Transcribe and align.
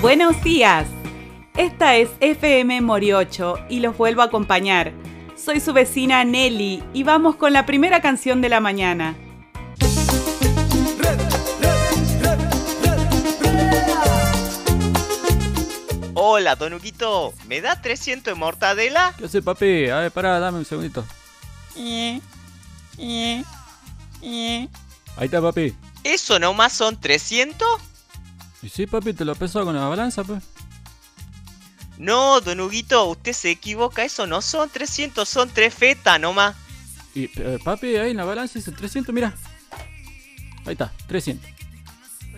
Buenos 0.00 0.44
días. 0.44 0.86
Esta 1.56 1.96
es 1.96 2.10
FM 2.20 2.82
Moriocho 2.82 3.58
y 3.68 3.80
los 3.80 3.96
vuelvo 3.96 4.22
a 4.22 4.26
acompañar. 4.26 4.92
Soy 5.34 5.60
su 5.60 5.72
vecina 5.72 6.24
Nelly 6.24 6.84
y 6.92 7.02
vamos 7.04 7.36
con 7.36 7.52
la 7.52 7.64
primera 7.64 8.00
canción 8.02 8.40
de 8.42 8.50
la 8.50 8.60
mañana. 8.60 9.16
Hola, 16.14 16.54
Don 16.56 16.74
Huguito. 16.74 17.32
¿Me 17.48 17.60
da 17.60 17.80
300 17.80 18.34
de 18.34 18.38
mortadela? 18.38 19.14
¿Qué 19.16 19.24
hace, 19.24 19.42
papi? 19.42 19.88
A 19.88 20.00
ver, 20.00 20.12
pará, 20.12 20.38
dame 20.38 20.58
un 20.58 20.64
segundito. 20.64 21.04
Ahí 21.76 23.46
está, 25.20 25.40
papi. 25.40 25.74
¿Eso 26.02 26.38
nomás 26.38 26.72
son 26.72 27.00
300? 27.00 27.66
Y 28.62 28.68
sí, 28.68 28.86
papi, 28.86 29.12
te 29.12 29.24
lo 29.24 29.34
peso 29.34 29.64
con 29.64 29.74
la 29.74 29.86
balanza, 29.88 30.24
pues. 30.24 30.42
No, 31.98 32.40
Don 32.40 32.60
Huguito, 32.60 33.04
usted 33.04 33.32
se 33.32 33.50
equivoca. 33.50 34.04
Eso 34.04 34.26
no 34.26 34.42
son 34.42 34.68
300, 34.68 35.28
son 35.28 35.48
3 35.48 35.72
feta 35.72 36.18
nomás. 36.18 36.56
Y, 37.14 37.24
eh, 37.40 37.58
papi, 37.62 37.96
ahí 37.96 38.10
en 38.10 38.16
la 38.16 38.24
balanza 38.24 38.58
dice 38.58 38.72
300, 38.72 39.14
mira. 39.14 39.34
Ahí 40.66 40.72
está, 40.72 40.92
300. 41.06 41.50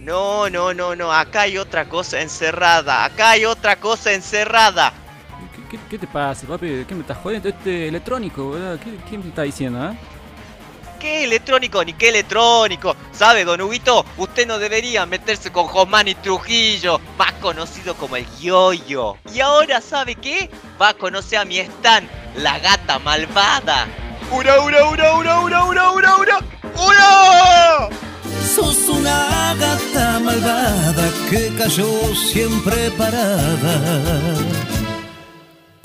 No, 0.01 0.51
no, 0.51 0.75
no, 0.75 0.95
no. 0.95 1.13
Acá 1.13 1.43
hay 1.43 1.59
otra 1.59 1.89
cosa 1.89 2.21
encerrada. 2.21 3.05
Acá 3.05 3.31
hay 3.31 3.45
otra 3.45 3.81
cosa 3.81 4.13
encerrada. 4.13 4.93
¿Qué, 5.71 5.99
te 5.99 6.07
pasa, 6.07 6.47
papi? 6.47 6.85
¿Qué 6.87 6.95
me 6.95 7.01
estás 7.01 7.19
jodiendo? 7.19 7.49
Este 7.49 7.89
electrónico, 7.89 8.51
¿verdad? 8.51 8.79
¿Qué, 8.83 8.97
qué 9.09 9.19
me 9.19 9.29
está 9.29 9.43
diciendo, 9.43 9.81
ah? 9.81 9.95
¿Qué 10.99 11.25
electrónico 11.25 11.85
ni 11.85 11.93
qué 11.93 12.09
electrónico? 12.09 12.97
¿Sabe, 13.13 13.45
don 13.45 13.61
Huguito? 13.61 14.05
Usted 14.17 14.47
no 14.47 14.59
debería 14.59 15.05
meterse 15.05 15.53
con 15.53 15.67
Josmani 15.67 16.15
Trujillo, 16.15 17.01
más 17.19 17.33
conocido 17.35 17.95
como 17.95 18.17
el 18.17 18.27
Yoyo. 18.41 19.17
Y 19.33 19.41
ahora, 19.41 19.81
¿sabe 19.81 20.15
qué? 20.15 20.51
Va 20.81 20.91
a 20.91 20.95
conocer 20.95 21.39
a 21.39 21.45
mi 21.45 21.59
Stan, 21.59 22.09
la 22.37 22.59
gata 22.59 22.99
malvada. 22.99 23.87
¡Ura, 24.33 24.61
ura, 24.61 24.89
ura, 24.89 25.15
ura, 25.17 25.41
ura, 25.41 25.65
ura, 25.65 25.91
ura, 25.93 26.17
ura! 26.17 26.39
¡Ura! 26.75 27.89
Sos 28.55 28.89
una 28.89 29.55
gata 29.59 30.19
malvada 30.21 31.11
que 31.31 31.53
cayó 31.57 32.15
siempre 32.15 32.91
parada. 32.93 34.37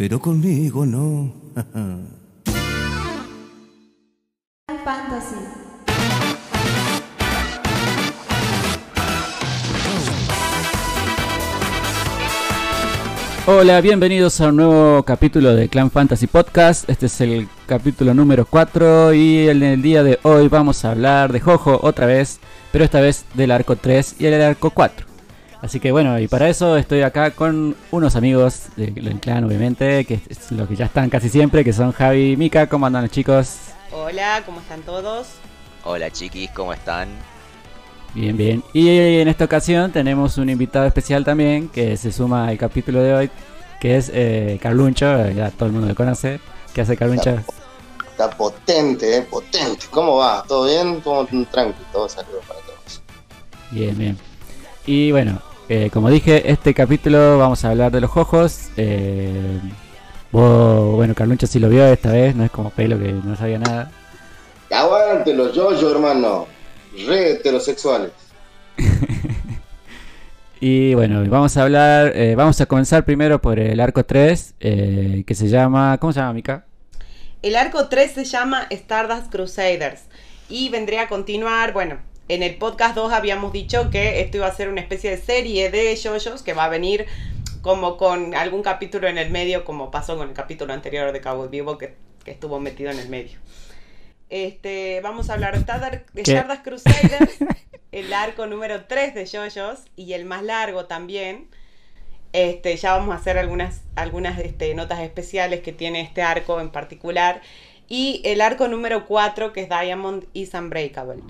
Pero 0.01 0.19
conmigo 0.19 0.83
no. 0.83 1.31
Fantasy. 4.83 5.35
Hola, 13.45 13.79
bienvenidos 13.81 14.41
a 14.41 14.47
un 14.47 14.55
nuevo 14.55 15.03
capítulo 15.03 15.53
de 15.53 15.69
Clan 15.69 15.91
Fantasy 15.91 16.25
Podcast. 16.25 16.89
Este 16.89 17.05
es 17.05 17.21
el 17.21 17.47
capítulo 17.67 18.15
número 18.15 18.47
4 18.47 19.13
y 19.13 19.49
en 19.49 19.61
el 19.61 19.83
día 19.83 20.01
de 20.01 20.17
hoy 20.23 20.47
vamos 20.47 20.83
a 20.83 20.93
hablar 20.93 21.31
de 21.31 21.41
Jojo 21.41 21.79
otra 21.83 22.07
vez, 22.07 22.39
pero 22.71 22.83
esta 22.83 23.01
vez 23.01 23.25
del 23.35 23.51
arco 23.51 23.75
3 23.75 24.15
y 24.17 24.25
el 24.25 24.41
arco 24.41 24.71
4. 24.71 25.10
Así 25.61 25.79
que 25.79 25.91
bueno, 25.91 26.17
y 26.19 26.27
para 26.27 26.49
eso 26.49 26.75
estoy 26.75 27.03
acá 27.03 27.31
con 27.31 27.75
unos 27.91 28.15
amigos 28.15 28.69
del 28.75 28.95
del 28.95 29.19
clan, 29.19 29.43
obviamente, 29.43 30.05
que 30.05 30.19
es 30.27 30.51
lo 30.51 30.67
que 30.67 30.75
ya 30.75 30.85
están 30.85 31.09
casi 31.09 31.29
siempre, 31.29 31.63
que 31.63 31.71
son 31.71 31.91
Javi 31.91 32.31
y 32.31 32.37
Mika. 32.37 32.67
¿Cómo 32.67 32.87
andan 32.87 33.03
los 33.03 33.11
chicos? 33.11 33.57
Hola, 33.91 34.41
¿cómo 34.43 34.59
están 34.59 34.81
todos? 34.81 35.27
Hola, 35.83 36.09
chiquis, 36.09 36.49
¿cómo 36.51 36.73
están? 36.73 37.09
Bien, 38.15 38.35
bien. 38.35 38.63
Y 38.73 38.89
en 39.19 39.27
esta 39.27 39.45
ocasión 39.45 39.91
tenemos 39.91 40.37
un 40.39 40.49
invitado 40.49 40.85
especial 40.87 41.23
también 41.23 41.69
que 41.69 41.95
se 41.95 42.11
suma 42.11 42.47
al 42.47 42.57
capítulo 42.57 43.01
de 43.01 43.13
hoy, 43.13 43.31
que 43.79 43.97
es 43.97 44.11
eh, 44.13 44.59
Carluncho, 44.61 45.15
eh, 45.25 45.35
ya 45.35 45.51
todo 45.51 45.67
el 45.67 45.73
mundo 45.73 45.87
lo 45.87 45.95
conoce. 45.95 46.39
¿Qué 46.73 46.81
hace 46.81 46.97
Carluncho? 46.97 47.39
Está 48.09 48.29
potente, 48.31 49.17
eh, 49.17 49.21
potente. 49.21 49.85
¿Cómo 49.91 50.17
va? 50.17 50.43
¿Todo 50.47 50.65
bien? 50.65 51.01
¿Todo 51.01 51.25
tranquilo? 51.51 51.85
Todo 51.91 52.09
saludos 52.09 52.43
para 52.47 52.59
todos. 52.61 53.01
Bien, 53.69 53.97
bien. 53.97 54.17
Y 54.85 55.11
bueno, 55.11 55.39
eh, 55.73 55.89
como 55.89 56.09
dije, 56.09 56.51
este 56.51 56.73
capítulo 56.73 57.37
vamos 57.37 57.63
a 57.63 57.69
hablar 57.69 57.93
de 57.93 58.01
los 58.01 58.17
ojos. 58.17 58.69
Eh, 58.75 59.57
vos, 60.29 60.95
bueno, 60.97 61.15
Carluncho 61.15 61.47
sí 61.47 61.59
lo 61.59 61.69
vio 61.69 61.85
esta 61.85 62.11
vez, 62.11 62.35
no 62.35 62.43
es 62.43 62.51
como 62.51 62.71
pelo 62.71 62.99
que 62.99 63.13
no 63.13 63.37
sabía 63.37 63.57
nada. 63.57 63.89
Aguante 64.69 65.33
los 65.33 65.55
yo 65.55 65.89
hermano. 65.89 66.47
Re 67.07 67.31
heterosexuales. 67.31 68.11
Y 70.63 70.93
bueno, 70.93 71.23
vamos 71.27 71.57
a 71.57 71.63
hablar, 71.63 72.11
eh, 72.15 72.35
vamos 72.35 72.61
a 72.61 72.67
comenzar 72.67 73.03
primero 73.03 73.41
por 73.41 73.57
el 73.57 73.79
arco 73.79 74.05
3, 74.05 74.53
eh, 74.59 75.23
que 75.25 75.33
se 75.33 75.47
llama, 75.47 75.97
¿cómo 75.97 76.13
se 76.13 76.19
llama, 76.19 76.33
Mika? 76.33 76.65
El 77.41 77.55
arco 77.55 77.87
3 77.87 78.11
se 78.11 78.25
llama 78.25 78.67
Stardust 78.69 79.31
Crusaders 79.31 80.03
y 80.49 80.69
vendría 80.69 81.01
a 81.01 81.07
continuar, 81.07 81.73
bueno, 81.73 81.97
en 82.31 82.43
el 82.43 82.55
podcast 82.55 82.95
2 82.95 83.11
habíamos 83.11 83.51
dicho 83.51 83.89
que 83.89 84.21
esto 84.21 84.37
iba 84.37 84.47
a 84.47 84.55
ser 84.55 84.69
una 84.69 84.79
especie 84.79 85.09
de 85.09 85.17
serie 85.17 85.69
de 85.69 85.93
yoyos 85.97 86.43
que 86.43 86.53
va 86.53 86.63
a 86.63 86.69
venir 86.69 87.05
como 87.61 87.97
con 87.97 88.35
algún 88.35 88.63
capítulo 88.63 89.09
en 89.09 89.17
el 89.17 89.29
medio, 89.31 89.65
como 89.65 89.91
pasó 89.91 90.15
con 90.15 90.29
el 90.29 90.33
capítulo 90.33 90.73
anterior 90.73 91.11
de 91.11 91.19
Cabo 91.19 91.49
Vivo 91.49 91.77
que, 91.77 91.93
que 92.23 92.31
estuvo 92.31 92.57
metido 92.61 92.89
en 92.89 92.99
el 92.99 93.09
medio. 93.09 93.37
Este, 94.29 95.01
vamos 95.01 95.29
a 95.29 95.33
hablar 95.33 95.55
de. 95.59 96.21
Stardust 96.21 96.63
Crusaders, 96.63 97.37
el 97.91 98.13
arco 98.13 98.47
número 98.47 98.85
3 98.85 99.13
de 99.13 99.25
yoyos 99.25 99.81
y 99.97 100.13
el 100.13 100.23
más 100.23 100.41
largo 100.41 100.85
también. 100.85 101.49
Este, 102.31 102.77
ya 102.77 102.93
vamos 102.93 103.13
a 103.13 103.17
hacer 103.17 103.37
algunas, 103.37 103.81
algunas 103.95 104.39
este, 104.39 104.73
notas 104.73 105.01
especiales 105.01 105.59
que 105.59 105.73
tiene 105.73 105.99
este 105.99 106.21
arco 106.21 106.61
en 106.61 106.69
particular. 106.69 107.41
Y 107.89 108.21
el 108.23 108.39
arco 108.39 108.69
número 108.69 109.05
4, 109.05 109.51
que 109.51 109.63
es 109.63 109.67
Diamond 109.67 110.23
is 110.31 110.53
Unbreakable. 110.53 111.21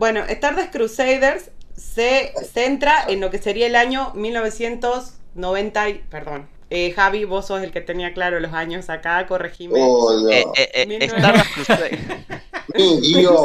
Bueno, 0.00 0.20
Stardust 0.26 0.72
Crusaders 0.72 1.50
se 1.76 2.32
centra 2.54 3.04
en 3.06 3.20
lo 3.20 3.30
que 3.30 3.36
sería 3.36 3.66
el 3.66 3.76
año 3.76 4.12
1990. 4.14 5.88
y- 5.90 5.94
Perdón. 6.10 6.48
Eh, 6.70 6.92
Javi, 6.92 7.24
vos 7.26 7.48
sos 7.48 7.62
el 7.62 7.70
que 7.70 7.82
tenía 7.82 8.14
claro 8.14 8.40
los 8.40 8.54
años 8.54 8.88
acá, 8.88 9.26
corregime. 9.26 9.74
Oh, 9.82 10.30
Eh, 10.30 10.44
no. 10.46 10.52
eh, 10.56 10.70
eh. 10.72 10.86
Mi 12.74 13.00
Dios. 13.00 13.40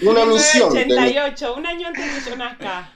Una 0.00 0.24
misión. 0.24 0.72
tenés. 0.72 0.86
1988, 0.98 1.54
un 1.56 1.66
año 1.66 1.88
antes 1.88 2.06
de 2.14 2.20
que 2.24 2.30
yo 2.30 2.36
nazca. 2.36 2.90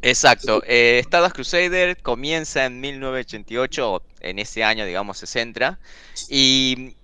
Exacto. 0.00 0.62
Eh, 0.66 0.98
Stardust 1.04 1.34
Crusader 1.36 1.96
comienza 2.02 2.64
en 2.64 2.80
1988, 2.80 4.02
en 4.20 4.38
ese 4.40 4.64
año, 4.64 4.84
digamos, 4.84 5.18
se 5.18 5.28
centra. 5.28 5.78
¿Y 6.28 6.96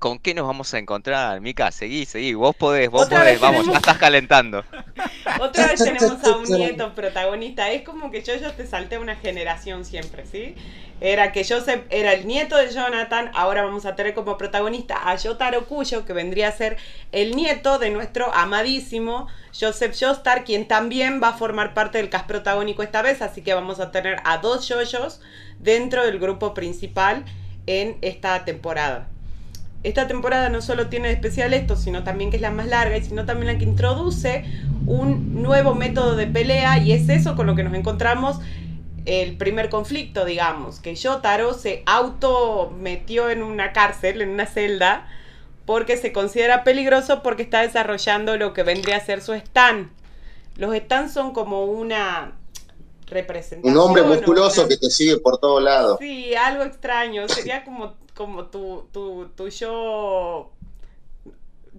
con 0.00 0.18
qué 0.18 0.34
nos 0.34 0.46
vamos 0.46 0.74
a 0.74 0.78
encontrar, 0.78 1.40
Mika? 1.40 1.70
Seguí, 1.70 2.06
seguí. 2.06 2.34
Vos 2.34 2.56
podés, 2.56 2.90
vos 2.90 3.06
podés. 3.08 3.38
Vamos, 3.38 3.60
tenemos- 3.60 3.66
ya 3.74 3.78
estás 3.78 3.98
calentando. 3.98 4.64
Otra 5.40 5.68
vez 5.68 5.84
tenemos 5.84 6.24
a 6.24 6.36
un 6.36 6.42
nieto 6.48 6.92
protagonista. 6.94 7.70
Es 7.70 7.82
como 7.82 8.10
que 8.10 8.22
yo, 8.22 8.34
yo 8.36 8.50
te 8.52 8.66
salté 8.66 8.98
una 8.98 9.14
generación 9.14 9.84
siempre, 9.84 10.24
¿sí? 10.26 10.56
Era 11.02 11.32
que 11.32 11.44
Joseph 11.44 11.84
era 11.90 12.12
el 12.14 12.26
nieto 12.26 12.56
de 12.56 12.70
Jonathan, 12.70 13.30
ahora 13.34 13.62
vamos 13.62 13.86
a 13.86 13.94
tener 13.94 14.12
como 14.14 14.36
protagonista 14.36 15.08
a 15.08 15.14
Yotaro 15.16 15.66
Kuyo, 15.66 16.04
que 16.04 16.12
vendría 16.12 16.48
a 16.48 16.52
ser 16.52 16.76
el 17.12 17.36
nieto 17.36 17.78
de 17.78 17.90
nuestro 17.90 18.34
amadísimo 18.34 19.26
Joseph 19.58 19.94
Joestar, 19.98 20.44
quien 20.44 20.66
también 20.68 21.20
va 21.22 21.28
a 21.28 21.32
formar 21.34 21.72
parte 21.72 21.98
del 21.98 22.10
cast 22.10 22.26
protagónico 22.26 22.82
esta 22.82 23.00
vez, 23.02 23.22
así 23.22 23.40
que 23.42 23.54
vamos 23.54 23.80
a 23.80 23.90
tener 23.92 24.16
a 24.24 24.38
dos 24.38 24.68
yoyos 24.68 25.20
dentro 25.58 26.04
del 26.04 26.18
grupo 26.18 26.52
principal 26.52 27.24
en 27.66 27.96
esta 28.02 28.44
temporada. 28.44 29.08
Esta 29.82 30.06
temporada 30.06 30.50
no 30.50 30.60
solo 30.60 30.88
tiene 30.88 31.08
de 31.08 31.14
especial 31.14 31.54
esto, 31.54 31.74
sino 31.76 32.04
también 32.04 32.30
que 32.30 32.36
es 32.36 32.42
la 32.42 32.50
más 32.50 32.66
larga 32.66 32.96
y 32.98 33.02
sino 33.02 33.24
también 33.24 33.52
la 33.52 33.58
que 33.58 33.64
introduce 33.64 34.44
un 34.86 35.42
nuevo 35.42 35.74
método 35.74 36.16
de 36.16 36.26
pelea 36.26 36.78
y 36.78 36.92
es 36.92 37.08
eso 37.08 37.34
con 37.34 37.46
lo 37.46 37.54
que 37.54 37.62
nos 37.62 37.72
encontramos 37.74 38.40
el 39.06 39.38
primer 39.38 39.70
conflicto, 39.70 40.26
digamos, 40.26 40.78
que 40.80 40.94
Yotaro 40.94 41.54
se 41.54 41.82
auto 41.86 42.70
metió 42.78 43.30
en 43.30 43.42
una 43.42 43.72
cárcel, 43.72 44.20
en 44.20 44.28
una 44.28 44.44
celda, 44.44 45.08
porque 45.64 45.96
se 45.96 46.12
considera 46.12 46.62
peligroso 46.64 47.22
porque 47.22 47.42
está 47.42 47.62
desarrollando 47.62 48.36
lo 48.36 48.52
que 48.52 48.62
vendría 48.62 48.96
a 48.98 49.00
ser 49.00 49.22
su 49.22 49.32
stand. 49.32 49.88
Los 50.56 50.76
stands 50.76 51.14
son 51.14 51.32
como 51.32 51.64
una 51.64 52.32
representación. 53.06 53.74
Un 53.74 53.80
hombre 53.82 54.02
musculoso 54.02 54.60
una- 54.62 54.68
que 54.68 54.76
te 54.76 54.90
sigue 54.90 55.16
por 55.18 55.38
todos 55.38 55.62
lados. 55.62 55.96
Sí, 56.00 56.34
algo 56.34 56.64
extraño. 56.64 57.26
Sería 57.28 57.64
como, 57.64 57.94
como 58.20 58.44
tu, 58.52 58.88
tu, 58.92 59.28
tu 59.36 59.48
yo. 59.48 60.50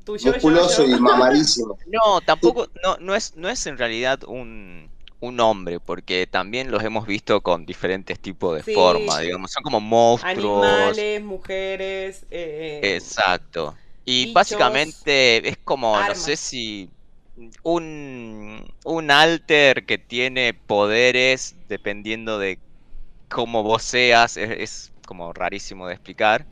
Tu 0.05 0.17
yo, 0.17 0.31
Musculoso 0.31 0.83
yo. 0.83 0.85
y 0.85 0.99
mamadísimo. 0.99 1.77
No, 1.85 2.21
tampoco, 2.21 2.67
no, 2.83 2.97
no 2.99 3.15
es, 3.15 3.35
no 3.35 3.49
es 3.49 3.65
en 3.67 3.77
realidad 3.77 4.19
un, 4.27 4.89
un 5.19 5.35
nombre, 5.35 5.79
porque 5.79 6.27
también 6.27 6.71
los 6.71 6.83
hemos 6.83 7.05
visto 7.07 7.41
con 7.41 7.65
diferentes 7.65 8.19
tipos 8.19 8.55
de 8.55 8.63
Sí. 8.63 8.73
forma, 8.73 9.19
digamos, 9.19 9.51
son 9.51 9.63
como 9.63 9.79
monstruos. 9.81 10.29
Animales, 10.29 11.23
mujeres. 11.23 12.25
eh, 12.31 12.81
Exacto. 12.81 13.77
Y 14.05 14.25
bichos, 14.25 14.33
básicamente 14.33 15.47
es 15.47 15.57
como, 15.63 16.03
no 16.03 16.15
sé 16.15 16.35
si 16.35 16.89
un, 17.63 18.65
un 18.85 19.11
alter 19.11 19.85
que 19.85 19.97
tiene 19.97 20.53
poderes 20.53 21.55
dependiendo 21.67 22.39
de 22.39 22.59
cómo 23.29 23.63
vos 23.63 23.83
seas, 23.83 24.37
es, 24.37 24.51
es 24.51 24.90
como 25.11 25.33
rarísimo 25.33 25.87
de 25.87 25.93
explicar. 25.95 26.47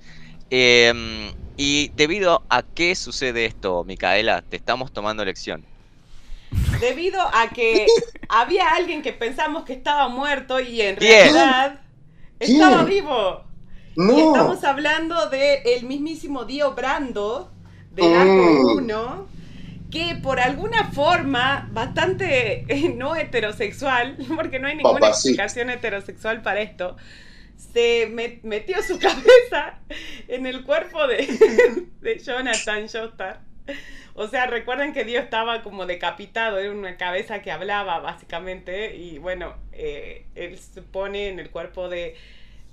Em, 0.50 1.34
y 1.58 1.92
debido 1.96 2.46
a 2.50 2.64
qué 2.64 2.96
sucede 2.96 3.46
esto, 3.46 3.84
Micaela, 3.86 4.44
te 4.44 4.58
estamos 4.58 4.92
tomando 4.94 5.26
lección. 5.26 5.68
Debido 6.80 7.22
a 7.34 7.52
que 7.54 7.96
había 8.28 8.70
alguien 8.76 9.02
que 9.02 9.14
pensamos 9.14 9.64
que 9.66 9.74
estaba 9.74 10.08
muerto 10.10 10.60
y 10.60 10.82
en 10.82 10.98
¿Quién? 10.98 11.34
realidad 11.34 11.82
¿Quién? 12.44 12.80
estaba 12.80 12.84
vivo. 12.84 13.46
Y 14.08 14.20
No. 14.20 14.22
estamos 14.22 14.64
hablando 14.64 15.30
del 15.30 15.60
el 15.66 15.86
mismísimo 15.86 16.46
Dio 16.46 16.74
Brando 16.76 17.58
del 17.92 18.14
Mm. 18.14 18.16
arco 18.16 18.62
1, 18.62 19.28
que 19.92 20.16
por 20.22 20.40
alguna 20.40 20.86
forma 20.92 21.68
bastante 21.72 22.66
eh, 22.74 22.90
no 22.96 23.16
heterosexual, 23.16 24.18
porque 24.36 24.60
no 24.60 24.68
hay 24.68 24.76
ninguna 24.78 25.10
explicación 25.10 25.70
heterosexual 25.70 26.42
para 26.42 26.62
esto, 26.62 26.98
se 27.60 28.08
met- 28.10 28.42
metió 28.44 28.82
su 28.82 28.98
cabeza 29.00 29.80
en 30.28 30.46
el 30.46 30.64
cuerpo 30.64 31.06
de, 31.08 32.20
Jonathan 32.24 32.88
Joestar. 32.88 33.42
O 34.16 34.28
sea, 34.28 34.48
recuerden 34.48 34.94
que 34.94 35.06
Dio 35.06 35.20
estaba 35.20 35.62
como 35.62 35.86
decapitado, 35.86 36.58
era 36.58 36.72
una 36.72 36.98
cabeza 36.98 37.42
que 37.42 37.52
hablaba 37.52 38.00
básicamente, 38.00 38.96
y 38.96 39.18
bueno, 39.18 39.56
eh, 39.72 40.26
él 40.36 40.58
se 40.58 40.82
pone 40.82 41.30
en 41.30 41.40
el 41.40 41.52
cuerpo 41.52 41.88
de, 41.88 42.16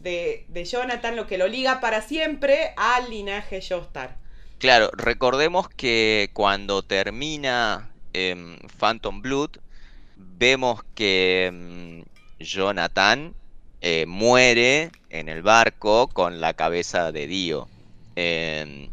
de, 0.01 0.65
Jonathan, 0.65 1.15
lo 1.15 1.27
que 1.27 1.39
lo 1.39 1.47
liga 1.47 1.81
para 1.81 2.01
siempre 2.01 2.73
al 2.77 3.11
linaje 3.11 3.61
Joestar. 3.61 4.17
Claro, 4.59 4.91
recordemos 4.95 5.69
que 5.69 6.31
cuando 6.33 6.83
termina 6.83 7.91
em, 8.13 8.59
Phantom 8.79 9.21
Blood, 9.21 9.59
vemos 10.17 10.83
que 10.95 11.47
em, 11.47 12.05
Jonathan 12.41 13.35
eh, 13.81 14.05
muere 14.07 14.91
en 15.11 15.29
el 15.29 15.43
barco 15.43 16.09
con 16.09 16.41
la 16.41 16.55
cabeza 16.55 17.13
de 17.13 17.27
Dio. 17.27 17.69
Em, 18.17 18.89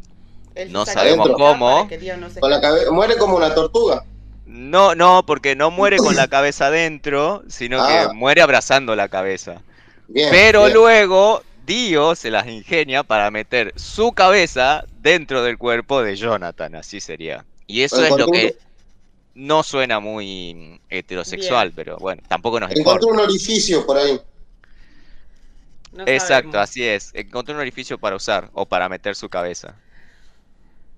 No 0.69 0.85
sabemos 0.85 1.29
cómo. 1.35 1.87
no 2.17 2.29
se 2.29 2.39
Con 2.39 2.51
la 2.51 2.61
cabe- 2.61 2.89
Muere 2.91 3.17
como 3.17 3.35
una 3.37 3.55
tortuga. 3.55 4.03
no, 4.45 4.93
no, 4.93 5.23
porque 5.25 5.55
no 5.55 5.71
muere 5.71 5.97
con 5.97 6.15
la 6.15 6.27
cabeza 6.27 6.67
adentro, 6.67 7.43
sino 7.47 7.81
Ah. 7.81 8.07
que 8.09 8.13
muere 8.13 8.41
abrazando 8.41 8.95
la 8.95 9.07
cabeza. 9.07 9.61
Bien. 10.07 10.29
Pero 10.31 10.63
bien. 10.65 10.73
luego 10.73 11.41
Dio 11.65 12.13
se 12.15 12.29
las 12.29 12.45
ingenia 12.47 13.03
para 13.03 13.31
meter 13.31 13.73
su 13.77 14.11
cabeza 14.11 14.85
dentro 15.01 15.43
del 15.43 15.57
cuerpo 15.57 16.03
de 16.03 16.15
Jonathan, 16.17 16.75
así 16.75 16.99
sería. 16.99 17.45
Y 17.65 17.81
eso 17.81 18.03
es 18.03 18.11
lo 18.15 18.27
que 18.27 18.57
no 19.35 19.63
suena 19.63 19.99
muy 19.99 20.79
heterosexual, 20.89 21.71
pero 21.73 21.97
bueno, 21.97 22.21
tampoco 22.27 22.59
nos 22.59 22.75
importa. 22.75 23.07
un 23.07 23.19
orificio 23.21 23.85
por 23.85 23.97
ahí. 23.97 24.19
No 25.93 26.07
Exacto, 26.07 26.59
sabemos. 26.59 26.59
así 26.59 26.83
es. 26.85 27.11
Encontré 27.13 27.53
un 27.53 27.59
orificio 27.61 27.99
para 27.99 28.15
usar 28.15 28.49
o 28.53 28.65
para 28.67 28.87
meter 28.89 29.15
su 29.15 29.29
cabeza. 29.29 29.83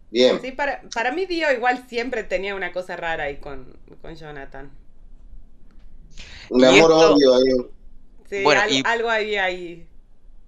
Bien. 0.10 0.40
Sí, 0.42 0.52
para, 0.52 0.82
para 0.94 1.12
mí 1.12 1.26
Dio 1.26 1.52
igual 1.52 1.88
siempre 1.88 2.24
tenía 2.24 2.56
una 2.56 2.72
cosa 2.72 2.96
rara 2.96 3.26
ahí 3.26 3.38
con, 3.40 3.78
con 4.02 4.16
Jonathan. 4.16 4.72
Un 6.50 6.64
amor 6.66 6.92
esto- 6.92 7.14
odio 7.14 7.36
ahí. 7.36 7.52
Sí, 8.30 8.38
Bueno, 8.44 8.62
algo, 8.62 8.78
y- 8.78 8.84
algo 8.84 9.10
había 9.10 9.46
ahí. 9.46 9.88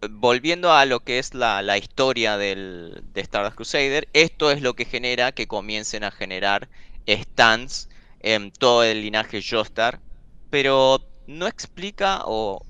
Volviendo 0.10 0.72
a 0.74 0.86
lo 0.86 1.00
que 1.04 1.18
es 1.20 1.34
la, 1.34 1.62
la 1.64 1.78
historia 1.78 2.38
del, 2.38 3.00
de 3.14 3.22
Stardust 3.22 3.56
Crusader, 3.56 4.08
esto 4.14 4.52
es 4.52 4.62
lo 4.62 4.76
que 4.76 4.86
genera 4.86 5.32
que 5.32 5.48
comiencen 5.48 6.04
a 6.04 6.12
generar 6.12 6.70
stands 7.08 7.90
en 8.20 8.52
todo 8.52 8.84
el 8.84 9.02
linaje 9.02 9.42
Joestar, 9.48 10.02
pero 10.50 11.08
no 11.26 11.48
explica 11.48 12.22
o 12.26 12.67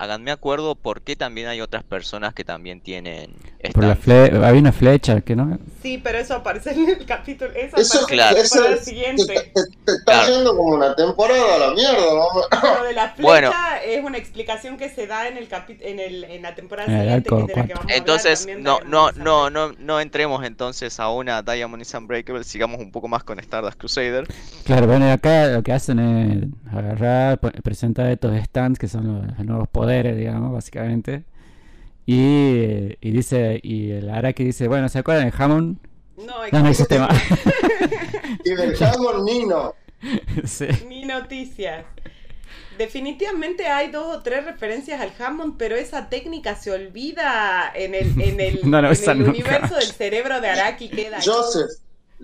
háganme 0.00 0.30
acuerdo 0.30 0.76
por 0.76 1.02
qué 1.02 1.14
también 1.14 1.48
hay 1.48 1.60
otras 1.60 1.84
personas 1.84 2.32
que 2.32 2.42
también 2.42 2.80
tienen 2.80 3.36
Por 3.72 3.84
la 3.84 3.94
stands. 3.94 4.04
fle 4.30 4.46
había 4.46 4.60
una 4.60 4.72
flecha, 4.72 5.20
que 5.20 5.36
no? 5.36 5.58
Sí, 5.82 5.98
pero 6.02 6.18
eso 6.18 6.34
aparece 6.34 6.72
en 6.72 6.88
el 6.90 7.06
capítulo. 7.06 7.50
Eso, 7.52 7.76
Eso, 7.76 7.98
aparece 8.04 8.14
claro. 8.14 8.36
en 8.38 8.42
eso 8.44 8.64
te, 8.64 8.84
siguiente. 8.84 9.24
te- 9.26 9.52
te 9.84 9.92
está 9.92 10.04
Claro. 10.04 10.34
yendo 10.34 10.56
como 10.56 10.74
una 10.74 10.94
temporada 10.94 11.54
a 11.54 11.58
la 11.58 11.70
mierda, 11.74 11.96
¿no? 12.00 12.78
Lo 12.78 12.84
de 12.84 12.92
la 12.94 13.08
flecha 13.10 13.22
Bueno. 13.22 13.50
es 13.84 14.04
una 14.04 14.18
explicación 14.18 14.76
que 14.76 14.88
se 14.90 15.06
da 15.06 15.28
en 15.28 15.36
el 15.38 15.48
en, 15.80 16.00
el, 16.00 16.24
en 16.24 16.42
la 16.42 16.54
temporada 16.54 16.88
En 16.90 16.94
el 16.94 17.00
siguiente, 17.06 17.28
arco 17.34 17.46
que 17.46 17.52
de 17.52 17.60
la 17.60 17.66
que 17.66 17.74
vamos 17.74 17.78
a 17.78 17.82
hablar 17.82 17.98
Entonces, 17.98 18.48
no, 18.58 18.78
no, 18.86 19.10
is 19.10 19.16
no, 19.16 19.50
no, 19.50 19.72
no 19.78 20.00
entremos 20.00 20.44
entonces 20.44 21.00
a 21.00 21.10
una 21.10 21.42
Diamond 21.42 21.82
is 21.82 21.92
Unbreakable, 21.94 22.44
sigamos 22.44 22.80
un 22.80 22.90
poco 22.92 23.08
más 23.08 23.24
con 23.24 23.38
Stardust 23.40 23.78
Crusader. 23.78 24.26
Claro, 24.64 24.86
bueno, 24.86 25.06
y 25.06 25.10
acá 25.10 25.46
lo 25.48 25.62
que 25.62 25.72
hacen 25.72 25.98
es 25.98 26.72
agarrar, 26.74 27.38
presentar 27.38 28.06
estos 28.10 28.36
stands 28.44 28.78
que 28.78 28.88
son 28.88 29.06
los, 29.06 29.38
los 29.38 29.46
nuevos 29.46 29.68
poderes, 29.68 30.16
digamos, 30.16 30.52
básicamente. 30.52 31.24
Y, 32.06 32.96
y 33.00 33.10
dice, 33.10 33.60
y 33.62 33.90
el 33.92 34.10
Araki 34.10 34.44
dice, 34.44 34.68
bueno, 34.68 34.88
¿se 34.88 34.98
acuerdan 34.98 35.30
de 35.30 35.34
Hammond? 35.36 35.76
No, 36.16 36.46
No, 36.50 36.62
no 36.62 36.68
existe 36.68 36.98
más. 36.98 37.16
Y 38.44 38.54
del 38.54 38.74
Hammond 38.82 39.24
Nino. 39.24 39.74
Sí. 40.44 40.66
Ni 40.88 41.04
noticias. 41.04 41.84
Definitivamente 42.78 43.66
hay 43.66 43.90
dos 43.90 44.16
o 44.16 44.22
tres 44.22 44.44
referencias 44.46 45.00
al 45.00 45.12
Hammond, 45.18 45.56
pero 45.58 45.76
esa 45.76 46.08
técnica 46.08 46.54
se 46.56 46.70
olvida 46.72 47.70
en 47.74 47.94
el, 47.94 48.18
en 48.20 48.40
el, 48.40 48.60
No, 48.64 48.80
no, 48.80 48.90
en 48.90 49.10
el 49.10 49.28
universo 49.28 49.74
del 49.74 49.84
cerebro 49.92 50.40
de 50.40 50.48
Araki. 50.48 50.88
Queda 50.88 51.18
ahí. 51.18 51.22
Joseph. 51.26 51.68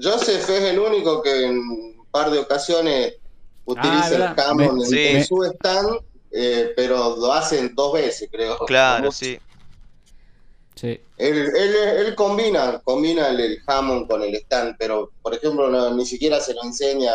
Joseph 0.03 0.49
es 0.49 0.63
el 0.63 0.79
único 0.79 1.23
que 1.23 1.45
en 1.47 1.59
un 1.59 2.07
par 2.11 2.31
de 2.31 2.39
ocasiones 2.39 3.15
utiliza 3.67 4.09
el 4.17 4.23
Ah, 4.23 4.29
¿verdad? 4.35 4.51
Hammond 4.51 4.79
Me- 4.79 4.85
en, 4.85 4.91
Sí. 4.91 5.17
en 5.19 5.25
su 5.27 5.45
stand, 5.45 5.99
eh, 6.33 6.73
pero 6.75 7.17
lo 7.17 7.33
hacen 7.35 7.75
dos 7.75 7.93
veces, 7.93 8.29
creo. 8.33 8.57
Claro, 8.67 9.13
sí. 9.13 9.39
Sí. 10.77 11.01
Él, 11.17 11.37
él, 11.57 11.75
él 12.07 12.15
combina, 12.15 12.81
combina 12.85 13.29
el, 13.31 13.41
el 13.41 13.63
Hammond 13.67 14.09
con 14.09 14.23
el 14.23 14.35
stand, 14.37 14.77
pero 14.79 15.11
por 15.23 15.35
ejemplo 15.35 15.69
no- 15.71 15.95
ni 15.95 16.05
siquiera 16.05 16.39
se 16.39 16.53
lo 16.55 16.63
enseña 16.65 17.13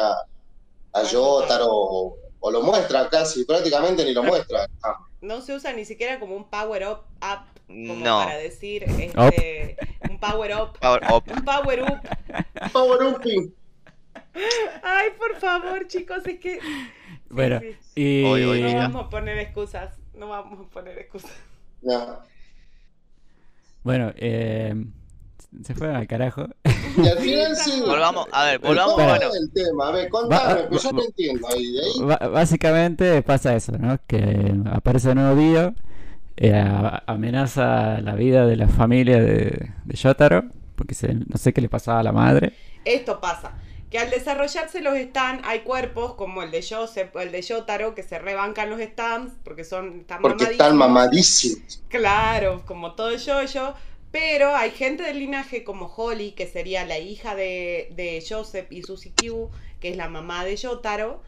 a 0.94 1.06
Jotaro 1.10 1.68
o, 1.70 2.18
o 2.40 2.52
lo 2.52 2.62
muestra 2.64 3.08
casi, 3.10 3.46
prácticamente 3.46 4.04
ni 4.04 4.14
lo 4.14 4.24
muestra. 4.24 4.68
Ah, 4.84 4.98
No 5.22 5.42
se 5.42 5.54
usa 5.54 5.74
ni 5.74 5.86
siquiera 5.86 6.20
como 6.20 6.36
un 6.36 6.50
power 6.50 6.88
up, 6.88 7.00
up 7.22 7.46
como 7.68 7.96
No. 7.96 8.24
para 8.26 8.38
decir 8.38 8.84
este, 8.84 9.78
un 10.10 10.20
power 10.20 10.56
up. 10.56 10.80
Power 10.80 11.04
up. 11.14 11.24
Un 11.32 11.46
power 11.46 11.82
up. 11.84 12.72
Power 12.74 13.04
upping. 13.04 13.54
Ay, 14.84 15.10
por 15.18 15.36
favor, 15.40 15.88
chicos, 15.88 16.26
es 16.26 16.40
que. 16.40 16.60
Bueno, 17.30 17.60
sí. 17.60 17.78
y... 17.96 18.24
No 18.74 18.78
vamos 18.80 19.06
a 19.06 19.10
poner 19.10 19.38
excusas. 19.38 19.98
No 20.14 20.30
vamos 20.30 20.66
a 20.68 20.70
poner 20.70 20.98
excusas. 20.98 21.32
No. 21.82 22.20
Bueno, 23.84 24.12
eh, 24.16 24.74
se 25.64 25.74
fueron 25.76 25.96
al 25.96 26.08
carajo. 26.08 26.48
Y 26.98 27.08
al 27.08 27.18
final 27.18 27.56
sí. 27.56 27.82
Volvamos, 27.86 28.28
a 28.32 28.46
ver, 28.46 28.60
volvamos, 28.60 29.00
Espera. 29.00 29.18
bueno. 29.18 29.34
el 29.42 29.52
tema. 29.52 29.88
A 29.88 29.92
ver, 29.92 30.10
contame, 30.10 30.62
Va- 30.62 30.70
pues 30.70 30.84
yo 30.84 30.92
no 30.92 31.04
entiendo 31.04 31.48
ahí. 31.48 31.72
De 31.72 31.80
ahí 31.84 31.92
Ba- 32.06 32.28
básicamente 32.30 33.22
pasa 33.22 33.56
eso, 33.56 33.74
¿no? 33.78 33.98
Que 34.08 34.54
aparece 34.72 35.10
de 35.10 35.16
nuevo 35.16 35.36
Dio, 35.40 35.74
eh, 36.38 36.54
amenaza 37.08 38.02
la 38.02 38.16
vida 38.16 38.46
de 38.46 38.56
la 38.56 38.68
familia 38.68 39.22
de, 39.22 39.72
de 39.86 39.96
Yotaro, 39.96 40.46
porque 40.76 40.94
se- 40.96 41.14
no 41.14 41.38
sé 41.38 41.54
qué 41.54 41.62
le 41.62 41.70
pasaba 41.70 42.00
a 42.00 42.04
la 42.04 42.12
madre. 42.12 42.54
Esto 42.86 43.20
pasa. 43.20 43.54
Que 43.92 44.00
al 44.00 44.10
desarrollarse 44.10 44.82
los 44.82 44.98
stands 44.98 45.46
hay 45.46 45.60
cuerpos 45.60 46.16
como 46.16 46.42
el 46.42 46.50
de 46.50 46.66
Joseph 46.68 47.14
o 47.14 47.20
el 47.20 47.32
de 47.32 47.42
Yotaro 47.42 47.94
que 47.94 48.04
se 48.04 48.18
rebancan 48.18 48.70
los 48.70 48.80
stands 48.80 49.34
porque 49.44 49.66
son 49.66 50.00
están 50.00 50.22
porque 50.22 50.46
están 50.46 50.78
mamadísimos. 50.78 51.84
Claro, 51.90 52.64
como 52.66 52.96
todo 52.96 53.16
yo-yo. 53.16 53.76
Pero 54.12 54.56
hay 54.56 54.72
gente 54.72 55.04
del 55.04 55.20
linaje 55.20 55.64
como 55.64 55.86
Holly, 55.86 56.32
que 56.32 56.46
sería 56.46 56.86
la 56.86 57.00
hija 57.00 57.34
de, 57.36 57.90
de 57.96 58.24
Joseph 58.28 58.70
y 58.70 58.84
Susie 58.84 59.14
Q, 59.16 59.50
que 59.80 59.90
es 59.90 59.98
la 59.98 60.10
mamá 60.10 60.44
de 60.44 60.58
Yotaro, 60.58 61.22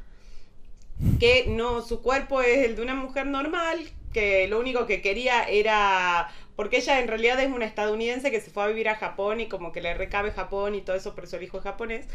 que 1.19 1.45
no, 1.47 1.81
su 1.81 2.01
cuerpo 2.01 2.41
es 2.41 2.65
el 2.65 2.75
de 2.75 2.81
una 2.81 2.93
mujer 2.93 3.25
normal, 3.25 3.79
que 4.11 4.47
lo 4.47 4.59
único 4.59 4.85
que 4.85 5.01
quería 5.01 5.43
era. 5.43 6.29
Porque 6.55 6.77
ella 6.77 6.99
en 6.99 7.07
realidad 7.07 7.39
es 7.39 7.51
una 7.51 7.65
estadounidense 7.65 8.31
que 8.31 8.41
se 8.41 8.51
fue 8.51 8.63
a 8.63 8.67
vivir 8.67 8.87
a 8.89 8.95
Japón 8.95 9.39
y 9.39 9.47
como 9.47 9.71
que 9.71 9.81
le 9.81 9.93
recabe 9.93 10.31
Japón 10.31 10.75
y 10.75 10.81
todo 10.81 10.95
eso, 10.95 11.15
por 11.15 11.23
eso 11.23 11.37
el 11.37 11.43
hijo 11.43 11.57
es 11.57 11.63
japonés. 11.63 12.05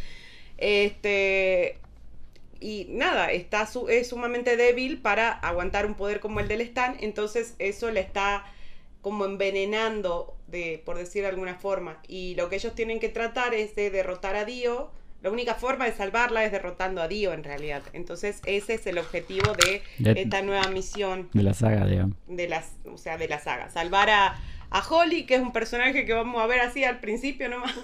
Este. 0.58 1.78
Y 2.60 2.86
nada, 2.90 3.30
está 3.30 3.66
su, 3.66 3.88
es 3.88 4.08
sumamente 4.08 4.56
débil 4.56 4.98
para 5.00 5.30
aguantar 5.30 5.86
un 5.86 5.94
poder 5.94 6.18
como 6.18 6.40
el 6.40 6.48
del 6.48 6.60
Stan, 6.62 6.96
entonces 7.00 7.54
eso 7.60 7.90
le 7.92 8.00
está 8.00 8.44
como 9.00 9.24
envenenando, 9.26 10.34
de, 10.48 10.82
por 10.84 10.98
decir 10.98 11.22
de 11.22 11.28
alguna 11.28 11.54
forma. 11.54 11.98
Y 12.08 12.34
lo 12.34 12.48
que 12.48 12.56
ellos 12.56 12.74
tienen 12.74 12.98
que 12.98 13.08
tratar 13.08 13.54
es 13.54 13.76
de 13.76 13.90
derrotar 13.90 14.34
a 14.34 14.44
Dio 14.44 14.90
La 15.22 15.30
única 15.30 15.54
forma 15.54 15.84
de 15.84 15.92
salvarla 15.92 16.44
es 16.44 16.50
derrotando 16.52 17.00
a 17.00 17.06
Dio 17.08 17.32
en 17.32 17.44
realidad. 17.44 17.82
Entonces 17.92 18.40
ese 18.44 18.74
es 18.74 18.86
el 18.88 18.98
objetivo 18.98 19.52
de 19.52 19.82
De- 19.98 20.20
esta 20.20 20.42
nueva 20.42 20.68
misión 20.68 21.28
De 21.32 21.42
la 21.44 21.54
saga, 21.54 21.86
digamos. 21.86 22.16
de 22.26 22.48
las, 22.48 22.72
o 22.92 22.98
sea, 22.98 23.18
de 23.18 23.28
la 23.28 23.38
saga. 23.38 23.68
Salvar 23.70 24.10
a, 24.10 24.36
a 24.70 24.88
Holly, 24.88 25.26
que 25.26 25.36
es 25.36 25.40
un 25.40 25.52
personaje 25.52 26.04
que 26.04 26.12
vamos 26.12 26.40
a 26.42 26.46
ver 26.46 26.60
así 26.60 26.82
al 26.84 26.98
principio 27.00 27.48
nomás. 27.48 27.74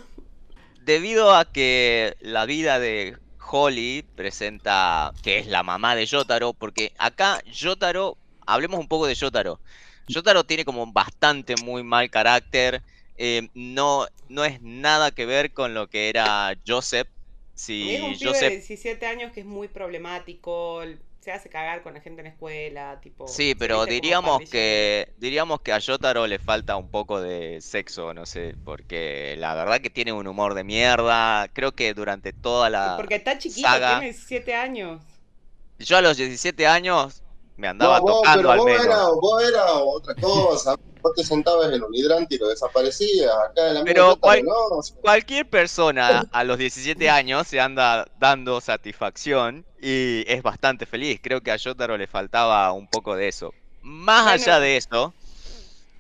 Debido 0.85 1.35
a 1.35 1.51
que 1.51 2.15
la 2.21 2.45
vida 2.45 2.79
de 2.79 3.17
Holly 3.51 4.05
presenta 4.15 5.13
que 5.23 5.39
es 5.39 5.47
la 5.47 5.63
mamá 5.63 5.97
de 5.97 6.05
Yotaro, 6.05 6.53
porque 6.53 6.93
acá 6.99 7.43
Yotaro, 7.45 8.19
hablemos 8.47 8.81
un 8.81 8.89
poco 8.89 9.07
de 9.07 9.15
Yotaro. 9.15 9.61
Yotaro 10.09 10.45
tiene 10.45 10.67
como 10.67 10.93
bastante 10.93 11.55
muy 11.65 11.83
mal 11.83 12.11
carácter, 12.11 12.83
eh, 13.17 13.49
no, 13.55 14.07
no 14.29 14.45
es 14.45 14.61
nada 14.61 15.11
que 15.11 15.25
ver 15.25 15.53
con 15.55 15.73
lo 15.73 15.89
que 15.89 16.11
era 16.11 16.55
Joseph. 16.67 17.09
Si 17.55 17.95
es 17.95 18.03
un 18.03 18.13
pibe 18.13 18.19
de 18.19 18.27
Joseph 18.27 18.51
17 18.51 19.07
años 19.07 19.33
que 19.33 19.41
es 19.41 19.47
muy 19.47 19.69
problemático, 19.69 20.83
se 21.25 21.33
hace 21.33 21.49
cagar 21.49 21.83
con 21.83 21.95
la 21.95 22.01
gente 22.01 22.21
en 22.21 22.27
la 22.27 22.31
escuela, 22.33 23.01
tipo... 23.01 23.27
Sí, 23.27 23.55
pero 23.55 23.87
diríamos 23.87 24.41
que 24.51 25.09
diríamos 25.17 25.61
que 25.63 25.73
a 25.73 25.79
Yotaro 25.79 26.27
le 26.27 26.39
falta 26.39 26.77
un 26.77 26.89
poco 26.91 27.21
de 27.21 27.61
sexo, 27.63 28.13
no 28.13 28.27
sé, 28.27 28.55
porque 28.65 29.35
la 29.39 29.55
verdad 29.55 29.81
que 29.81 29.89
tiene 29.91 30.13
un 30.13 30.27
humor 30.27 30.55
de 30.55 30.65
mierda. 30.65 31.49
Creo 31.55 31.73
que 31.73 31.95
durante 31.95 32.33
toda 32.33 32.69
la 32.69 32.97
Porque 32.99 33.15
está 33.17 33.39
chiquito, 33.39 33.67
saga- 33.69 33.99
tiene 34.01 34.13
17 34.13 34.55
años. 34.55 35.01
yo 35.79 35.97
a 35.97 36.03
los 36.03 36.17
17 36.17 36.67
años 36.67 37.23
me 37.57 37.69
andaba 37.69 37.99
No, 37.99 38.03
vos, 38.03 38.15
tocando 38.17 38.39
pero 38.49 38.51
al 38.53 38.59
vos 38.59 38.67
menos. 38.67 38.85
era, 38.85 39.09
vos 39.09 39.43
era 39.43 39.73
otra 39.75 40.15
cosa. 40.17 40.77
Vos 41.05 41.13
te 41.15 41.23
sentabas 41.23 41.71
en 41.71 41.83
un 41.83 41.95
hidrante 41.95 42.35
y 42.35 42.39
lo 42.39 42.49
desaparecías. 42.49 43.31
Acá 43.51 43.71
el 43.71 43.77
amigo 43.77 43.93
Pero 43.95 44.07
Yotaro, 44.15 44.21
cual- 44.21 44.43
no, 44.45 44.79
o 44.79 44.83
sea, 44.83 44.97
Cualquier 45.03 45.51
persona 45.51 46.25
a 46.33 46.45
los 46.45 46.57
17 46.57 47.11
años 47.11 47.47
se 47.47 47.61
anda 47.61 48.07
dando 48.19 48.59
satisfacción 48.63 49.67
y 49.79 50.25
es 50.27 50.43
bastante 50.43 50.87
feliz. 50.87 51.21
Creo 51.23 51.43
que 51.43 51.51
a 51.53 51.57
Yotaro 51.57 51.99
le 51.99 52.07
faltaba 52.07 52.73
un 52.73 52.89
poco 52.89 53.15
de 53.15 53.29
eso. 53.29 53.53
Más 53.83 54.25
Bueno. 54.25 54.45
allá 54.45 54.61
de 54.61 54.77
eso, 54.79 55.15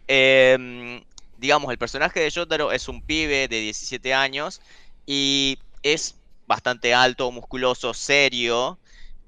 em, 0.06 1.02
digamos, 1.36 1.70
el 1.70 1.78
personaje 1.78 2.20
de 2.20 2.30
Yotaro 2.30 2.72
es 2.72 2.88
un 2.88 3.02
pibe 3.02 3.48
de 3.48 3.60
17 3.60 4.14
años 4.14 4.60
y 5.06 5.58
es 5.82 6.14
bastante 6.46 6.94
alto, 6.94 7.30
musculoso, 7.30 7.94
serio 7.94 8.80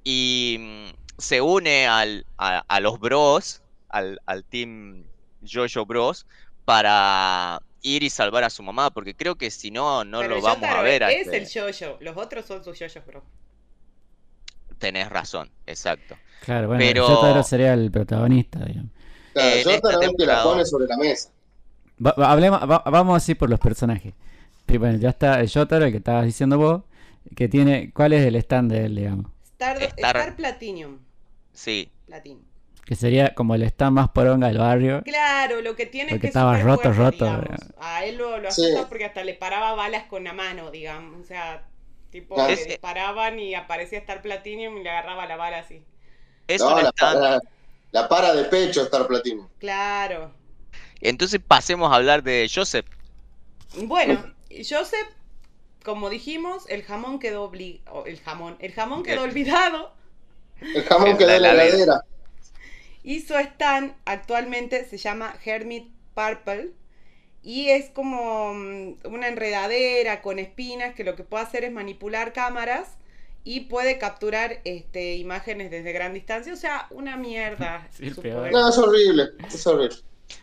y 0.04 0.56
mm, 0.60 0.90
se 1.18 1.40
une 1.40 1.86
al, 1.86 2.26
a, 2.38 2.60
a 2.68 2.80
los 2.80 2.98
bros, 3.00 3.62
al, 3.88 4.20
al 4.26 4.44
team 4.46 5.08
Jojo 5.50 5.86
Bros, 5.86 6.26
para 6.64 7.60
ir 7.82 8.02
y 8.02 8.10
salvar 8.10 8.44
a 8.44 8.50
su 8.50 8.62
mamá, 8.62 8.90
porque 8.90 9.14
creo 9.14 9.36
que 9.36 9.50
si 9.50 9.70
no, 9.70 10.04
no 10.04 10.20
Pero 10.20 10.36
lo 10.36 10.42
vamos 10.42 10.68
a 10.68 10.82
ver. 10.82 11.02
Es 11.04 11.26
este- 11.26 11.36
el 11.38 11.46
yoyo, 11.48 11.96
los 12.00 12.16
otros 12.16 12.44
son 12.46 12.64
sus 12.64 12.78
yoyos, 12.78 13.04
bro. 13.06 13.22
Tenés 14.78 15.08
razón, 15.08 15.50
exacto. 15.66 16.16
Claro, 16.44 16.68
bueno, 16.68 16.80
Pero- 16.80 17.08
Yotaro 17.08 17.42
sería 17.42 17.72
el 17.72 17.90
protagonista, 17.90 18.58
digamos. 18.64 18.90
claro, 19.32 19.48
es 19.56 19.66
el 19.66 20.16
que 20.16 20.26
la 20.26 20.42
pone 20.42 20.64
sobre 20.66 20.86
la 20.86 20.96
mesa. 20.96 21.30
Va- 22.04 22.14
va- 22.18 22.30
hablemos, 22.32 22.60
va- 22.70 22.82
vamos 22.84 23.16
así 23.16 23.34
por 23.34 23.48
los 23.48 23.58
personajes. 23.58 24.12
Bueno, 24.66 24.98
ya 24.98 25.10
está 25.10 25.40
el 25.40 25.46
Yotaro, 25.48 25.86
el 25.86 25.92
que 25.92 25.98
estabas 25.98 26.26
diciendo 26.26 26.58
vos, 26.58 26.82
que 27.34 27.48
tiene, 27.48 27.90
¿cuál 27.94 28.12
es 28.12 28.26
el 28.26 28.36
stand 28.36 28.70
de 28.72 28.84
él, 28.84 28.96
digamos? 28.96 29.26
Star, 29.52 29.80
Star- 29.82 30.16
Star 30.16 30.36
Platinum. 30.36 30.98
Sí, 31.54 31.88
Platinum. 32.06 32.42
Que 32.86 32.94
sería 32.94 33.34
como 33.34 33.54
el 33.56 33.64
stand 33.64 33.96
más 33.96 34.08
poronga 34.10 34.46
del 34.46 34.58
barrio. 34.58 35.02
Claro, 35.04 35.60
lo 35.60 35.74
que 35.74 35.86
tiene 35.86 36.10
es 36.10 36.14
Porque 36.14 36.20
que 36.20 36.26
es 36.28 36.30
estaba 36.30 36.52
súper 36.52 36.66
roto, 36.66 36.82
fuerte, 36.94 37.00
roto, 37.02 37.24
digamos. 37.24 37.60
A 37.80 38.04
él 38.04 38.16
lo, 38.16 38.38
lo 38.38 38.50
Sí. 38.52 38.62
asusta 38.64 38.88
porque 38.88 39.04
hasta 39.04 39.24
le 39.24 39.34
paraba 39.34 39.74
balas 39.74 40.04
con 40.04 40.22
la 40.24 40.32
mano, 40.32 40.70
digamos. 40.70 41.20
O 41.20 41.24
sea, 41.24 41.64
tipo, 42.10 42.36
Claro. 42.36 42.54
le 42.54 42.64
disparaban 42.64 43.40
y 43.40 43.54
aparecía 43.56 43.98
Star 43.98 44.22
Platinum 44.22 44.78
y 44.78 44.82
le 44.84 44.90
agarraba 44.90 45.26
la 45.26 45.36
bala 45.36 45.58
así. 45.58 45.82
es 46.48 46.60
No, 46.60 46.80
la, 46.80 46.92
la- 47.90 48.08
para 48.08 48.32
de 48.32 48.44
pecho 48.44 48.82
Star 48.82 49.08
Platino. 49.08 49.50
Claro. 49.58 50.30
Entonces 51.00 51.40
pasemos 51.44 51.90
a 51.92 51.96
hablar 51.96 52.22
de 52.22 52.48
Joseph. 52.54 52.86
Bueno, 53.82 54.32
Joseph, 54.50 55.08
como 55.84 56.08
dijimos, 56.08 56.68
el 56.68 56.84
jamón 56.84 57.18
quedó 57.18 57.50
obli- 57.50 57.80
el 58.06 58.20
jamón, 58.20 58.56
el 58.60 58.72
jamón 58.72 59.02
quedó 59.02 59.22
olvidado. 59.22 59.92
El 60.60 60.84
jamón 60.84 61.18
quedó 61.18 61.28
la 61.30 61.36
en 61.36 61.42
la 61.42 61.50
heladera. 61.50 61.74
heladera. 61.74 62.00
Y 63.06 63.20
su 63.20 63.34
stand 63.34 63.94
actualmente 64.04 64.84
se 64.84 64.98
llama 64.98 65.32
Hermit 65.44 65.88
Purple. 66.12 66.72
Y 67.40 67.68
es 67.68 67.88
como 67.90 68.52
mm, 68.52 68.94
una 69.04 69.28
enredadera 69.28 70.22
con 70.22 70.40
espinas 70.40 70.92
que 70.96 71.04
lo 71.04 71.14
que 71.14 71.22
puede 71.22 71.44
hacer 71.44 71.62
es 71.62 71.70
manipular 71.70 72.32
cámaras 72.32 72.98
y 73.44 73.60
puede 73.60 73.98
capturar 73.98 74.60
este, 74.64 75.14
imágenes 75.14 75.70
desde 75.70 75.92
gran 75.92 76.14
distancia. 76.14 76.52
O 76.52 76.56
sea, 76.56 76.88
una 76.90 77.16
mierda. 77.16 77.88
Sí. 77.92 78.12
No, 78.50 78.68
es 78.68 78.76
horrible. 78.76 79.28
Es 79.46 79.64
horrible. 79.68 79.98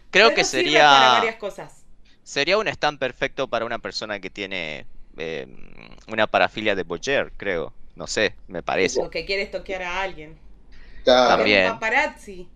Creo 0.10 0.27
Pero 0.27 0.36
que 0.38 0.46
sería 0.46 0.84
para 0.84 1.10
varias 1.10 1.36
cosas. 1.36 1.84
sería 2.24 2.58
un 2.58 2.70
stand 2.70 2.98
perfecto 2.98 3.50
para 3.50 3.65
una 3.65 3.79
persona 3.79 4.22
que 4.22 4.29
tiene 4.29 4.86
eh, 5.17 5.48
una 6.08 6.27
parafilia 6.27 6.75
de 6.75 6.84
Boyer, 6.84 7.34
creo. 7.36 7.74
No 7.96 8.08
sé, 8.08 8.36
me 8.48 8.63
parece. 8.63 9.01
O 9.01 9.10
que 9.10 9.25
quiere 9.25 9.48
toquear 9.48 9.82
a 9.84 10.01
alguien. 10.01 10.39
Claro. 11.03 11.38
También. 11.39 11.65
Un 11.65 11.74
paparazzi. 11.74 12.48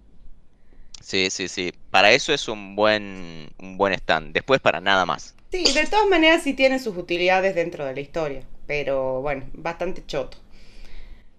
Sí, 1.07 1.29
sí, 1.31 1.47
sí. 1.47 1.73
Para 1.89 2.11
eso 2.11 2.33
es 2.33 2.49
un 2.49 2.75
buen 2.75 3.49
un 3.59 3.77
buen 3.77 3.93
stand. 3.93 4.33
Después 4.33 4.59
para 4.59 4.81
nada 4.81 5.05
más. 5.05 5.33
Sí, 5.49 5.63
de 5.73 5.85
todas 5.87 6.07
maneras 6.07 6.43
sí 6.43 6.53
tiene 6.53 6.79
sus 6.79 6.97
utilidades 6.97 7.55
dentro 7.55 7.85
de 7.85 7.93
la 7.93 8.01
historia. 8.01 8.43
Pero 8.67 9.21
bueno, 9.21 9.45
bastante 9.53 10.05
choto. 10.05 10.37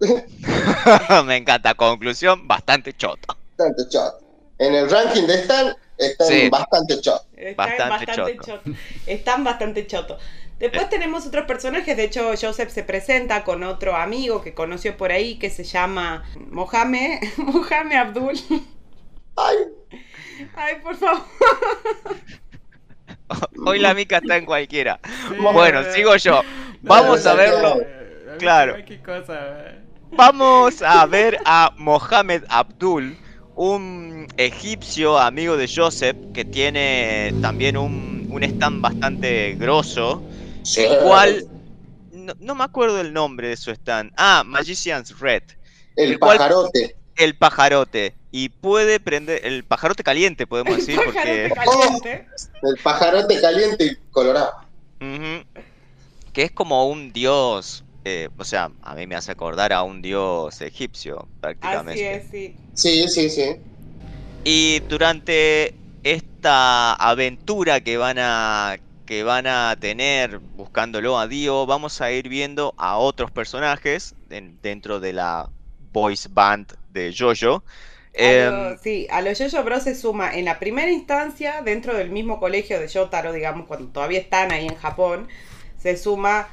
me 1.26 1.36
encanta. 1.36 1.74
Conclusión, 1.74 2.48
bastante 2.48 2.94
choto. 2.94 3.36
Bastante 3.58 3.88
chato. 3.90 4.24
En 4.58 4.74
el 4.74 4.88
ranking 4.90 5.26
de 5.26 5.34
Stan 5.34 5.74
están 5.98 6.26
Sí. 6.28 6.48
bastante 6.48 7.00
chato. 7.02 7.26
Están 7.36 7.56
Bastante 7.56 8.06
bastante, 8.06 8.36
choto. 8.38 8.58
choto. 8.64 8.70
Están 9.06 9.44
bastante 9.44 9.86
choto. 9.86 10.18
Después 10.58 10.88
tenemos 10.88 11.26
otros 11.26 11.44
personajes. 11.44 11.94
De 11.94 12.04
hecho, 12.04 12.30
Joseph 12.40 12.70
se 12.70 12.84
presenta 12.84 13.44
con 13.44 13.62
otro 13.64 13.94
amigo 13.94 14.40
que 14.40 14.54
conoció 14.54 14.96
por 14.96 15.12
ahí 15.12 15.38
que 15.38 15.50
se 15.50 15.62
llama 15.62 16.24
Mohamed, 16.50 17.20
Mohamed 17.36 17.96
Abdul. 17.96 18.40
Ay, 19.40 19.56
Ay, 20.56 20.74
por 20.82 20.96
favor. 20.96 21.22
Hoy 23.66 23.78
la 23.78 23.94
mica 23.94 24.18
está 24.18 24.36
en 24.36 24.46
cualquiera. 24.46 24.98
Sí, 25.28 25.34
Bueno, 25.40 25.82
sigo 25.92 26.16
yo. 26.16 26.40
Vamos 26.82 27.26
a 27.26 27.34
verlo. 27.34 27.78
Claro. 28.38 28.76
Qué 28.86 29.00
cosa, 29.02 29.34
eh. 29.68 29.78
Vamos 30.12 30.80
a 30.82 31.04
ver 31.06 31.38
a 31.44 31.70
Mohamed 31.76 32.44
Abdul, 32.48 33.16
un 33.56 34.26
egipcio 34.38 35.18
amigo 35.18 35.56
de 35.58 35.68
Joseph 35.72 36.16
que 36.32 36.44
tiene 36.46 37.34
también 37.42 37.76
un, 37.76 38.26
un 38.30 38.42
stand 38.42 38.80
bastante 38.80 39.54
grosso, 39.58 40.22
sí. 40.62 40.82
el 40.84 40.98
cual 41.00 41.44
no, 42.12 42.32
no 42.40 42.54
me 42.54 42.64
acuerdo 42.64 43.00
el 43.02 43.12
nombre 43.12 43.48
de 43.48 43.56
su 43.58 43.70
stand. 43.72 44.12
Ah, 44.16 44.42
Magician's 44.46 45.18
Red, 45.20 45.42
El 45.96 46.12
el 46.12 46.18
cual- 46.18 46.38
pajarote. 46.38 46.96
el 47.16 47.36
pajarote 47.36 48.14
y 48.38 48.50
puede 48.50 49.00
prender 49.00 49.40
el 49.44 49.64
pajarote 49.64 50.04
caliente, 50.04 50.46
podemos 50.46 50.76
decir, 50.76 50.94
Pajarote 50.96 51.48
porque 51.48 51.54
caliente. 51.54 52.26
El 52.62 52.76
pajarote 52.78 53.40
caliente 53.40 53.84
y 53.84 53.96
colorado. 54.12 54.52
Que 56.32 56.42
es 56.44 56.52
como 56.52 56.88
un 56.88 57.12
dios. 57.12 57.84
eh, 58.04 58.28
o 58.36 58.44
sea, 58.44 58.70
a 58.80 58.94
mí 58.94 59.06
me 59.08 59.16
hace 59.16 59.32
acordar 59.32 59.72
a 59.72 59.82
un 59.82 60.00
dios 60.02 60.60
egipcio, 60.60 61.18
Así 61.18 61.28
prácticamente. 61.40 62.16
es, 62.16 62.26
sí. 62.30 62.56
Sí, 62.74 63.08
sí, 63.08 63.28
sí. 63.28 63.56
Y 64.44 64.78
durante 64.88 65.74
esta 66.04 66.94
aventura 66.94 67.80
que 67.80 67.96
van 67.96 68.18
a 68.20 68.78
que 69.04 69.24
van 69.24 69.46
a 69.46 69.74
tener 69.80 70.38
buscándolo 70.38 71.18
a 71.18 71.26
Dio, 71.26 71.66
vamos 71.66 72.00
a 72.02 72.12
ir 72.12 72.28
viendo 72.28 72.72
a 72.76 72.98
otros 72.98 73.30
personajes 73.32 74.14
en- 74.30 74.58
dentro 74.62 75.00
de 75.00 75.14
la 75.14 75.48
voice 75.92 76.28
band 76.30 76.72
de 76.90 77.14
Jojo. 77.18 77.64
A 78.20 78.32
Em, 78.32 78.78
sí, 78.82 79.06
a 79.10 79.22
los 79.22 79.38
Jojo 79.38 79.62
Bros 79.64 79.84
se 79.84 79.94
suma 79.94 80.34
en 80.34 80.44
la 80.44 80.58
primera 80.58 80.90
instancia, 80.90 81.62
dentro 81.62 81.96
del 81.96 82.10
mismo 82.10 82.40
colegio 82.40 82.80
de 82.80 82.88
Yotaro, 82.88 83.32
digamos, 83.32 83.66
cuando 83.66 83.88
todavía 83.92 84.18
están 84.20 84.52
ahí 84.52 84.66
en 84.66 84.74
Japón, 84.76 85.28
se 85.78 85.96
suma 85.96 86.48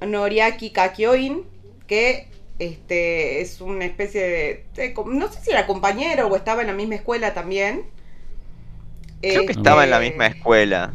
Noriaki 0.00 0.70
Kakyoin, 0.72 1.44
que 1.86 2.28
este, 2.58 3.40
es 3.42 3.60
una 3.60 3.84
especie 3.84 4.22
de, 4.22 4.66
de- 4.74 4.94
No 5.06 5.30
sé 5.32 5.40
si 5.42 5.50
era 5.50 5.66
compañero 5.66 6.28
o 6.28 6.36
estaba 6.36 6.62
en 6.62 6.68
la 6.68 6.74
misma 6.74 6.96
escuela 6.96 7.34
también. 7.34 7.86
creo 9.26 9.44
que 9.46 9.52
Este, 9.52 9.52
estaba 9.52 9.84
en 9.84 9.90
la 9.90 9.98
misma 10.00 10.26
escuela. 10.26 10.94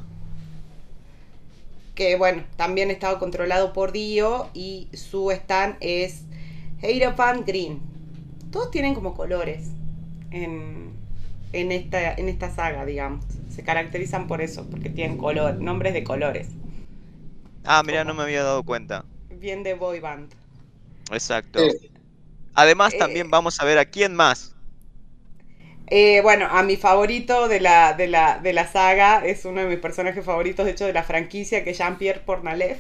que 1.96 2.18
bueno, 2.18 2.44
también 2.58 2.92
estaba 2.92 3.20
controlado 3.20 3.72
por 3.74 3.92
Dio 3.92 4.50
y 4.54 4.90
su 4.94 5.32
stand 5.32 5.78
es 5.80 6.24
Hierophant 6.82 7.48
Green. 7.48 7.80
Todos 8.52 8.72
tienen 8.72 8.94
como 8.96 9.16
colores 9.16 9.70
en, 10.44 10.94
en, 11.54 11.72
esta, 11.72 12.14
en 12.14 12.30
esta 12.30 12.50
saga, 12.54 12.86
digamos. 12.86 13.26
Se 13.50 13.64
caracterizan 13.64 14.28
por 14.28 14.42
eso, 14.42 14.68
porque 14.70 14.90
tienen 14.90 15.18
color, 15.18 15.56
nombres 15.62 15.94
de 15.94 16.04
colores. 16.04 16.50
Ah, 17.66 17.84
mira, 17.84 18.06
no 18.06 18.14
me 18.14 18.24
había 18.24 18.44
dado 18.44 18.64
cuenta. 18.64 19.06
bien 19.30 19.62
de 19.64 19.76
boy 19.76 20.00
band. 20.00 20.34
Exacto. 21.12 21.76
Sí. 21.80 21.92
Además, 22.54 22.96
Eh, 22.96 22.98
también 22.98 23.32
vamos 23.32 23.60
a 23.62 23.66
ver 23.66 23.78
a 23.80 23.86
quién 23.86 24.16
más. 24.16 24.56
Eh, 25.88 26.22
bueno, 26.22 26.48
a 26.50 26.64
mi 26.64 26.78
favorito 26.78 27.48
de 27.48 27.60
la, 27.60 27.94
de, 27.94 28.08
la, 28.08 28.40
de 28.40 28.54
la 28.54 28.68
saga 28.68 29.24
es 29.26 29.46
uno 29.46 29.62
de 29.62 29.68
mis 29.68 29.80
personajes 29.80 30.26
favoritos, 30.26 30.66
de 30.66 30.72
hecho, 30.72 30.86
de 30.86 30.94
la 30.94 31.04
franquicia, 31.04 31.64
que 31.64 31.72
es 31.72 31.78
Jean-Pierre 31.78 32.22
Pornalev. 32.22 32.78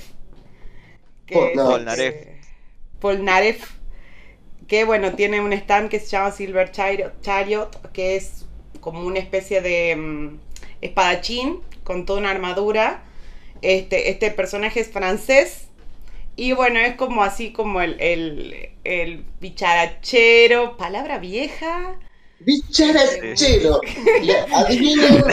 Que 1.25 1.35
Por- 1.35 1.53
es, 1.55 1.61
no. 1.63 1.77
Polnareff. 2.99 3.61
Que 4.67 4.83
bueno, 4.83 5.13
tiene 5.13 5.41
un 5.41 5.53
stand 5.53 5.89
que 5.89 5.99
se 5.99 6.07
llama 6.07 6.31
Silver 6.31 6.71
Chariot, 6.71 7.21
Chariot, 7.21 7.91
que 7.91 8.15
es 8.15 8.45
como 8.79 9.01
una 9.01 9.19
especie 9.19 9.61
de 9.61 9.95
mm, 9.95 10.37
espadachín 10.81 11.61
con 11.83 12.05
toda 12.05 12.19
una 12.19 12.31
armadura. 12.31 13.03
Este, 13.61 14.09
este 14.09 14.31
personaje 14.31 14.79
es 14.79 14.91
francés. 14.91 15.67
Y 16.35 16.51
bueno, 16.51 16.79
es 16.79 16.95
como 16.95 17.23
así 17.23 17.51
como 17.51 17.81
el, 17.81 17.95
el, 18.01 18.69
el 18.83 19.23
bicharachero, 19.39 20.75
palabra 20.77 21.17
vieja. 21.19 21.95
Bicharachero. 22.39 23.79
Adivinen. 24.53 25.23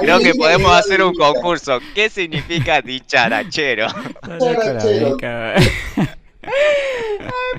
Creo 0.00 0.20
que 0.20 0.34
podemos 0.34 0.70
de 0.70 0.78
hacer 0.78 1.02
un 1.02 1.14
concurso. 1.14 1.80
¿Qué 1.94 2.08
significa 2.08 2.80
dicharachero? 2.80 3.88
Charachero. 4.38 5.16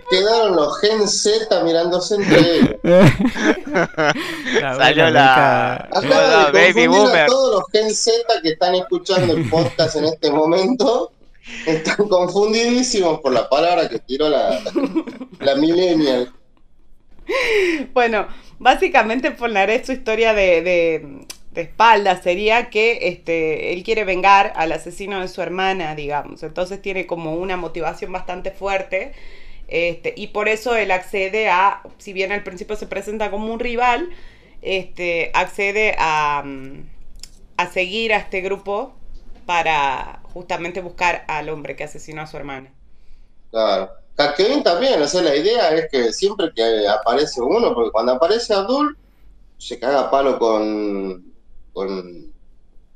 Quedaron 0.09 0.55
los 0.55 0.79
Gen 0.79 1.07
Z 1.07 1.63
mirándose 1.63 2.15
entre 2.15 2.39
ellos. 2.39 2.75
Salió 4.61 5.09
la- 5.09 5.87
baby 6.53 6.73
confundir 6.73 6.89
boomer. 6.89 7.21
a 7.23 7.25
todos 7.25 7.55
los 7.55 7.63
Gen 7.71 7.93
Z 7.93 8.41
que 8.41 8.49
están 8.49 8.75
escuchando 8.75 9.33
el 9.33 9.49
podcast 9.49 9.95
en 9.97 10.05
este 10.05 10.31
momento. 10.31 11.11
Están 11.65 12.07
confundidísimos 12.07 13.19
por 13.21 13.31
la 13.33 13.49
palabra 13.49 13.87
que 13.87 13.99
tiró 13.99 14.27
la, 14.29 14.59
la 15.39 15.55
millennial. 15.55 16.31
Bueno, 17.93 18.27
básicamente 18.59 19.31
Polnareff 19.31 19.85
su 19.85 19.91
historia 19.93 20.33
de, 20.33 20.61
de, 20.61 21.27
espalda 21.61 22.21
sería 22.21 22.69
que 22.69 23.07
este, 23.09 23.73
él 23.73 23.83
quiere 23.83 24.03
vengar 24.03 24.53
al 24.55 24.71
asesino 24.71 25.21
de 25.21 25.27
su 25.27 25.41
hermana, 25.41 25.95
digamos. 25.95 26.43
Entonces 26.43 26.81
tiene 26.81 27.07
como 27.07 27.35
una 27.35 27.57
motivación 27.57 28.11
bastante 28.11 28.51
fuerte. 28.51 29.13
Este, 29.67 30.13
y 30.15 30.27
por 30.27 30.47
eso 30.47 30.75
él 30.75 30.91
accede 30.91 31.49
a, 31.49 31.81
si 31.97 32.13
bien 32.13 32.31
al 32.31 32.43
principio 32.43 32.75
se 32.75 32.87
presenta 32.87 33.31
como 33.31 33.53
un 33.53 33.59
rival, 33.59 34.09
este, 34.61 35.31
accede 35.33 35.95
a, 35.99 36.43
mm, 36.45 36.89
a 37.57 37.67
seguir 37.71 38.13
a 38.13 38.17
este 38.17 38.41
grupo 38.41 38.93
para 39.45 40.21
justamente 40.33 40.81
buscar 40.81 41.25
al 41.27 41.49
hombre 41.49 41.75
que 41.75 41.83
asesinó 41.83 42.21
a 42.21 42.27
su 42.27 42.37
hermana. 42.37 42.71
Claro. 43.51 43.91
También, 44.63 44.99
o 44.99 45.07
sea, 45.07 45.21
la 45.21 45.35
idea 45.35 45.69
es 45.75 45.89
que 45.91 46.11
siempre 46.11 46.51
que 46.55 46.87
aparece 46.87 47.39
uno, 47.39 47.73
porque 47.75 47.91
cuando 47.91 48.13
aparece 48.13 48.53
Abdul, 48.53 48.97
se 49.59 49.79
caga 49.79 50.09
palo 50.09 50.39
con, 50.39 51.23
con 51.77 52.33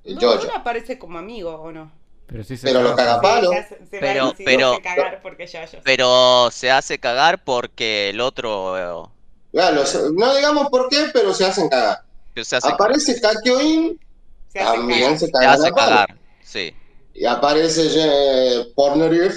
el 0.04 0.16
No, 0.16 0.22
Jojo. 0.22 0.46
no 0.48 0.56
aparece 0.56 0.98
como 0.98 1.20
amigo, 1.20 1.52
¿o 1.56 1.72
no? 1.72 1.92
Pero 2.26 2.44
sí 2.44 2.58
se 2.58 2.66
Pero 2.68 2.82
lo 2.82 2.96
caga. 2.96 3.20
caga 3.20 3.22
palo. 3.22 3.50
Sí, 3.52 3.56
se 3.56 3.60
hace- 3.62 3.86
se 3.86 4.00
Pero- 4.00 4.34
pero- 4.44 4.72
se 4.72 4.74
hace 4.74 4.82
cagar 4.82 5.22
porque 5.22 5.46
ya 5.48 5.66
yo. 5.66 5.80
Pero 5.84 6.50
se 6.52 6.72
hace 6.72 6.98
cagar 7.00 7.44
porque 7.44 8.10
el 8.10 8.22
otro 8.22 8.78
eh, 8.78 9.10
los- 9.54 10.12
no 10.14 10.36
digamos 10.36 10.70
por 10.70 10.90
qué, 10.90 11.08
pero 11.14 11.34
se 11.34 11.46
hacen 11.46 11.70
cagar. 11.70 12.00
se 12.42 12.56
hace, 12.56 12.70
Aparece 12.70 13.20
Kakyoin, 13.22 14.00
Se 14.48 14.60
también 14.60 15.20
se 15.20 15.26
se 15.28 15.32
cagan 15.32 15.50
hace 15.50 15.72
palo. 15.72 15.76
cagar. 15.76 16.18
Sí. 16.44 16.74
Y 17.14 17.26
aparece 17.26 17.82
eh, 17.96 18.72
Porneriff, 18.76 19.36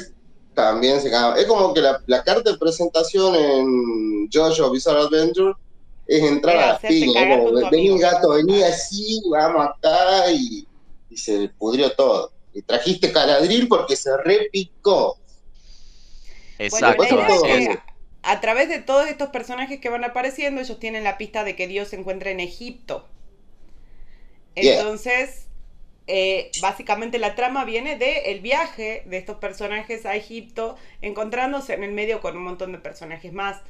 también 0.55 1.01
se 1.03 1.11
caga. 1.11 1.37
Es 1.39 1.47
como 1.47 1.75
que 1.75 1.81
la, 1.83 2.01
la 2.07 2.23
carta 2.23 2.53
de 2.53 2.57
presentación 2.59 3.35
en 3.35 4.31
Jojo 4.33 4.71
Bizarre 4.71 5.01
Adventure 5.01 5.55
es 6.07 6.23
entrar 6.23 6.57
Era 6.57 6.73
a 6.73 6.79
Como, 6.79 7.53
vení 7.71 7.89
amigo". 7.91 7.99
gato, 7.99 8.31
vení 8.31 8.63
así, 8.63 9.23
vamos 9.31 9.67
acá 9.67 10.31
y, 10.33 10.67
y 11.11 11.17
se 11.17 11.49
pudrió 11.59 11.93
todo. 11.95 12.33
Y 12.53 12.63
trajiste 12.63 13.13
caladril 13.13 13.69
porque 13.69 13.97
se 13.97 14.17
repicó. 14.19 15.19
Bueno, 16.71 16.88
Exacto. 16.88 17.83
a 18.23 18.40
través 18.40 18.69
de 18.69 18.81
todos 18.81 19.07
estos 19.09 19.29
personajes 19.31 19.81
que 19.81 19.88
van 19.88 20.05
apareciendo, 20.05 20.61
ellos 20.61 20.79
tienen 20.81 21.05
la 21.05 21.17
pista 21.19 21.45
de 21.45 21.57
que 21.57 21.69
Dios 21.69 21.88
se 21.88 21.97
encuentra 21.97 22.31
en 22.31 22.40
Egipto. 22.40 23.09
Yeah. 24.57 24.81
Entonces, 24.81 25.47
eh, 26.07 26.51
básicamente 26.61 27.19
la 27.19 27.35
trama 27.35 27.64
viene 27.64 27.97
de 27.99 28.33
el 28.33 28.40
viaje 28.40 29.03
de 29.07 29.19
estos 29.19 29.38
personajes 29.38 30.07
a 30.07 30.17
Egipto, 30.17 30.77
encontrándose 31.03 31.75
en 31.75 31.85
el 31.85 31.93
medio 31.93 32.21
con 32.21 32.37
un 32.37 32.45
montón 32.45 32.73
de 32.73 32.79
personajes 32.79 33.33
más. 33.33 33.62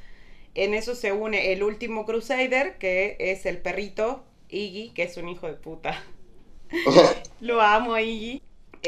En 0.55 0.75
eso 0.75 0.95
se 0.95 1.13
une 1.13 1.53
el 1.53 1.63
último 1.63 2.07
Crusader, 2.07 2.79
que 2.79 3.17
es 3.21 3.47
el 3.47 3.59
perrito 3.59 4.25
Iggy, 4.49 4.91
que 4.95 5.03
es 5.05 5.17
un 5.17 5.29
hijo 5.29 5.47
de 5.47 5.55
puta. 5.55 6.03
Lo 7.41 7.61
amo, 7.61 7.99
Iggy. 7.99 8.43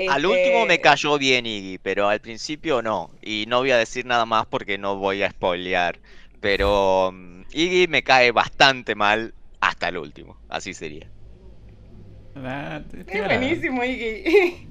Al 0.06 0.24
Este, 0.24 0.26
último 0.26 0.64
me 0.66 0.80
cayó 0.80 1.18
bien 1.18 1.44
Iggy, 1.46 1.78
pero 1.78 2.08
al 2.08 2.20
principio 2.20 2.80
no. 2.82 3.10
Y 3.22 3.44
no 3.48 3.58
voy 3.60 3.70
a 3.72 3.76
decir 3.78 4.06
nada 4.06 4.24
más 4.26 4.46
porque 4.46 4.78
no 4.78 4.96
voy 4.96 5.22
a 5.22 5.30
spoilear. 5.30 6.00
Pero 6.40 7.10
mm, 7.12 7.42
Iggy 7.52 7.86
me 7.88 8.02
cae 8.02 8.30
bastante 8.32 8.94
mal 8.94 9.34
hasta 9.60 9.88
el 9.88 9.98
último. 9.98 10.40
Así 10.48 10.74
sería. 10.74 11.10
Ah, 12.34 12.82
Es 13.06 13.24
buenísimo, 13.24 13.82
Iggy. 13.84 14.68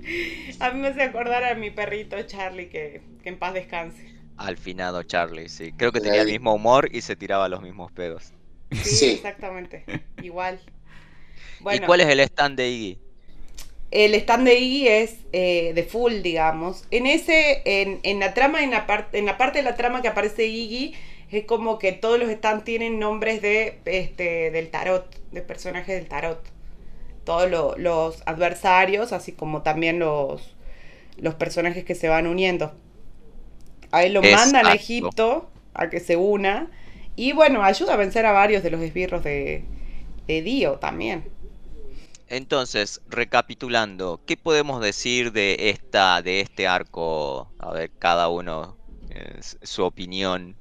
A 0.60 0.70
mí 0.70 0.80
me 0.80 0.88
hace 0.88 1.02
acordar 1.02 1.44
a 1.44 1.54
mi 1.54 1.70
perrito 1.70 2.20
Charlie, 2.22 2.68
que, 2.68 3.02
que 3.22 3.28
en 3.28 3.38
paz 3.38 3.54
descanse. 3.54 4.17
Al 4.38 4.56
finado 4.56 5.02
Charlie, 5.02 5.48
sí. 5.50 5.72
Creo 5.72 5.92
que 5.92 6.00
tenía 6.00 6.22
el 6.22 6.28
mismo 6.28 6.54
humor 6.54 6.88
y 6.92 7.02
se 7.02 7.16
tiraba 7.16 7.48
los 7.48 7.60
mismos 7.60 7.92
pedos. 7.92 8.32
Sí, 8.82 8.96
Sí. 8.96 9.06
exactamente. 9.06 9.84
Igual. 10.22 10.60
¿Y 11.70 11.80
cuál 11.80 12.00
es 12.00 12.08
el 12.08 12.20
stand 12.20 12.56
de 12.56 12.68
Iggy? 12.70 12.98
el 13.90 14.14
stand 14.14 14.46
de 14.46 14.54
Iggy 14.58 14.88
es 14.88 15.16
eh, 15.32 15.72
de 15.74 15.82
full, 15.82 16.20
digamos. 16.22 16.84
En 16.90 17.06
ese, 17.06 17.62
en, 17.64 18.00
en 18.02 18.20
la 18.20 18.34
trama, 18.34 18.62
en 18.62 18.70
la, 18.70 18.86
parte 18.86 19.18
en 19.18 19.26
la 19.26 19.38
parte 19.38 19.58
de 19.58 19.64
la 19.64 19.76
trama 19.76 20.02
que 20.02 20.08
aparece 20.08 20.46
Iggy, 20.46 20.94
es 21.30 21.44
como 21.44 21.78
que 21.78 21.92
todos 21.92 22.18
los 22.18 22.30
stands 22.30 22.64
tienen 22.64 22.98
nombres 22.98 23.42
de 23.42 23.80
este 23.86 24.50
del 24.50 24.70
tarot, 24.70 25.06
de 25.32 25.42
personajes 25.42 25.96
del 25.96 26.08
tarot. 26.08 26.40
Todos 27.24 27.50
lo- 27.50 27.76
los 27.78 28.22
adversarios, 28.26 29.12
así 29.12 29.32
como 29.32 29.62
también 29.62 29.98
los, 29.98 30.56
los 31.18 31.34
personajes 31.34 31.84
que 31.84 31.94
se 31.94 32.08
van 32.08 32.26
uniendo. 32.26 32.74
A 33.90 34.04
él 34.04 34.14
lo 34.14 34.22
mandan 34.22 34.66
a. 34.66 34.74
Egipto 34.74 35.50
a 35.74 35.90
que 35.90 36.00
se 36.00 36.16
una. 36.16 36.70
Y 37.16 37.32
bueno, 37.32 37.62
ayuda 37.62 37.94
a 37.94 37.96
vencer 37.96 38.26
a 38.26 38.32
varios 38.32 38.62
de 38.62 38.70
los 38.70 38.80
esbirros 38.80 39.24
de, 39.24 39.64
de 40.26 40.42
Dio 40.42 40.78
también. 40.78 41.30
Entonces, 42.28 43.00
recapitulando, 43.08 44.20
¿qué 44.26 44.36
podemos 44.36 44.82
decir 44.82 45.32
de 45.32 45.70
esta, 45.70 46.20
de 46.20 46.40
este 46.40 46.66
arco? 46.66 47.50
A 47.58 47.72
ver, 47.72 47.90
cada 47.98 48.28
uno 48.28 48.76
eh, 49.10 49.40
su 49.62 49.82
opinión. 49.82 50.54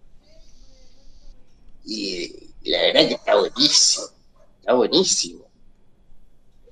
Y 1.86 2.54
la 2.64 2.82
verdad 2.82 3.08
que 3.08 3.14
está 3.16 3.36
buenísimo. 3.36 4.08
Está 4.60 4.74
buenísimo. 4.74 5.46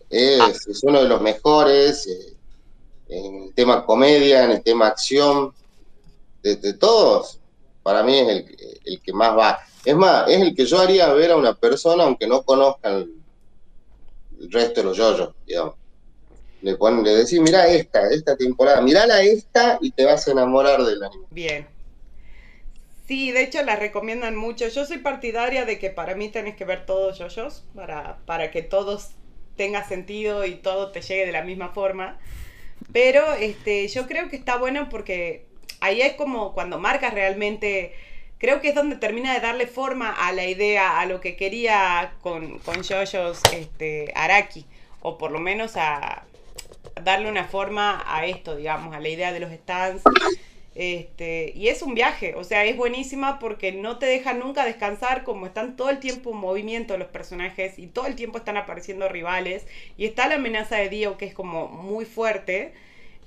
Es, 0.10 0.68
es 0.68 0.84
uno 0.84 1.04
de 1.04 1.10
los 1.10 1.22
mejores 1.22 2.08
eh, 2.08 2.34
en 3.10 3.44
el 3.44 3.54
tema 3.54 3.86
comedia, 3.86 4.46
en 4.46 4.52
el 4.52 4.64
tema 4.64 4.88
acción. 4.88 5.54
De, 6.54 6.74
todos, 6.74 7.40
para 7.82 8.04
mí 8.04 8.20
es 8.20 8.28
el, 8.28 8.80
el 8.86 9.02
que 9.02 9.14
más 9.14 9.36
va. 9.36 9.60
Es 9.84 9.96
más, 9.96 10.30
es 10.30 10.42
el 10.42 10.56
que 10.56 10.66
yo 10.66 10.80
haría 10.80 11.12
ver 11.14 11.32
a 11.32 11.38
una 11.38 11.56
persona 11.56 12.04
aunque 12.04 12.28
no 12.28 12.44
conozcan 12.44 12.94
el, 14.40 14.52
resto 14.52 14.82
de 14.82 14.88
los 14.88 14.98
yoyos, 14.98 15.34
digamos. 15.46 15.76
Le 16.62 16.76
ponen, 16.76 17.04
le 17.04 17.16
decís, 17.16 17.40
mira 17.40 17.68
esta, 17.68 18.10
esta 18.10 18.36
temporada, 18.36 18.82
mirala 18.82 19.22
esta 19.22 19.78
y 19.82 19.92
te 19.92 20.06
vas 20.06 20.28
a 20.28 20.32
enamorar 20.32 20.84
del 20.84 21.04
anime. 21.04 21.26
Bien. 21.32 21.68
Sí, 23.08 23.32
de 23.32 23.44
hecho 23.44 23.64
las 23.64 23.80
recomiendan 23.80 24.36
mucho. 24.36 24.68
Yo 24.68 24.86
soy 24.86 24.98
partidaria 24.98 25.66
de 25.66 25.78
que 25.78 25.92
para 25.92 26.16
mí 26.16 26.30
tenés 26.30 26.56
que 26.56 26.66
ver 26.66 26.86
todos 26.86 27.20
yoyos 27.20 27.64
para, 27.76 28.18
para 28.26 28.50
que 28.50 28.64
todos 28.64 29.12
tenga 29.56 29.88
sentido 29.88 30.46
y 30.46 30.56
todo 30.56 30.92
te 30.92 31.02
llegue 31.02 31.26
de 31.26 31.32
la 31.32 31.44
misma 31.44 31.70
forma. 31.70 32.20
Pero 32.92 33.34
este, 33.34 33.88
yo 33.88 34.08
creo 34.08 34.30
que 34.30 34.36
está 34.36 34.58
bueno 34.58 34.90
porque 34.90 35.46
ahí 35.86 36.02
es 36.02 36.14
como 36.14 36.54
cuando 36.54 36.80
marcas 36.80 37.14
realmente, 37.14 37.94
creo 38.38 38.62
que 38.62 38.70
es 38.70 38.76
donde 38.76 38.98
termina 38.98 39.34
de 39.34 39.40
darle 39.40 39.68
forma 39.68 40.12
a 40.12 40.32
la 40.32 40.46
idea, 40.46 41.00
a 41.00 41.06
lo 41.06 41.22
que 41.22 41.36
quería 41.36 42.14
con, 42.22 42.60
con 42.60 42.84
yoyos 42.84 43.42
este, 43.54 44.12
Araki, 44.16 44.66
o 45.02 45.18
por 45.18 45.32
lo 45.32 45.40
menos 45.40 45.78
a 45.78 46.26
darle 47.04 47.30
una 47.30 47.46
forma 47.46 48.04
a 48.08 48.26
esto, 48.26 48.56
digamos, 48.56 48.96
a 48.96 49.00
la 49.00 49.10
idea 49.10 49.32
de 49.32 49.40
los 49.40 49.52
stands. 49.52 50.04
Este, 50.76 51.54
y 51.56 51.70
es 51.70 51.82
un 51.84 51.96
viaje, 51.96 52.36
o 52.36 52.44
sea, 52.44 52.66
es 52.66 52.76
buenísima 52.76 53.40
porque 53.40 53.72
no 53.72 53.98
te 53.98 54.08
deja 54.08 54.34
nunca 54.34 54.66
descansar, 54.66 55.24
como 55.24 55.46
están 55.46 55.78
todo 55.78 55.90
el 55.90 56.00
tiempo 56.00 56.32
en 56.32 56.38
movimiento 56.38 56.98
los 56.98 57.08
personajes 57.08 57.80
y 57.80 57.88
todo 57.88 58.08
el 58.08 58.16
tiempo 58.16 58.40
están 58.40 58.58
apareciendo 58.58 59.08
rivales. 59.08 59.66
Y 59.98 60.06
está 60.06 60.28
la 60.28 60.36
amenaza 60.36 60.76
de 60.76 60.90
Dio, 60.90 61.18
que 61.18 61.26
es 61.26 61.34
como 61.34 61.68
muy 61.70 62.04
fuerte. 62.04 62.74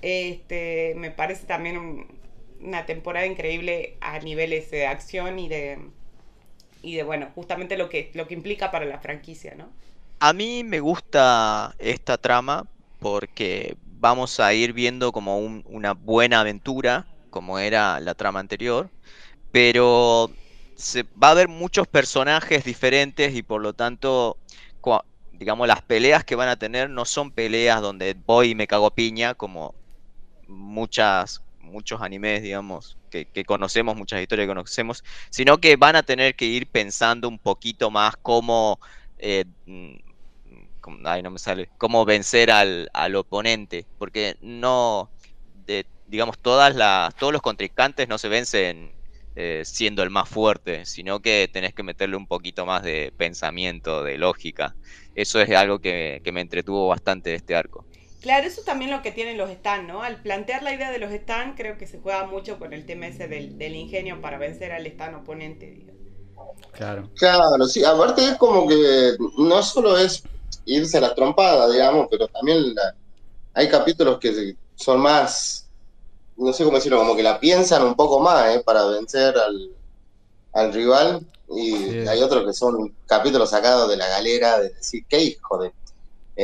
Este, 0.03 0.93
me 0.95 1.09
parece 1.11 1.47
también 1.47 1.77
un- 1.77 2.18
una 2.61 2.85
temporada 2.85 3.25
increíble 3.25 3.97
a 4.01 4.19
niveles 4.19 4.71
de 4.71 4.87
acción 4.87 5.39
y 5.39 5.49
de 5.49 5.79
y 6.81 6.95
de 6.95 7.03
bueno, 7.03 7.29
justamente 7.35 7.77
lo 7.77 7.89
que 7.89 8.11
lo 8.13 8.27
que 8.27 8.33
implica 8.35 8.71
para 8.71 8.85
la 8.85 8.99
franquicia, 8.99 9.55
¿no? 9.55 9.69
A 10.19 10.33
mí 10.33 10.63
me 10.63 10.79
gusta 10.81 11.75
esta 11.79 12.17
trama 12.17 12.65
porque 12.99 13.75
vamos 13.81 14.39
a 14.39 14.53
ir 14.53 14.73
viendo 14.73 15.11
como 15.11 15.39
un- 15.39 15.63
una 15.65 15.93
buena 15.93 16.41
aventura, 16.41 17.09
como 17.29 17.59
era 17.59 17.99
la 18.01 18.15
trama 18.15 18.39
anterior, 18.39 18.91
pero 19.51 20.35
se, 20.75 21.03
va 21.21 21.29
a 21.29 21.31
haber 21.31 21.47
muchos 21.49 21.87
personajes 21.87 22.65
diferentes 22.65 23.35
y 23.35 23.43
por 23.43 23.61
lo 23.61 23.73
tanto, 23.75 24.39
digamos, 25.31 25.67
las 25.67 25.81
peleas 25.83 26.23
que 26.25 26.35
van 26.35 26.49
a 26.49 26.57
tener 26.57 26.89
no 26.89 27.05
son 27.05 27.31
peleas 27.31 27.81
donde 27.81 28.15
voy 28.25 28.51
y 28.51 28.55
me 28.55 28.67
cago 28.67 28.87
a 28.87 28.95
piña, 28.95 29.35
como 29.35 29.75
muchas, 30.47 31.43
muchos 31.69 32.01
animes, 32.01 32.41
digamos, 32.43 32.97
que, 33.09 33.25
que 33.25 33.45
conocemos, 33.45 33.95
muchas 33.95 34.21
historias 34.21 34.45
que 34.45 34.51
conocemos, 34.53 35.03
sino 35.29 35.59
que 35.59 35.75
van 35.75 35.95
a 35.95 36.03
tener 36.03 36.35
que 36.35 36.45
ir 36.45 36.67
pensando 36.67 37.27
un 37.29 37.39
poquito 37.39 37.91
más 37.91 38.15
cómo, 38.17 38.79
eh, 39.17 39.45
mm, 39.65 39.95
ay, 41.05 41.21
no 41.21 41.31
me 41.31 41.39
sale, 41.39 41.69
cómo 41.77 42.05
vencer 42.05 42.51
al, 42.51 42.89
al 42.93 43.15
oponente, 43.15 43.85
porque 43.97 44.37
no, 44.41 45.11
de, 45.65 45.85
digamos, 46.07 46.39
todas 46.39 46.75
las, 46.75 47.15
todos 47.15 47.33
los 47.33 47.41
contrincantes 47.41 48.07
no 48.07 48.17
se 48.17 48.29
vencen 48.29 48.91
eh, 49.35 49.63
siendo 49.65 50.03
el 50.03 50.09
más 50.09 50.27
fuerte, 50.29 50.85
sino 50.85 51.21
que 51.21 51.49
tenés 51.51 51.73
que 51.73 51.83
meterle 51.83 52.17
un 52.17 52.27
poquito 52.27 52.65
más 52.65 52.83
de 52.83 53.13
pensamiento, 53.15 54.03
de 54.03 54.17
lógica. 54.17 54.75
Eso 55.15 55.39
es 55.41 55.49
algo 55.51 55.79
que, 55.79 56.21
que 56.23 56.31
me 56.31 56.41
entretuvo 56.41 56.87
bastante 56.87 57.31
de 57.31 57.35
este 57.37 57.55
arco. 57.55 57.85
Claro, 58.21 58.47
eso 58.47 58.61
también 58.63 58.91
lo 58.91 59.01
que 59.01 59.11
tienen 59.11 59.37
los 59.37 59.49
stands, 59.49 59.87
¿no? 59.87 60.03
Al 60.03 60.21
plantear 60.21 60.63
la 60.63 60.73
idea 60.73 60.91
de 60.91 60.99
los 60.99 61.11
stands, 61.11 61.55
creo 61.57 61.77
que 61.77 61.87
se 61.87 61.99
juega 61.99 62.25
mucho 62.27 62.57
con 62.59 62.71
el 62.73 62.85
tema 62.85 63.07
ese 63.07 63.27
del, 63.27 63.57
del 63.57 63.75
ingenio 63.75 64.21
para 64.21 64.37
vencer 64.37 64.71
al 64.71 64.85
stand 64.87 65.15
oponente, 65.15 65.69
digo. 65.71 65.93
Claro. 66.71 67.09
Claro, 67.15 67.65
sí, 67.67 67.83
aparte 67.83 68.23
es 68.25 68.37
como 68.37 68.67
que 68.67 69.15
no 69.37 69.61
solo 69.61 69.97
es 69.97 70.25
irse 70.65 70.97
a 70.97 71.01
la 71.01 71.13
trompada, 71.15 71.69
digamos, 71.69 72.07
pero 72.09 72.27
también 72.29 72.73
la- 72.73 72.95
hay 73.53 73.69
capítulos 73.69 74.19
que 74.19 74.55
son 74.75 75.01
más, 75.01 75.71
no 76.37 76.53
sé 76.53 76.63
cómo 76.65 76.77
decirlo, 76.77 76.99
como 76.99 77.15
que 77.15 77.23
la 77.23 77.39
piensan 77.39 77.83
un 77.83 77.95
poco 77.95 78.19
más, 78.21 78.55
¿eh? 78.55 78.63
Para 78.65 78.85
vencer 78.87 79.37
al, 79.37 79.77
al 80.53 80.73
rival, 80.73 81.27
y 81.49 81.85
Sí. 81.85 82.07
hay 82.07 82.21
otros 82.23 82.45
que 82.45 82.53
son 82.53 82.97
capítulos 83.07 83.49
sacados 83.51 83.89
de 83.89 83.97
la 83.97 84.07
galera, 84.09 84.59
de 84.59 84.69
decir, 84.71 85.05
¿qué 85.09 85.21
hijo 85.23 85.59
de... 85.59 85.73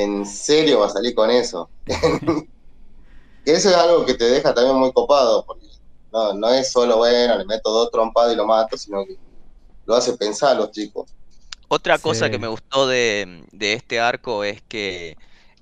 ¿En 0.01 0.25
serio 0.25 0.79
va 0.81 0.87
a 0.87 0.89
salir 0.89 1.15
con 1.15 1.29
eso? 1.31 1.71
Que 3.43 3.53
eso 3.53 3.69
es 3.69 3.75
algo 3.75 4.05
que 4.05 4.15
te 4.15 4.25
deja 4.25 4.53
también 4.53 4.75
muy 4.77 4.91
copado, 4.91 5.45
porque 5.45 5.67
no, 6.11 6.33
no 6.33 6.49
es 6.49 6.71
solo, 6.71 6.97
bueno, 6.97 7.37
le 7.37 7.45
meto 7.45 7.69
dos 7.71 7.91
trompadas 7.91 8.33
y 8.33 8.35
lo 8.35 8.45
mato, 8.45 8.77
sino 8.77 9.05
que 9.05 9.17
lo 9.85 9.95
hace 9.95 10.17
pensar 10.17 10.51
a 10.55 10.59
los 10.59 10.71
chicos. 10.71 11.15
Otra 11.67 11.99
cosa 11.99 12.29
que 12.29 12.39
me 12.39 12.47
gustó 12.47 12.87
de, 12.87 13.45
de 13.51 13.73
este 13.73 13.99
arco 13.99 14.43
es 14.43 14.61
que 14.67 15.17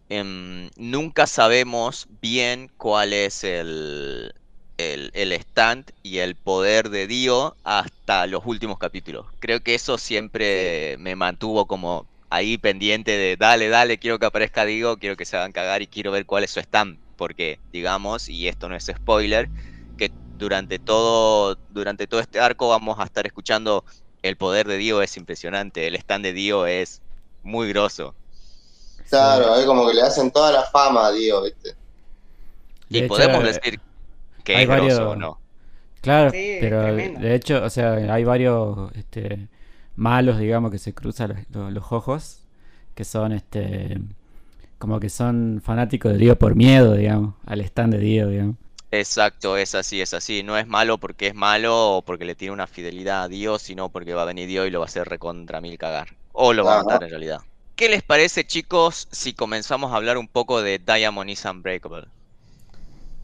em, 0.10 0.69
nunca 0.78 1.28
sabemos 1.28 2.08
bien 2.22 2.69
cuál 2.78 3.13
es 3.13 3.43
el, 3.43 4.34
el, 4.78 5.12
el 5.13 5.34
stand 5.34 5.91
y 6.04 6.19
el 6.19 6.36
poder 6.38 6.89
de 6.89 7.08
Dio 7.08 7.58
hasta 7.63 8.28
los 8.28 8.43
últimos 8.46 8.78
capítulos. 8.80 9.28
Creo 9.39 9.62
que 9.62 9.76
eso 9.76 9.98
siempre 9.98 10.98
me 11.00 11.15
mantuvo 11.15 11.67
como 11.67 12.10
ahí 12.34 12.58
pendiente 12.58 13.12
de 13.17 13.38
dale, 13.38 13.69
dale, 13.69 14.00
quiero 14.00 14.19
que 14.19 14.26
aparezca 14.26 14.65
Dio, 14.65 14.98
quiero 15.00 15.15
que 15.17 15.26
se 15.26 15.38
hagan 15.38 15.52
cagar 15.52 15.82
y 15.82 15.88
quiero 15.88 16.12
ver 16.12 16.26
cuál 16.26 16.43
es 16.43 16.52
su 16.52 16.60
stand. 16.60 17.00
Porque, 17.15 17.62
digamos, 17.72 18.30
y 18.30 18.48
esto 18.48 18.69
no 18.69 18.76
es 18.76 18.86
spoiler, 18.96 19.50
que 19.98 20.12
durante 20.38 20.80
todo, 20.80 21.56
durante 21.69 22.08
todo 22.08 22.19
este 22.22 22.39
arco 22.39 22.69
vamos 22.69 23.00
a 23.00 23.04
estar 23.06 23.26
escuchando 23.28 23.86
el 24.22 24.38
poder 24.38 24.67
de 24.67 24.78
Dio 24.78 25.02
es 25.02 25.17
impresionante, 25.17 25.88
el 25.88 25.96
stand 25.96 26.26
de 26.26 26.34
Dio 26.34 26.65
es 26.67 27.02
muy 27.43 27.69
grosso. 27.69 28.15
Claro, 29.10 29.56
es 29.56 29.65
como 29.65 29.88
que 29.88 29.93
le 29.93 30.02
hacen 30.02 30.30
toda 30.32 30.52
la 30.52 30.63
fama 30.63 31.08
a 31.08 31.12
Dio, 31.13 31.41
¿viste? 31.43 31.78
De 32.89 33.00
Y 33.00 33.04
hecho, 33.04 33.24
podemos 33.24 33.43
decir 33.43 33.82
que 34.43 34.63
es 34.63 34.69
grosso 34.69 35.12
o 35.12 35.15
no. 35.15 35.41
Claro, 36.02 36.32
Sí, 36.32 36.38
pero 36.58 36.80
tremendo. 36.80 37.19
de 37.19 37.36
hecho, 37.36 37.63
o 37.63 37.69
sea, 37.69 37.93
hay 38.13 38.24
varios 38.26 38.91
este, 38.96 39.50
malos, 39.95 40.39
digamos, 40.39 40.71
que 40.71 40.79
se 40.79 40.93
cruzan 40.93 41.29
los, 41.29 41.39
los, 41.51 41.73
los 41.73 41.91
ojos, 41.91 42.43
que 42.95 43.03
son, 43.03 43.32
este, 43.32 43.99
como 44.77 44.99
que 44.99 45.10
son 45.10 45.62
fanáticos 45.63 46.12
de 46.12 46.17
Dio 46.17 46.38
por 46.38 46.56
miedo, 46.56 46.93
digamos, 46.93 47.36
al 47.45 47.62
stand 47.62 47.93
de 47.93 47.99
Dio, 47.99 48.27
digamos. 48.27 48.56
Exacto, 48.91 49.58
es 49.58 49.73
así, 49.73 50.01
es 50.01 50.13
así. 50.13 50.43
No 50.43 50.56
es 50.56 50.67
malo 50.67 50.99
porque 50.99 51.27
es 51.27 51.34
malo 51.34 51.97
o 51.97 52.01
porque 52.03 52.25
le 52.25 52.36
tiene 52.36 52.53
una 52.53 52.67
fidelidad 52.67 53.23
a 53.23 53.27
Dios, 53.27 53.63
sino 53.63 53.89
porque 53.89 54.13
va 54.13 54.21
a 54.21 54.25
venir 54.25 54.47
Dios 54.47 54.67
y 54.67 54.69
lo 54.69 54.79
va 54.79 54.86
a 54.86 54.88
hacer 54.88 55.08
recontra 55.10 55.62
mil 55.62 55.79
cagar. 55.79 56.15
O 56.32 56.53
lo 56.53 56.63
va 56.63 56.75
a 56.75 56.84
matar 56.84 57.03
en 57.03 57.10
realidad. 57.10 57.41
¿Qué 57.75 57.89
les 57.89 58.03
parece, 58.03 58.45
chicos, 58.45 59.08
si 59.12 59.34
comenzamos 59.34 59.91
a 59.91 59.95
hablar 59.95 60.19
un 60.19 60.27
poco 60.27 60.62
de 60.62 60.77
Diamond 60.77 61.29
is 61.32 61.43
Unbreakable? 61.43 62.08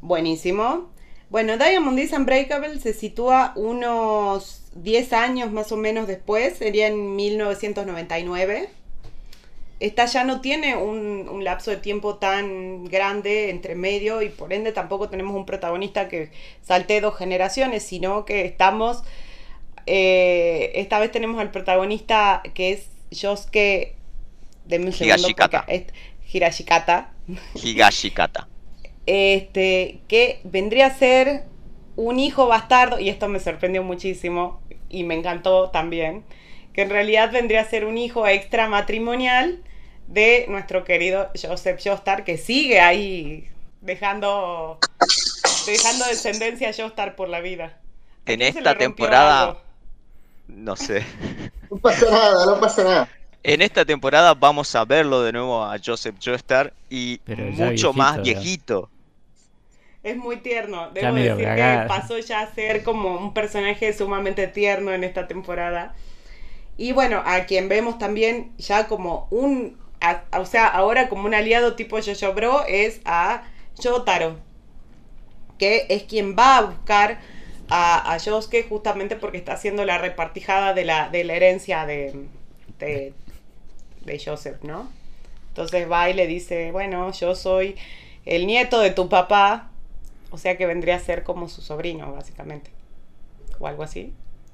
Buenísimo. 0.01 0.91
Bueno, 1.29 1.57
Diamond 1.57 1.99
is 1.99 2.11
Unbreakable 2.11 2.79
se 2.79 2.93
sitúa 2.93 3.53
unos 3.55 4.63
10 4.73 5.13
años 5.13 5.51
más 5.51 5.71
o 5.71 5.77
menos 5.77 6.07
después, 6.07 6.57
sería 6.57 6.87
en 6.87 7.15
1999. 7.15 8.69
Esta 9.79 10.05
ya 10.07 10.23
no 10.23 10.41
tiene 10.41 10.75
un, 10.75 11.29
un 11.29 11.43
lapso 11.43 11.71
de 11.71 11.77
tiempo 11.77 12.15
tan 12.15 12.85
grande 12.85 13.49
entre 13.51 13.75
medio 13.75 14.21
y 14.23 14.29
por 14.29 14.51
ende 14.53 14.71
tampoco 14.71 15.07
tenemos 15.07 15.35
un 15.35 15.45
protagonista 15.45 16.09
que 16.09 16.31
salte 16.63 16.99
dos 16.99 17.15
generaciones, 17.15 17.83
sino 17.83 18.25
que 18.25 18.45
estamos, 18.45 19.03
eh, 19.85 20.71
esta 20.75 20.99
vez 20.99 21.11
tenemos 21.11 21.39
al 21.39 21.51
protagonista 21.51 22.41
que 22.53 22.71
es 22.71 22.87
Yosuke, 23.11 23.95
denme 24.65 24.87
un 24.87 24.93
segundo 24.93 25.29
Higashikata. 25.29 25.65
Higashikata. 27.53 28.49
Este, 29.09 30.01
que 30.07 30.39
vendría 30.43 30.85
a 30.85 30.93
ser 30.93 31.45
un 31.95 32.19
hijo 32.19 32.45
bastardo, 32.45 32.99
y 32.99 33.09
esto 33.09 33.27
me 33.27 33.39
sorprendió 33.39 33.83
muchísimo 33.83 34.61
y 34.87 35.03
me 35.03 35.15
encantó 35.15 35.71
también, 35.71 36.23
que 36.73 36.83
en 36.83 36.91
realidad 36.91 37.31
vendría 37.31 37.61
a 37.61 37.65
ser 37.65 37.85
un 37.85 37.97
hijo 37.97 38.27
extramatrimonial 38.27 39.63
de 40.07 40.45
nuestro 40.47 40.83
querido 40.83 41.29
Joseph 41.41 41.81
Joestar, 41.83 42.23
que 42.23 42.37
sigue 42.37 42.79
ahí 42.81 43.47
dejando, 43.81 44.77
dejando 45.65 46.05
descendencia 46.05 46.69
a 46.69 46.73
Joestar 46.73 47.15
por 47.15 47.29
la 47.29 47.41
vida. 47.41 47.79
¿A 48.27 48.31
En 48.31 48.43
esta 48.43 48.77
temporada, 48.77 49.41
algo? 49.41 49.61
no 50.47 50.75
sé. 50.75 51.03
No 51.71 51.77
pasa 51.77 52.11
nada, 52.11 52.45
no 52.45 52.59
pasa 52.59 52.83
nada. 52.83 53.09
En 53.41 53.61
esta 53.61 53.85
temporada 53.85 54.35
vamos 54.35 54.75
a 54.75 54.85
verlo 54.85 55.23
de 55.23 55.31
nuevo 55.31 55.63
a 55.63 55.77
Joseph 55.83 56.15
Joestar 56.23 56.73
y 56.89 57.17
Pero 57.19 57.45
mucho 57.45 57.91
más 57.93 58.21
viejito, 58.21 58.89
ya. 58.91 58.98
Es 60.09 60.17
muy 60.17 60.37
tierno. 60.37 60.89
Debo 60.91 61.13
decir 61.23 61.51
que 61.55 61.61
pasó 61.87 62.17
ya 62.19 62.41
a 62.41 62.53
ser 62.53 62.83
como 62.83 63.15
un 63.17 63.33
personaje 63.33 63.93
sumamente 63.93 64.47
tierno 64.47 64.93
en 64.93 65.03
esta 65.03 65.27
temporada. 65.27 65.95
Y 66.77 66.93
bueno, 66.93 67.21
a 67.25 67.45
quien 67.45 67.69
vemos 67.69 67.97
también 67.99 68.51
ya 68.57 68.87
como 68.87 69.27
un. 69.31 69.77
a- 70.01 70.23
o 70.39 70.45
sea, 70.45 70.67
ahora 70.67 71.09
como 71.09 71.25
un 71.25 71.33
aliado 71.35 71.75
tipo 71.75 71.97
Jojo 72.01 72.33
Bro 72.33 72.65
es 72.67 73.01
a 73.05 73.43
Yotaro. 73.81 74.37
Que 75.57 75.85
es 75.89 76.03
quien 76.03 76.35
va 76.37 76.57
a 76.57 76.61
buscar 76.61 77.19
a, 77.69 78.13
a 78.13 78.17
Yosuke 78.17 78.65
justamente 78.67 79.15
porque 79.17 79.37
está 79.37 79.53
haciendo 79.53 79.83
la 79.85 79.97
repartijada 79.97 80.73
de 80.73 80.85
la, 80.85 81.09
de 81.09 81.23
la 81.25 81.33
herencia 81.35 81.85
de, 81.85 82.15
de, 82.79 83.13
de 84.05 84.19
Joseph, 84.23 84.63
¿no? 84.63 84.89
Entonces 85.49 85.91
va 85.91 86.09
y 86.09 86.13
le 86.13 86.27
dice, 86.27 86.71
bueno, 86.71 87.11
yo 87.11 87.35
soy 87.35 87.75
el 88.25 88.47
nieto 88.47 88.79
de 88.79 88.91
tu 88.91 89.09
papá, 89.09 89.68
o 90.31 90.37
sea 90.37 90.57
que 90.57 90.65
vendría 90.65 90.95
a 90.95 90.99
ser 90.99 91.23
como 91.23 91.47
su 91.49 91.61
sobrino, 91.61 92.11
básicamente. 92.13 92.71
O 93.59 93.67
algo 93.67 93.83
así. 93.83 94.13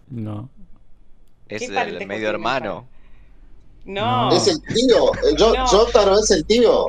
No. 0.10 0.50
Es 1.48 1.60
¿Qué 1.70 1.80
el 1.80 2.08
medio 2.08 2.30
hermano. 2.30 2.88
No, 3.86 4.30
No. 4.30 4.36
Es 4.36 4.48
el 4.48 4.62
tío, 4.64 5.12
el 5.30 5.38
Yo- 5.38 5.54
No. 5.54 5.68
Jotaro 5.68 6.18
es 6.20 6.32
el 6.32 6.44
tío. 6.46 6.88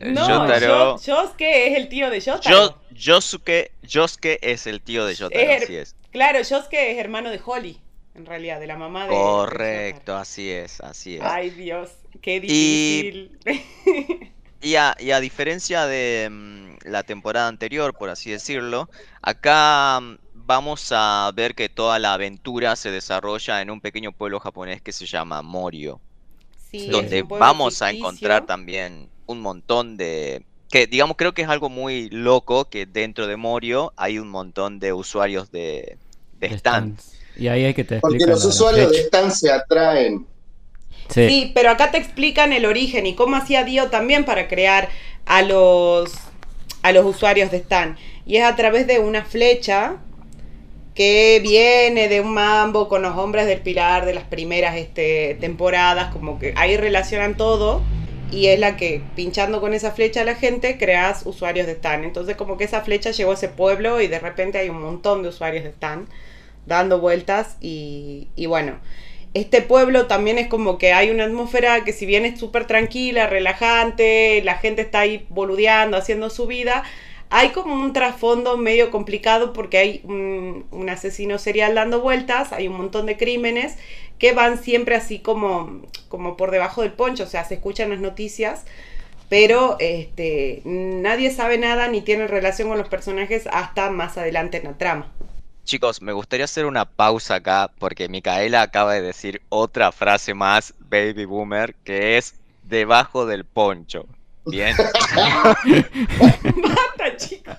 no, 0.00 0.28
Yotaro. 0.28 0.96
Yo- 0.96 0.98
Yosuke 0.98 1.42
es 1.68 1.76
el 1.78 1.88
tío 1.90 2.08
de 2.08 2.20
Yo, 2.20 2.36
Yotaro. 2.36 2.80
Yosuke, 2.92 3.72
Yosuke 3.82 4.38
es 4.40 4.66
el 4.66 4.80
tío 4.80 5.04
de 5.04 5.14
Yotaro, 5.14 5.40
Es- 5.40 5.62
así 5.64 5.76
es. 5.76 5.96
Claro, 6.10 6.38
Yosuke 6.40 6.72
es 6.92 6.98
hermano 6.98 7.28
de 7.30 7.38
Holly, 7.44 7.78
en 8.14 8.24
realidad, 8.24 8.60
de 8.60 8.66
la 8.66 8.76
mamá 8.76 9.04
de... 9.04 9.10
Correcto, 9.10 9.98
Yotaro. 10.00 10.18
así 10.20 10.50
es, 10.50 10.80
así 10.80 11.16
es. 11.16 11.22
Ay, 11.22 11.50
Dios, 11.50 11.90
qué 12.22 12.40
difícil. 12.40 13.38
Y 13.46 14.30
a, 14.76 14.94
y 14.98 15.10
a 15.12 15.20
diferencia 15.20 15.86
de 15.86 16.28
mm, 16.30 16.88
la 16.88 17.02
temporada 17.04 17.48
anterior, 17.48 17.96
por 17.96 18.10
así 18.10 18.30
decirlo, 18.30 18.90
acá 19.22 20.00
mm, 20.00 20.18
vamos 20.34 20.88
a 20.92 21.30
ver 21.34 21.54
que 21.54 21.68
toda 21.68 21.98
la 21.98 22.14
aventura 22.14 22.76
se 22.76 22.90
desarrolla 22.90 23.62
en 23.62 23.70
un 23.70 23.80
pequeño 23.80 24.12
pueblo 24.12 24.40
japonés 24.40 24.82
que 24.82 24.92
se 24.92 25.06
llama 25.06 25.42
Morio, 25.42 26.00
Sí, 26.70 26.86
es 26.86 26.88
donde 26.90 27.22
vamos 27.22 27.82
a 27.82 27.90
encontrar 27.90 28.46
también 28.46 29.10
un 29.26 29.40
montón 29.40 29.96
de 29.96 30.44
que 30.70 30.86
digamos 30.86 31.16
creo 31.16 31.34
que 31.34 31.42
es 31.42 31.48
algo 31.48 31.68
muy 31.68 32.08
loco 32.10 32.68
que 32.70 32.86
dentro 32.86 33.26
de 33.26 33.36
Morio 33.36 33.92
hay 33.96 34.18
un 34.18 34.28
montón 34.30 34.78
de 34.80 34.92
usuarios 34.92 35.50
de, 35.50 35.98
de 36.32 36.48
De 36.48 36.54
Stan. 36.54 36.96
stands. 36.96 37.20
Y 37.34 37.48
ahí 37.48 37.64
hay 37.64 37.74
que 37.74 37.84
te 37.84 38.00
Porque 38.00 38.26
los 38.26 38.44
usuarios 38.44 38.90
de 38.90 39.02
flecha. 39.02 39.04
Stan 39.04 39.32
se 39.32 39.50
atraen. 39.52 40.29
Sí. 41.10 41.50
Pero 41.54 41.70
acá 41.70 41.90
te 41.90 41.98
explican 41.98 42.52
el 42.52 42.66
origen 42.66 43.06
y 43.06 43.14
cómo 43.14 43.36
hacía 43.36 43.64
Dio 43.64 43.88
también 43.88 44.24
para 44.24 44.48
crear 44.48 44.88
a 45.26 45.42
los 45.42 46.12
a 46.82 46.92
los 46.92 47.04
usuarios 47.04 47.50
de 47.50 47.58
Stan. 47.58 47.96
Y 48.26 48.36
es 48.36 48.44
a 48.44 48.56
través 48.56 48.86
de 48.86 48.98
una 48.98 49.24
flecha 49.24 49.96
que 50.94 51.40
viene 51.42 52.08
de 52.08 52.20
un 52.20 52.34
mambo 52.34 52.88
con 52.88 53.02
los 53.02 53.16
hombres 53.16 53.46
del 53.46 53.60
pilar 53.60 54.06
de 54.06 54.14
las 54.14 54.24
primeras 54.24 54.76
este, 54.76 55.36
temporadas, 55.40 56.12
como 56.12 56.38
que 56.38 56.52
ahí 56.56 56.76
relacionan 56.76 57.36
todo 57.36 57.82
y 58.30 58.46
es 58.46 58.58
la 58.60 58.76
que 58.76 59.02
pinchando 59.16 59.60
con 59.60 59.74
esa 59.74 59.92
flecha 59.92 60.20
a 60.20 60.24
la 60.24 60.34
gente 60.34 60.78
creas 60.78 61.22
usuarios 61.24 61.66
de 61.66 61.72
Stan. 61.72 62.04
Entonces 62.04 62.36
como 62.36 62.56
que 62.56 62.64
esa 62.64 62.82
flecha 62.82 63.10
llegó 63.10 63.32
a 63.32 63.34
ese 63.34 63.48
pueblo 63.48 64.00
y 64.00 64.06
de 64.06 64.18
repente 64.18 64.58
hay 64.58 64.68
un 64.68 64.80
montón 64.80 65.22
de 65.22 65.28
usuarios 65.28 65.64
de 65.64 65.70
Stan 65.70 66.06
dando 66.66 67.00
vueltas 67.00 67.56
y, 67.60 68.28
y 68.36 68.46
bueno, 68.46 68.78
este 69.34 69.62
pueblo 69.62 70.06
también 70.06 70.38
es 70.38 70.48
como 70.48 70.78
que 70.78 70.92
hay 70.92 71.10
una 71.10 71.24
atmósfera 71.24 71.84
que 71.84 71.92
si 71.92 72.06
bien 72.06 72.24
es 72.24 72.38
súper 72.38 72.66
tranquila, 72.66 73.26
relajante, 73.26 74.42
la 74.44 74.56
gente 74.56 74.82
está 74.82 75.00
ahí 75.00 75.26
boludeando, 75.28 75.96
haciendo 75.96 76.30
su 76.30 76.46
vida, 76.46 76.82
hay 77.30 77.50
como 77.50 77.74
un 77.74 77.92
trasfondo 77.92 78.56
medio 78.56 78.90
complicado 78.90 79.52
porque 79.52 79.78
hay 79.78 80.00
un, 80.04 80.66
un 80.72 80.90
asesino 80.90 81.38
serial 81.38 81.76
dando 81.76 82.00
vueltas, 82.00 82.52
hay 82.52 82.66
un 82.66 82.76
montón 82.76 83.06
de 83.06 83.16
crímenes 83.16 83.76
que 84.18 84.32
van 84.32 84.62
siempre 84.62 84.96
así 84.96 85.20
como, 85.20 85.80
como 86.08 86.36
por 86.36 86.50
debajo 86.50 86.82
del 86.82 86.92
poncho, 86.92 87.24
o 87.24 87.26
sea, 87.26 87.44
se 87.44 87.54
escuchan 87.54 87.90
las 87.90 88.00
noticias, 88.00 88.64
pero 89.28 89.76
este, 89.78 90.60
nadie 90.64 91.30
sabe 91.30 91.56
nada 91.56 91.86
ni 91.86 92.02
tiene 92.02 92.26
relación 92.26 92.68
con 92.68 92.78
los 92.78 92.88
personajes 92.88 93.48
hasta 93.52 93.90
más 93.90 94.18
adelante 94.18 94.58
en 94.58 94.64
la 94.64 94.76
trama. 94.76 95.12
Chicos, 95.64 96.02
me 96.02 96.12
gustaría 96.12 96.44
hacer 96.46 96.66
una 96.66 96.84
pausa 96.84 97.36
acá 97.36 97.70
porque 97.78 98.08
Micaela 98.08 98.62
acaba 98.62 98.94
de 98.94 99.02
decir 99.02 99.40
otra 99.50 99.92
frase 99.92 100.34
más, 100.34 100.74
baby 100.80 101.26
boomer, 101.26 101.74
que 101.84 102.16
es 102.18 102.34
debajo 102.64 103.24
del 103.26 103.44
poncho. 103.44 104.06
Bien, 104.46 104.74
Basta, 104.76 105.56
chicos. 107.18 107.54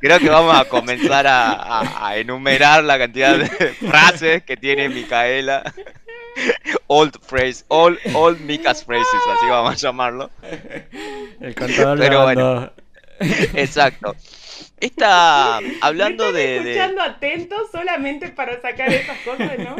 creo 0.00 0.18
que 0.18 0.28
vamos 0.28 0.58
a 0.58 0.64
comenzar 0.66 1.26
a, 1.26 1.52
a- 1.52 2.08
a 2.08 2.16
enumerar 2.16 2.82
la 2.84 2.98
cantidad 2.98 3.38
de 3.38 3.46
frases 3.48 4.42
que 4.42 4.56
tiene 4.56 4.88
Micaela. 4.88 5.62
Old 6.88 7.18
phrase, 7.22 7.64
old, 7.68 7.98
old 8.14 8.40
Mika's 8.40 8.84
phrases, 8.84 9.06
así 9.36 9.46
vamos 9.48 9.72
a 9.72 9.76
llamarlo. 9.76 10.30
El 11.40 11.54
contador 11.54 11.98
Pero 11.98 12.26
grabando. 12.26 12.72
Exacto. 13.54 14.16
Esta, 14.80 15.58
hablando 15.80 16.32
Me 16.32 16.32
de, 16.32 16.40
están 16.48 16.58
de- 16.60 16.92
escuchando 16.92 17.02
atentos 17.02 17.70
solamente 17.70 18.30
para 18.30 18.60
sacar 18.60 18.92
esas 18.92 19.20
cosas, 19.20 19.58
¿no? 19.60 19.76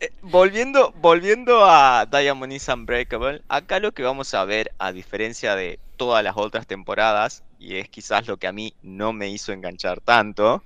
Eh, 0.00 0.10
Volviendo, 0.22 0.92
volviendo 0.96 1.64
a 1.64 2.06
Diamond 2.10 2.52
is 2.52 2.68
Unbreakable, 2.68 3.42
acá 3.48 3.78
lo 3.80 3.92
que 3.92 4.02
vamos 4.02 4.34
a 4.34 4.44
ver, 4.44 4.72
a 4.78 4.92
diferencia 4.92 5.54
de 5.56 5.80
todas 5.96 6.22
las 6.24 6.36
otras 6.36 6.66
temporadas, 6.66 7.44
y 7.58 7.76
es 7.76 7.88
quizás 7.88 8.26
lo 8.26 8.36
que 8.38 8.46
a 8.48 8.52
mí 8.52 8.76
no 8.82 9.12
me 9.12 9.28
hizo 9.30 9.52
enganchar 9.52 10.00
tanto, 10.00 10.64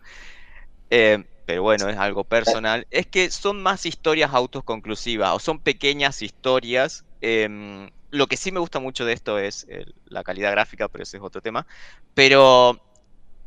eh, 0.91 1.25
pero 1.47 1.63
bueno, 1.65 1.89
es 1.89 1.99
algo 1.99 2.25
personal, 2.25 2.87
es 2.91 3.07
que 3.09 3.31
son 3.31 3.63
más 3.63 3.87
historias 3.87 4.33
autoconclusivas, 4.35 5.35
o 5.35 5.41
son 5.41 5.61
pequeñas 5.63 6.23
historias. 6.23 7.05
em, 7.23 7.91
lo 8.11 8.27
que 8.27 8.37
sí 8.37 8.53
me 8.53 8.61
gusta 8.61 8.79
mucho 8.81 9.05
de 9.05 9.13
esto 9.13 9.39
es 9.39 9.67
el- 9.69 9.95
la 10.07 10.25
calidad 10.25 10.51
gráfica, 10.53 10.89
pero 10.89 11.03
ese 11.05 11.19
es 11.19 11.23
otro 11.23 11.41
tema, 11.41 11.67
pero 12.15 12.81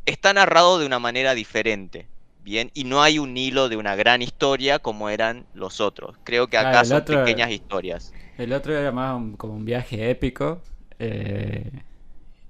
está 0.06 0.34
narrado 0.34 0.80
de 0.80 0.86
una 0.86 1.00
manera 1.00 1.34
diferente. 1.34 2.08
Bien, 2.43 2.71
y 2.74 2.86
no 2.86 3.04
hay 3.04 3.19
un 3.19 3.38
hilo 3.38 3.69
de 3.69 3.78
una 3.78 3.95
gran 3.95 4.24
historia 4.24 4.80
como 4.80 5.10
eran 5.10 5.45
los 5.54 5.80
otros. 5.80 6.17
Creo 6.24 6.47
que 6.47 6.58
acá 6.58 6.84
son 6.84 6.97
otro- 6.97 7.24
pequeñas 7.24 7.52
historias. 7.52 8.12
El 8.38 8.52
otro 8.54 8.76
era 8.76 8.91
más 8.91 9.15
un- 9.15 9.36
como 9.38 9.54
un 9.54 9.65
viaje 9.65 10.10
épico. 10.10 10.62
eh, 11.04 11.71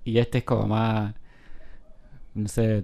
y 0.03 0.17
este 0.19 0.39
es 0.39 0.43
como 0.43 0.67
más. 0.67 1.13
No 2.33 2.47
sé. 2.49 2.83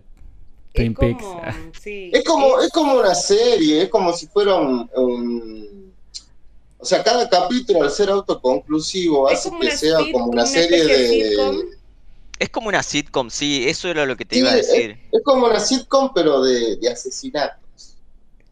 Twin 0.73 0.91
es 0.93 0.97
Peaks. 0.97 1.23
como, 1.23 1.41
sí, 1.81 2.09
Es 2.13 2.23
como, 2.23 2.59
es 2.61 2.69
como 2.71 2.93
una 2.93 3.15
serie, 3.15 3.83
es 3.83 3.89
como 3.89 4.13
si 4.13 4.27
fuera 4.27 4.55
un, 4.55 4.89
un- 4.95 5.86
O 6.79 6.85
sea, 6.85 7.03
cada 7.03 7.27
capítulo 7.29 7.81
al 7.83 7.91
ser 7.91 8.09
autoconclusivo 8.09 9.27
hace 9.27 9.49
que 9.59 9.71
sea 9.71 9.97
como 10.11 10.25
una 10.25 10.43
una 10.43 10.45
serie 10.45 10.85
de 10.85 11.07
sitcom. 11.29 11.55
Es 12.39 12.49
como 12.49 12.67
una 12.69 12.83
sitcom, 12.83 13.29
sí, 13.31 13.67
eso 13.67 13.89
era 13.89 14.05
lo 14.05 14.15
que 14.15 14.25
te 14.25 14.35
Sí, 14.35 14.41
iba 14.41 14.51
a 14.51 14.55
decir. 14.55 14.97
es 15.11 15.21
como 15.23 15.47
una 15.47 15.59
sitcom, 15.59 16.11
pero 16.13 16.41
de, 16.43 16.75
de 16.75 16.89
asesinatos. 16.89 17.57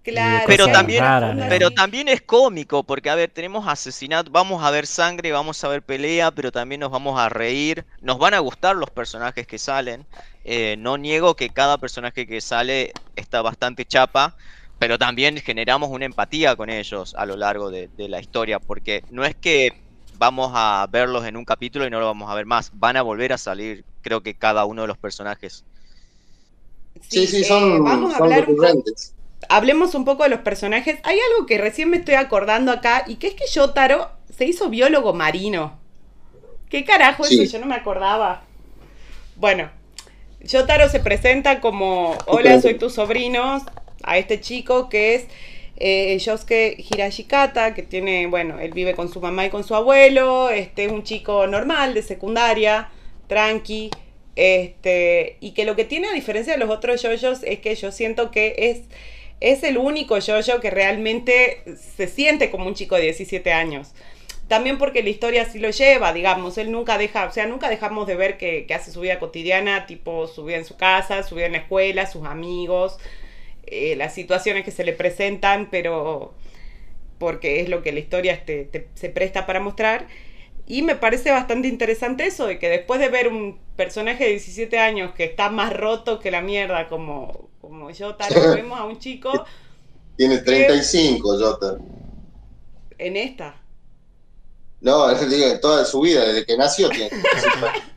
Claro, 0.02 0.44
Pero 0.48 0.68
también- 0.68 1.02
raras, 1.04 1.36
Pero 1.50 1.72
también 1.72 2.08
es 2.08 2.22
cómico, 2.22 2.84
porque 2.84 3.10
a 3.10 3.16
ver, 3.16 3.32
tenemos 3.32 3.68
asesinato, 3.68 4.30
vamos 4.32 4.64
a 4.64 4.70
ver 4.70 4.86
sangre, 4.86 5.32
vamos 5.32 5.64
a 5.64 5.68
ver 5.68 5.82
pelea, 5.82 6.30
pero 6.30 6.52
también 6.52 6.82
nos 6.82 6.92
vamos 6.92 7.20
a 7.20 7.28
reír. 7.30 7.86
Nos 8.02 8.20
van 8.20 8.36
a 8.36 8.40
gustar 8.40 8.76
los 8.76 8.92
personajes 8.92 9.48
que 9.48 9.58
salen. 9.58 10.06
Eh, 10.44 10.76
no 10.78 10.98
niego 11.00 11.36
que 11.36 11.50
cada 11.50 11.80
personaje 11.80 12.28
que 12.28 12.40
sale 12.40 12.92
está 13.16 13.42
bastante 13.42 13.84
chapa, 13.86 14.36
pero 14.86 15.00
también 15.00 15.38
generamos 15.38 15.90
una 15.90 16.06
empatía 16.06 16.56
con 16.56 16.70
ellos 16.70 17.16
a 17.18 17.26
lo 17.26 17.36
largo 17.36 17.72
de, 17.72 17.88
de 17.98 18.08
la 18.08 18.20
historia, 18.20 18.60
porque 18.60 19.04
no 19.10 19.26
es 19.26 19.36
que 19.36 19.72
vamos 20.14 20.52
a 20.54 20.86
verlos 20.92 21.26
en 21.26 21.38
un 21.38 21.44
capítulo 21.44 21.88
y 21.88 21.90
no 21.90 22.00
lo 22.00 22.06
vamos 22.06 22.30
a 22.30 22.36
ver 22.36 22.46
más, 22.46 22.70
van 22.72 22.96
a 22.96 23.02
volver 23.02 23.34
a 23.34 23.40
salir, 23.40 23.84
creo 24.02 24.22
que 24.22 24.38
cada 24.38 24.64
uno 24.66 24.84
de 24.84 24.88
los 24.88 25.00
personajes. 25.00 25.66
Sí, 27.10 27.26
sí, 27.28 27.42
eh, 27.42 27.44
son, 27.44 27.84
vamos 27.84 28.14
a 28.14 28.20
son 28.20 28.24
hablar 28.26 28.42
un 28.48 28.58
poco, 28.58 28.62
recurrentes. 28.62 29.16
hablemos 29.50 29.96
un 29.96 30.06
poco 30.06 30.24
de 30.24 30.30
los 30.30 30.42
personajes. 30.42 31.00
Hay 31.04 31.18
algo 31.32 31.48
que 31.48 31.58
recién 31.58 31.90
me 31.90 31.98
estoy 31.98 32.16
acordando 32.16 32.72
acá 32.72 33.04
y 33.08 33.16
que 33.16 33.28
es 33.28 33.34
que 33.36 33.48
Yotaro 33.48 34.12
se 34.30 34.46
hizo 34.46 34.70
biólogo 34.70 35.14
marino. 35.14 35.80
¿Qué 36.70 36.86
carajo 36.86 37.24
Sí. 37.24 37.36
eso? 37.42 37.44
Yo 37.44 37.60
no 37.60 37.66
me 37.66 37.76
acordaba. 37.76 38.52
Bueno, 39.36 39.72
Yotaro 40.42 40.90
se 40.90 41.00
presenta 41.00 41.62
como, 41.62 42.18
hola, 42.28 42.62
soy 42.62 42.78
tu 42.78 42.90
sobrino, 42.90 43.66
a 44.04 44.18
este 44.18 44.40
chico 44.42 44.90
que 44.90 45.16
es 45.16 45.28
eh, 45.78 46.18
Yosuke 46.18 46.78
Hirashikata, 46.78 47.74
que 47.74 47.84
tiene, 47.84 48.28
bueno, 48.28 48.60
él 48.60 48.72
vive 48.72 48.96
con 48.96 49.12
su 49.12 49.20
mamá 49.20 49.46
y 49.46 49.50
con 49.50 49.64
su 49.64 49.76
abuelo, 49.76 50.50
este 50.50 50.86
es 50.86 50.92
un 50.92 51.04
chico 51.04 51.48
normal, 51.48 51.94
de 51.94 52.02
secundaria, 52.02 52.90
tranqui, 53.28 53.90
este, 54.36 55.38
y 55.40 55.52
que 55.52 55.66
lo 55.66 55.76
que 55.76 55.86
tiene 55.86 56.08
a 56.08 56.14
diferencia 56.14 56.54
de 56.54 56.60
los 56.60 56.70
otros 56.70 57.02
yoyos 57.02 57.40
es 57.44 57.60
que 57.60 57.76
yo 57.76 57.92
siento 57.92 58.32
que 58.32 58.56
es, 58.58 58.82
es 59.42 59.64
el 59.64 59.78
único 59.78 60.18
yoyo 60.18 60.62
que 60.62 60.70
realmente 60.70 61.64
se 61.96 62.08
siente 62.08 62.52
como 62.52 62.68
un 62.68 62.74
chico 62.74 62.96
de 62.96 63.04
17 63.04 63.52
años. 63.52 63.94
También 64.48 64.78
porque 64.78 65.02
la 65.02 65.10
historia 65.10 65.42
así 65.42 65.58
lo 65.58 65.72
lleva, 65.72 66.14
digamos, 66.14 66.58
él 66.60 66.72
nunca 66.72 66.98
deja, 67.00 67.26
o 67.26 67.32
sea, 67.32 67.48
nunca 67.48 67.68
dejamos 67.68 68.06
de 68.06 68.16
ver 68.16 68.38
que, 68.38 68.66
que 68.68 68.76
hace 68.76 68.92
su 68.92 69.02
vida 69.02 69.20
cotidiana, 69.20 69.88
tipo 69.88 70.28
su 70.28 70.46
vida 70.46 70.58
en 70.58 70.66
su 70.66 70.78
casa, 70.78 71.24
su 71.24 71.36
vida 71.36 71.48
en 71.48 71.54
la 71.54 71.58
escuela, 71.60 72.06
sus 72.06 72.26
amigos, 72.26 73.00
eh, 73.68 73.96
las 73.96 74.14
situaciones 74.14 74.64
que 74.66 74.72
se 74.72 74.84
le 74.84 74.94
presentan, 74.94 75.70
pero 75.72 76.34
porque 77.20 77.62
es 77.62 77.70
lo 77.70 77.84
que 77.84 77.92
la 77.94 78.00
historia 78.00 78.34
este, 78.34 78.66
te- 78.66 78.90
se 78.96 79.10
presta 79.10 79.46
para 79.46 79.60
mostrar. 79.62 80.08
Y 80.68 80.82
me 80.84 80.96
parece 80.96 81.32
bastante 81.32 81.68
interesante 81.68 82.26
eso, 82.28 82.48
de 82.48 82.60
que 82.60 82.70
después 82.70 83.00
de 83.00 83.10
ver 83.10 83.28
un 83.30 83.60
personaje 83.78 84.26
de 84.26 84.32
17 84.32 84.80
años 84.80 85.14
que 85.16 85.26
está 85.26 85.50
más 85.50 85.74
roto 85.74 86.20
que 86.20 86.32
la 86.32 86.42
mierda, 86.42 86.88
como, 86.90 87.50
como 87.62 87.92
yo, 87.92 88.16
tal 88.16 88.36
vez 88.36 88.52
vemos 88.52 88.80
a 88.80 88.86
un 88.86 89.00
chico 89.00 89.46
Tiene 90.18 90.40
35, 90.40 91.38
Jota. 91.40 91.78
en 92.98 93.16
esta. 93.16 93.56
No, 94.82 95.10
es 95.10 95.30
digo, 95.30 95.48
en 95.48 95.60
toda 95.60 95.84
su 95.86 96.00
vida, 96.02 96.24
desde 96.26 96.46
que 96.46 96.58
nació 96.58 96.90
tiene 96.92 97.10
35 97.10 97.66
años. 97.66 97.84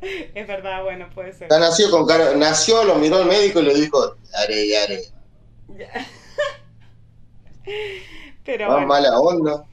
Es 0.34 0.46
verdad, 0.46 0.82
bueno, 0.84 1.08
puede 1.14 1.32
ser. 1.32 1.50
Ya 1.50 1.58
nació 1.58 1.90
con 1.90 2.06
cara, 2.06 2.34
nació, 2.36 2.84
lo 2.84 2.94
miró 2.94 3.20
el 3.20 3.26
médico 3.26 3.60
y 3.60 3.64
le 3.64 3.74
dijo, 3.74 4.14
are, 4.32 4.76
are. 4.78 5.02
Pero 8.44 8.66
Más 8.68 8.72
bueno. 8.72 8.86
mala 8.86 9.18
onda. 9.18 9.66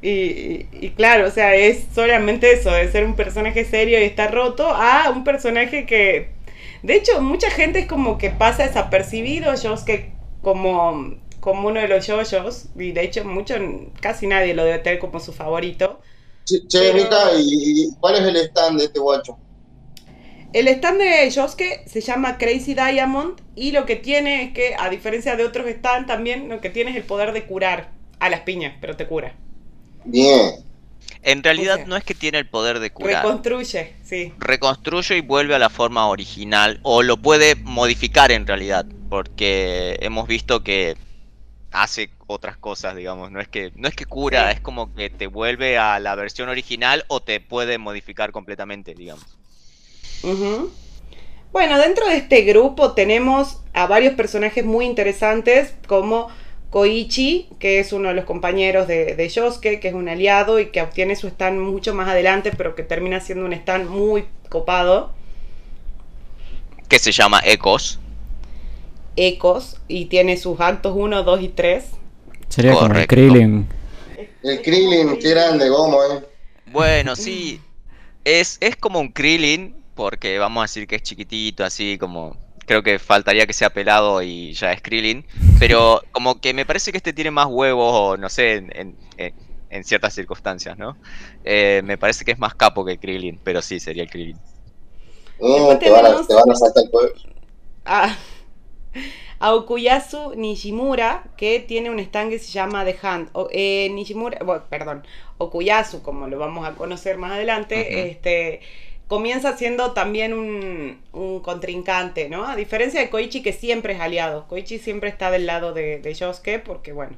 Y, 0.00 0.10
y- 0.10 0.68
y 0.72 0.90
claro, 0.90 1.26
o 1.26 1.30
sea, 1.30 1.54
es 1.56 1.86
solamente 1.92 2.52
eso, 2.52 2.70
de 2.70 2.90
ser 2.90 3.04
un 3.04 3.16
personaje 3.16 3.64
serio 3.64 3.98
y 3.98 4.04
estar 4.04 4.32
roto, 4.32 4.68
a 4.68 5.10
un 5.10 5.24
personaje 5.24 5.86
que, 5.86 6.28
de 6.82 6.94
hecho, 6.94 7.20
mucha 7.20 7.50
gente 7.50 7.80
es 7.80 7.86
como 7.88 8.16
que 8.18 8.30
pasa 8.30 8.64
desapercibido, 8.64 9.54
yo 9.56 9.74
es 9.74 9.82
que 9.82 10.12
como, 10.42 11.14
como 11.40 11.66
uno 11.68 11.80
de 11.80 11.88
los 11.88 12.06
yoyos, 12.06 12.66
y 12.78 12.92
de 12.92 13.02
hecho 13.02 13.24
mucho, 13.24 13.56
casi 14.00 14.26
nadie 14.28 14.54
lo 14.54 14.64
debe 14.64 14.78
tener 14.78 14.98
como 15.00 15.18
su 15.20 15.32
favorito. 15.32 16.00
Che, 16.48 16.66
che, 16.66 16.78
Pero- 16.78 16.94
Mica, 16.94 17.34
¿y, 17.38 17.82
y 17.82 17.90
cuál 18.00 18.14
es 18.14 18.22
el 18.22 18.36
stand 18.36 18.78
de 18.78 18.84
este 18.86 18.98
guacho? 18.98 19.36
El 20.54 20.66
stand 20.68 20.98
de 20.98 21.30
Yosuke 21.30 21.82
se 21.86 22.00
llama 22.00 22.38
Crazy 22.38 22.72
Diamond 22.72 23.38
y 23.54 23.72
lo 23.72 23.84
que 23.84 23.96
tiene 23.96 24.44
es 24.44 24.52
que, 24.54 24.74
a 24.78 24.88
diferencia 24.88 25.36
de 25.36 25.44
otros 25.44 25.66
stand, 25.66 26.06
también 26.06 26.48
lo 26.48 26.62
que 26.62 26.70
tiene 26.70 26.92
es 26.92 26.96
el 26.96 27.02
poder 27.02 27.32
de 27.34 27.44
curar 27.44 27.90
a 28.18 28.30
las 28.30 28.40
piñas, 28.40 28.74
pero 28.80 28.96
te 28.96 29.06
cura. 29.06 29.34
Bien. 30.06 30.52
En 31.22 31.42
realidad 31.42 31.74
O 31.74 31.78
sea, 31.78 31.86
no 31.86 31.96
es 31.96 32.04
que 32.04 32.14
tiene 32.14 32.38
el 32.38 32.46
poder 32.46 32.78
de 32.78 32.90
curar. 32.90 33.22
Reconstruye, 33.22 33.92
sí. 34.04 34.32
reconstruye 34.38 35.18
y 35.18 35.20
vuelve 35.20 35.54
a 35.54 35.58
la 35.58 35.68
forma 35.68 36.08
original 36.08 36.80
o 36.82 37.02
lo 37.02 37.18
puede 37.18 37.54
modificar 37.56 38.32
en 38.32 38.46
realidad 38.46 38.86
porque 39.10 39.98
hemos 40.00 40.26
visto 40.26 40.62
que 40.62 40.96
hace 41.72 42.10
otras 42.26 42.56
cosas 42.56 42.96
digamos 42.96 43.30
no 43.30 43.40
es 43.40 43.48
que 43.48 43.72
no 43.76 43.88
es 43.88 43.94
que 43.94 44.06
cura 44.06 44.50
Sí. 44.50 44.52
es 44.52 44.60
como 44.60 44.94
que 44.94 45.10
te 45.10 45.26
vuelve 45.26 45.78
a 45.78 45.98
la 46.00 46.14
versión 46.14 46.48
original 46.48 47.04
o 47.08 47.20
te 47.22 47.40
puede 47.40 47.78
modificar 47.78 48.32
completamente 48.32 48.94
digamos. 48.94 49.38
Bueno, 51.52 51.78
dentro 51.78 52.06
de 52.08 52.16
este 52.16 52.42
grupo 52.42 52.92
tenemos 52.92 53.60
a 53.72 53.86
varios 53.86 54.14
personajes 54.14 54.64
muy 54.64 54.84
interesantes 54.86 55.74
como 55.86 56.28
Koichi, 56.70 57.48
que 57.58 57.78
es 57.80 57.92
uno 57.92 58.08
de 58.08 58.14
los 58.14 58.24
compañeros 58.26 58.86
de, 58.86 59.14
de 59.16 59.28
Yosuke, 59.28 59.80
que 59.80 59.88
es 59.88 59.94
un 59.94 60.08
aliado 60.08 60.60
y 60.60 60.70
que 60.70 60.82
obtiene 60.82 61.16
su 61.16 61.28
stand 61.28 61.58
mucho 61.60 61.94
más 61.94 62.08
adelante, 62.08 62.52
pero 62.56 62.74
que 62.74 62.82
termina 62.82 63.20
siendo 63.20 63.46
un 63.46 63.52
stand 63.54 63.88
muy 63.88 64.26
copado. 64.50 65.14
que 66.88 66.98
se 66.98 67.12
llama 67.12 67.40
Ecos 67.44 68.00
Ecos, 69.26 69.80
y 69.88 70.06
tiene 70.06 70.36
sus 70.36 70.60
actos 70.60 70.92
1, 70.96 71.22
2 71.24 71.42
y 71.42 71.48
3. 71.48 71.84
Sería 72.48 72.72
como 72.72 72.86
el 72.86 72.90
Correcto. 72.92 73.14
Krillin. 73.16 73.68
El 74.42 74.62
Krillin, 74.62 75.18
qué 75.18 75.30
grande, 75.30 75.68
Gomo, 75.68 75.98
eh. 76.04 76.24
bueno 76.70 77.16
sí 77.16 77.60
es 78.24 78.58
es 78.60 78.76
como 78.76 79.00
un 79.00 79.10
Krillin 79.12 79.74
porque 79.94 80.38
vamos 80.38 80.60
a 80.60 80.64
decir 80.64 80.86
que 80.86 80.96
es 80.96 81.02
chiquitito 81.02 81.64
así 81.64 81.98
como 81.98 82.36
creo 82.66 82.82
que 82.82 82.98
faltaría 82.98 83.46
que 83.46 83.52
sea 83.52 83.70
pelado 83.70 84.22
y 84.22 84.52
ya 84.52 84.72
es 84.72 84.82
Krillin 84.82 85.24
pero 85.58 86.02
como 86.12 86.40
que 86.40 86.52
me 86.54 86.66
parece 86.66 86.92
que 86.92 86.98
este 86.98 87.12
tiene 87.12 87.30
más 87.30 87.46
huevos 87.48 87.90
o 87.94 88.16
no 88.16 88.28
sé 88.28 88.56
en, 88.56 88.70
en- 88.76 88.96
en- 89.16 89.34
en 89.70 89.84
ciertas 89.84 90.14
circunstancias 90.14 90.76
no 90.78 90.96
Eh, 91.44 91.80
me 91.84 91.96
parece 91.98 92.24
que 92.24 92.32
es 92.32 92.38
más 92.38 92.54
capo 92.54 92.84
que 92.84 92.98
Krillin 92.98 93.40
pero 93.42 93.60
sí 93.62 93.80
sería 93.80 94.02
el 94.04 94.10
Krillin 94.10 94.36
Mm, 95.40 95.78
te, 95.78 95.90
van 95.90 96.04
a, 96.06 96.08
tenemos- 96.08 96.26
te 96.28 96.34
van 96.34 96.50
a 96.50 96.54
saltar 96.54 96.84
el 96.84 96.90
pueblo. 96.90 97.14
a, 97.84 98.16
a 99.40 99.54
Okuyasu 99.54 100.34
Nishimura, 100.36 101.24
que 101.36 101.60
tiene 101.60 101.90
un 101.90 101.98
stand 102.00 102.30
que 102.30 102.38
se 102.38 102.50
llama 102.52 102.84
The 102.84 102.96
Hand. 103.02 103.28
O- 103.32 103.48
eh, 103.52 103.88
Nishimura, 103.92 104.38
bueno, 104.44 104.64
perdón, 104.68 105.04
Okuyasu, 105.38 106.02
como 106.02 106.26
lo 106.26 106.38
vamos 106.38 106.66
a 106.66 106.74
conocer 106.74 107.18
más 107.18 107.32
adelante, 107.32 108.08
este, 108.10 108.60
comienza 109.06 109.56
siendo 109.56 109.92
también 109.92 110.34
un, 110.34 110.98
un 111.12 111.40
contrincante, 111.40 112.28
¿no? 112.28 112.46
A 112.46 112.56
diferencia 112.56 113.00
de 113.00 113.08
Koichi, 113.10 113.42
que 113.42 113.52
siempre 113.52 113.94
es 113.94 114.00
aliado. 114.00 114.46
Koichi 114.48 114.78
siempre 114.78 115.08
está 115.08 115.30
del 115.30 115.46
lado 115.46 115.72
de, 115.72 115.98
de 116.00 116.14
Yosuke, 116.14 116.58
porque, 116.58 116.92
bueno, 116.92 117.16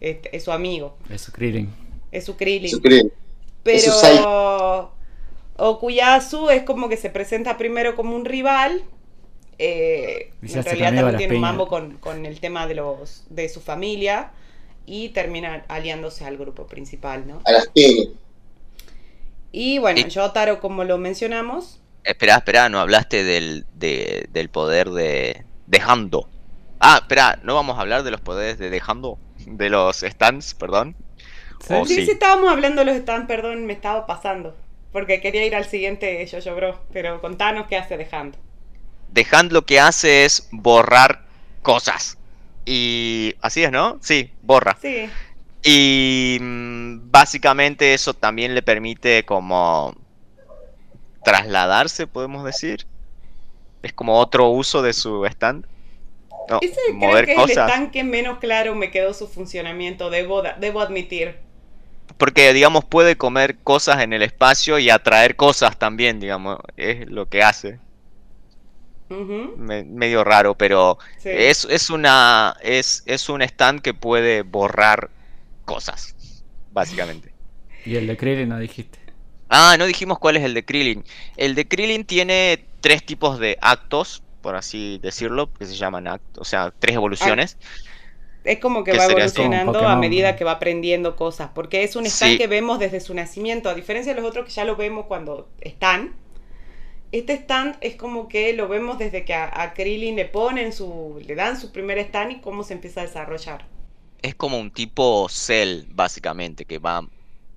este, 0.00 0.34
es 0.36 0.44
su 0.44 0.52
amigo, 0.52 0.96
Es 1.10 1.22
su 1.22 1.32
Krillin. 1.32 1.68
es 2.12 2.24
su 2.24 2.36
Krillin. 2.36 2.70
Su 2.70 2.80
Krillin. 2.80 3.12
Es 3.64 3.84
su 3.84 3.90
Pero 4.00 4.92
Okuyasu 5.56 6.50
es 6.50 6.62
como 6.62 6.88
que 6.88 6.96
se 6.96 7.10
presenta 7.10 7.58
primero 7.58 7.96
como 7.96 8.14
un 8.16 8.24
rival. 8.24 8.84
Eh, 9.58 10.30
en 10.42 10.64
realidad 10.64 10.94
también 10.94 11.16
tiene 11.16 11.34
un 11.34 11.40
mambo 11.40 11.66
con, 11.68 11.98
con 11.98 12.26
el 12.26 12.40
tema 12.40 12.66
de 12.66 12.74
los 12.74 13.24
de 13.30 13.48
su 13.48 13.60
familia 13.60 14.30
y 14.86 15.10
termina 15.10 15.64
aliándose 15.68 16.24
al 16.24 16.36
grupo 16.38 16.66
principal, 16.66 17.26
¿no? 17.26 17.40
A 17.44 17.52
las. 17.52 17.70
Y 19.52 19.78
bueno, 19.78 20.00
Y- 20.00 20.10
Yotaro, 20.10 20.60
como 20.60 20.84
lo 20.84 20.98
mencionamos, 20.98 21.80
espera 22.04 22.36
espera 22.36 22.68
no 22.68 22.80
hablaste 22.80 23.24
del, 23.24 23.66
de- 23.74 24.26
del 24.32 24.48
poder 24.50 24.90
de 24.90 25.44
dejando 25.66 26.28
ah 26.80 26.98
espera 27.02 27.38
no 27.42 27.54
vamos 27.54 27.76
a 27.76 27.82
hablar 27.82 28.02
de 28.02 28.10
los 28.10 28.20
poderes 28.20 28.58
de 28.58 28.70
dejando 28.70 29.18
de 29.46 29.68
los 29.68 29.98
stands 30.00 30.54
perdón 30.54 30.96
¿Sí? 31.60 31.74
Oh, 31.76 31.84
sí, 31.84 31.96
sí. 31.96 32.04
sí 32.06 32.10
estábamos 32.12 32.50
hablando 32.50 32.84
de 32.84 32.92
los 32.92 32.96
stands, 33.02 33.26
perdón, 33.26 33.66
me 33.66 33.72
estaba 33.72 34.06
pasando. 34.06 34.54
Porque 34.92 35.20
quería 35.20 35.44
ir 35.44 35.56
al 35.56 35.64
siguiente 35.64 36.24
Jojo 36.30 36.54
Bro, 36.54 36.80
pero 36.92 37.20
contanos 37.20 37.66
qué 37.66 37.76
hace 37.76 37.96
dejando. 37.96 38.38
Dejand 39.12 39.52
lo 39.52 39.64
que 39.64 39.80
hace 39.80 40.24
es 40.24 40.48
borrar 40.52 41.24
cosas. 41.62 42.18
Y 42.64 43.34
así 43.40 43.64
es, 43.64 43.72
¿no? 43.72 43.98
Sí, 44.02 44.30
borra. 44.42 44.76
Sí, 44.80 45.08
Y 45.62 46.38
mm, 46.40 47.10
básicamente 47.10 47.94
eso 47.94 48.14
también 48.14 48.54
le 48.54 48.62
permite 48.62 49.24
como 49.24 49.94
trasladarse, 51.24 52.06
podemos 52.06 52.44
decir. 52.44 52.86
Es 53.82 53.92
como 53.92 54.18
otro 54.18 54.48
uso 54.48 54.82
de 54.82 54.92
su 54.92 55.24
stand. 55.26 55.66
No, 56.48 56.58
ese 56.62 56.76
creo 56.98 57.24
que 57.24 57.32
es 57.32 57.38
el 57.38 57.50
stand 57.50 57.90
que 57.90 58.04
menos 58.04 58.38
claro 58.38 58.74
me 58.74 58.90
quedó 58.90 59.12
su 59.14 59.28
funcionamiento, 59.28 60.10
debo, 60.10 60.42
debo 60.58 60.80
admitir. 60.80 61.36
Porque, 62.16 62.52
digamos, 62.52 62.84
puede 62.84 63.16
comer 63.16 63.58
cosas 63.58 64.00
en 64.00 64.12
el 64.12 64.22
espacio 64.22 64.78
y 64.78 64.90
atraer 64.90 65.36
cosas 65.36 65.78
también, 65.78 66.20
digamos. 66.20 66.58
Es 66.76 67.08
lo 67.08 67.28
que 67.28 67.42
hace. 67.42 67.78
Me- 69.10 69.84
medio 69.84 70.22
raro, 70.24 70.54
pero 70.54 70.98
sí. 71.18 71.30
Es, 71.32 71.64
es 71.70 71.90
una. 71.90 72.56
Es, 72.62 73.02
es 73.06 73.28
un 73.28 73.42
stand 73.42 73.80
que 73.80 73.94
puede 73.94 74.42
borrar 74.42 75.10
cosas. 75.64 76.14
Básicamente. 76.72 77.32
Y 77.84 77.96
el 77.96 78.06
de 78.06 78.16
Krillin 78.16 78.48
no 78.50 78.58
dijiste. 78.58 78.98
Ah, 79.48 79.76
no 79.78 79.86
dijimos 79.86 80.18
cuál 80.18 80.36
es 80.36 80.44
el 80.44 80.52
de 80.54 80.64
Krillin. 80.64 81.04
El 81.36 81.54
de 81.54 81.66
Krillin 81.66 82.04
tiene 82.04 82.66
tres 82.80 83.04
tipos 83.04 83.38
de 83.38 83.56
actos, 83.62 84.22
por 84.42 84.54
así 84.56 84.98
decirlo, 85.02 85.50
que 85.54 85.64
se 85.64 85.74
llaman 85.74 86.06
actos, 86.06 86.42
o 86.42 86.44
sea, 86.44 86.72
tres 86.78 86.96
evoluciones. 86.96 87.56
Es 88.44 88.58
como 88.60 88.84
que 88.84 88.92
¿Qué 88.92 88.98
va 88.98 89.06
evolucionando 89.06 89.86
a 89.86 89.96
medida 89.96 90.36
que 90.36 90.44
va 90.44 90.52
aprendiendo 90.52 91.16
cosas, 91.16 91.50
porque 91.54 91.82
es 91.82 91.96
un 91.96 92.06
stand 92.06 92.32
Sí. 92.32 92.38
que 92.38 92.46
vemos 92.46 92.78
desde 92.78 93.00
su 93.00 93.14
nacimiento, 93.14 93.68
a 93.68 93.74
diferencia 93.74 94.14
de 94.14 94.20
los 94.20 94.28
otros 94.30 94.44
que 94.46 94.52
ya 94.52 94.64
lo 94.64 94.76
vemos 94.76 95.06
cuando 95.06 95.48
están. 95.60 96.14
Este 97.10 97.34
stand 97.34 97.76
es 97.80 97.96
como 97.96 98.28
que 98.28 98.52
lo 98.52 98.68
vemos 98.68 98.98
desde 98.98 99.24
que 99.24 99.34
a, 99.34 99.62
a 99.62 99.72
Krillin 99.74 100.16
le 100.16 100.26
ponen 100.26 100.72
su, 100.72 101.22
le 101.26 101.34
dan 101.34 101.58
su 101.58 101.72
primer 101.72 101.98
stand 101.98 102.32
y 102.32 102.40
cómo 102.40 102.62
se 102.64 102.74
empieza 102.74 103.00
a 103.00 103.04
desarrollar. 103.06 103.64
Es 104.20 104.34
como 104.34 104.58
un 104.58 104.70
tipo 104.70 105.28
Cell, 105.28 105.84
básicamente, 105.90 106.64
que 106.64 106.78
va 106.78 107.06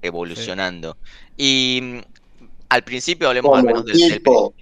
evolucionando. 0.02 0.98
Y 1.36 1.80
mm, 1.82 2.00
al 2.70 2.84
principio 2.84 3.28
hablemos 3.28 3.58
al 3.58 3.66
menos 3.66 3.82
un 3.82 3.88
del, 3.88 3.98
del 4.00 4.14
tipo. 4.14 4.54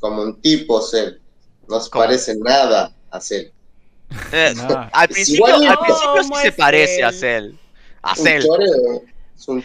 Como 0.00 0.22
un 0.22 0.40
tipo 0.40 0.80
Cell. 0.80 1.18
No 1.68 1.80
se 1.80 1.90
parece 1.90 2.34
nada 2.36 2.92
a 3.10 3.20
Cell. 3.20 3.48
Eh, 4.32 4.54
No. 4.56 4.88
al 4.92 5.04
Es 5.08 5.14
principio, 5.14 5.46
igual 5.46 5.66
al 5.68 5.76
sí 5.86 6.06
¿Cómo 6.16 6.36
se 6.36 6.52
parece 6.52 7.04
a 7.04 7.12
Cell? 7.12 7.52
A. 8.02 8.14
Es 8.14 9.48
un 9.48 9.62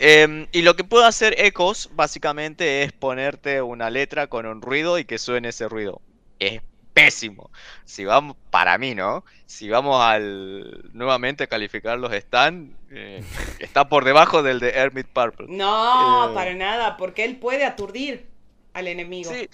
Em, 0.00 0.46
y 0.52 0.62
lo 0.62 0.76
que 0.76 0.84
puede 0.84 1.06
hacer 1.06 1.34
Ecos 1.40 1.90
básicamente 1.92 2.84
es 2.84 2.92
ponerte 2.92 3.62
una 3.62 3.90
letra 3.90 4.28
con 4.28 4.46
un 4.46 4.62
ruido 4.62 4.98
y 4.98 5.04
que 5.04 5.18
suene 5.18 5.48
ese 5.48 5.68
ruido. 5.68 6.00
Es 6.38 6.62
pésimo. 6.94 7.50
Si 7.84 8.04
vamos, 8.04 8.36
para 8.50 8.78
mí, 8.78 8.94
¿no? 8.94 9.24
Si 9.46 9.68
vamos 9.68 10.00
al 10.02 10.90
nuevamente 10.92 11.44
a 11.44 11.46
calificar 11.48 11.98
los 11.98 12.12
stand, 12.12 12.76
eh, 12.90 13.22
está 13.58 13.88
por 13.88 14.04
debajo 14.04 14.42
del 14.42 14.60
de 14.60 14.70
Hermit 14.70 15.08
Purple. 15.08 15.46
No, 15.48 16.30
Eh. 16.30 16.34
para 16.34 16.54
nada, 16.54 16.96
porque 16.96 17.24
él 17.24 17.38
puede 17.38 17.64
aturdir 17.64 18.28
al 18.74 18.86
enemigo. 18.86 19.32
Sí, 19.32 19.48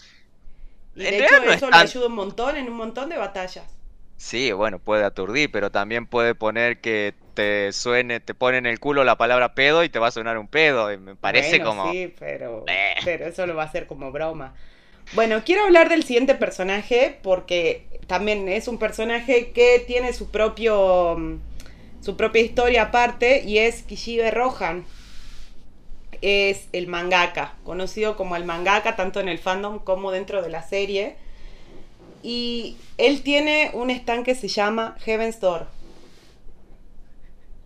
y 0.94 1.10
de 1.10 1.24
hecho 1.24 1.40
no 1.40 1.50
eso 1.52 1.70
le 1.70 1.76
ayuda 1.76 2.06
un 2.08 2.14
montón 2.14 2.56
en 2.56 2.68
un 2.68 2.76
montón 2.76 3.08
de 3.08 3.16
batallas. 3.16 3.64
sí, 4.16 4.52
bueno, 4.52 4.78
puede 4.78 5.04
aturdir, 5.04 5.50
pero 5.50 5.70
también 5.70 6.06
puede 6.06 6.34
poner 6.34 6.80
que 6.80 7.14
te 7.34 7.72
suene, 7.72 8.20
te 8.20 8.34
pone 8.34 8.58
en 8.58 8.66
el 8.66 8.80
culo 8.80 9.04
la 9.04 9.16
palabra 9.16 9.54
pedo 9.54 9.84
y 9.84 9.88
te 9.88 9.98
va 9.98 10.08
a 10.08 10.12
sonar 10.12 10.38
un 10.38 10.48
pedo. 10.48 10.92
Y 10.92 10.98
me 10.98 11.16
parece 11.16 11.58
Bueno, 11.58 11.64
como. 11.66 11.92
Sí, 11.92 12.14
pero, 12.18 12.64
Eh. 12.68 12.94
pero 13.04 13.26
eso 13.26 13.46
lo 13.46 13.54
va 13.54 13.64
a 13.64 13.66
hacer 13.66 13.86
como 13.86 14.10
broma. 14.12 14.54
Bueno, 15.12 15.42
quiero 15.44 15.64
hablar 15.64 15.88
del 15.90 16.04
siguiente 16.04 16.34
personaje 16.34 17.18
porque 17.22 17.86
también 18.06 18.48
es 18.48 18.68
un 18.68 18.78
personaje 18.78 19.50
que 19.52 19.80
tiene 19.86 20.12
su 20.14 20.30
propio 20.30 21.38
su 22.00 22.16
propia 22.16 22.42
historia 22.42 22.82
aparte 22.82 23.42
y 23.44 23.58
es 23.58 23.82
Kishibe 23.82 24.30
Rohan. 24.30 24.84
Es 26.22 26.68
el 26.72 26.86
mangaka, 26.86 27.54
conocido 27.64 28.16
como 28.16 28.36
el 28.36 28.44
mangaka 28.44 28.96
tanto 28.96 29.20
en 29.20 29.28
el 29.28 29.38
fandom 29.38 29.78
como 29.78 30.10
dentro 30.10 30.40
de 30.42 30.48
la 30.48 30.62
serie. 30.62 31.16
Y 32.22 32.76
él 32.96 33.22
tiene 33.22 33.70
un 33.74 33.90
stand 33.90 34.24
que 34.24 34.34
se 34.34 34.48
llama 34.48 34.96
Heaven's 35.04 35.40
Door. 35.40 35.66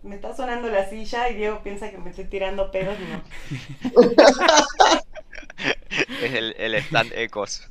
Me 0.03 0.15
está 0.15 0.35
sonando 0.35 0.69
la 0.69 0.89
silla 0.89 1.29
y 1.29 1.35
Diego 1.35 1.61
piensa 1.61 1.89
que 1.91 1.97
me 1.97 2.09
estoy 2.09 2.25
tirando 2.25 2.71
pedos 2.71 2.97
no. 2.99 3.21
Es 6.21 6.33
el, 6.33 6.55
el 6.57 6.75
stand 6.75 7.11
Ecos. 7.13 7.69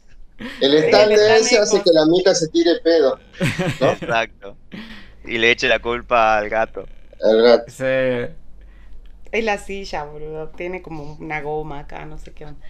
El 0.61 0.75
stand 0.75 1.13
el 1.13 1.19
de 1.19 1.37
ese 1.39 1.59
hace 1.59 1.83
que 1.83 1.91
la 1.93 2.05
mica 2.07 2.35
se 2.35 2.49
tire 2.49 2.77
pedo. 2.83 3.19
¿No? 3.81 3.91
Exacto. 3.93 4.57
Y 5.25 5.39
le 5.39 5.51
eche 5.51 5.69
la 5.69 5.79
culpa 5.81 6.39
al 6.39 6.49
gato. 6.49 6.87
El 7.21 7.43
gato. 7.43 7.65
Ese- 7.67 8.37
Es 9.33 9.45
la 9.45 9.59
silla, 9.59 10.05
boludo. 10.05 10.49
Tiene 10.51 10.83
como 10.83 11.15
una 11.15 11.41
goma 11.41 11.81
acá, 11.81 12.05
no 12.07 12.19
sé 12.19 12.33
qué 12.33 12.45
onda. 12.47 12.61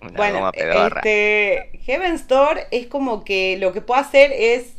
Una 0.00 0.12
bueno, 0.16 0.38
goma 0.38 0.52
este. 0.54 1.70
Heaven's 1.84 2.28
Door 2.28 2.60
es 2.70 2.86
como 2.86 3.24
que 3.24 3.56
lo 3.58 3.72
que 3.72 3.80
puede 3.82 4.00
hacer 4.00 4.32
es 4.32 4.74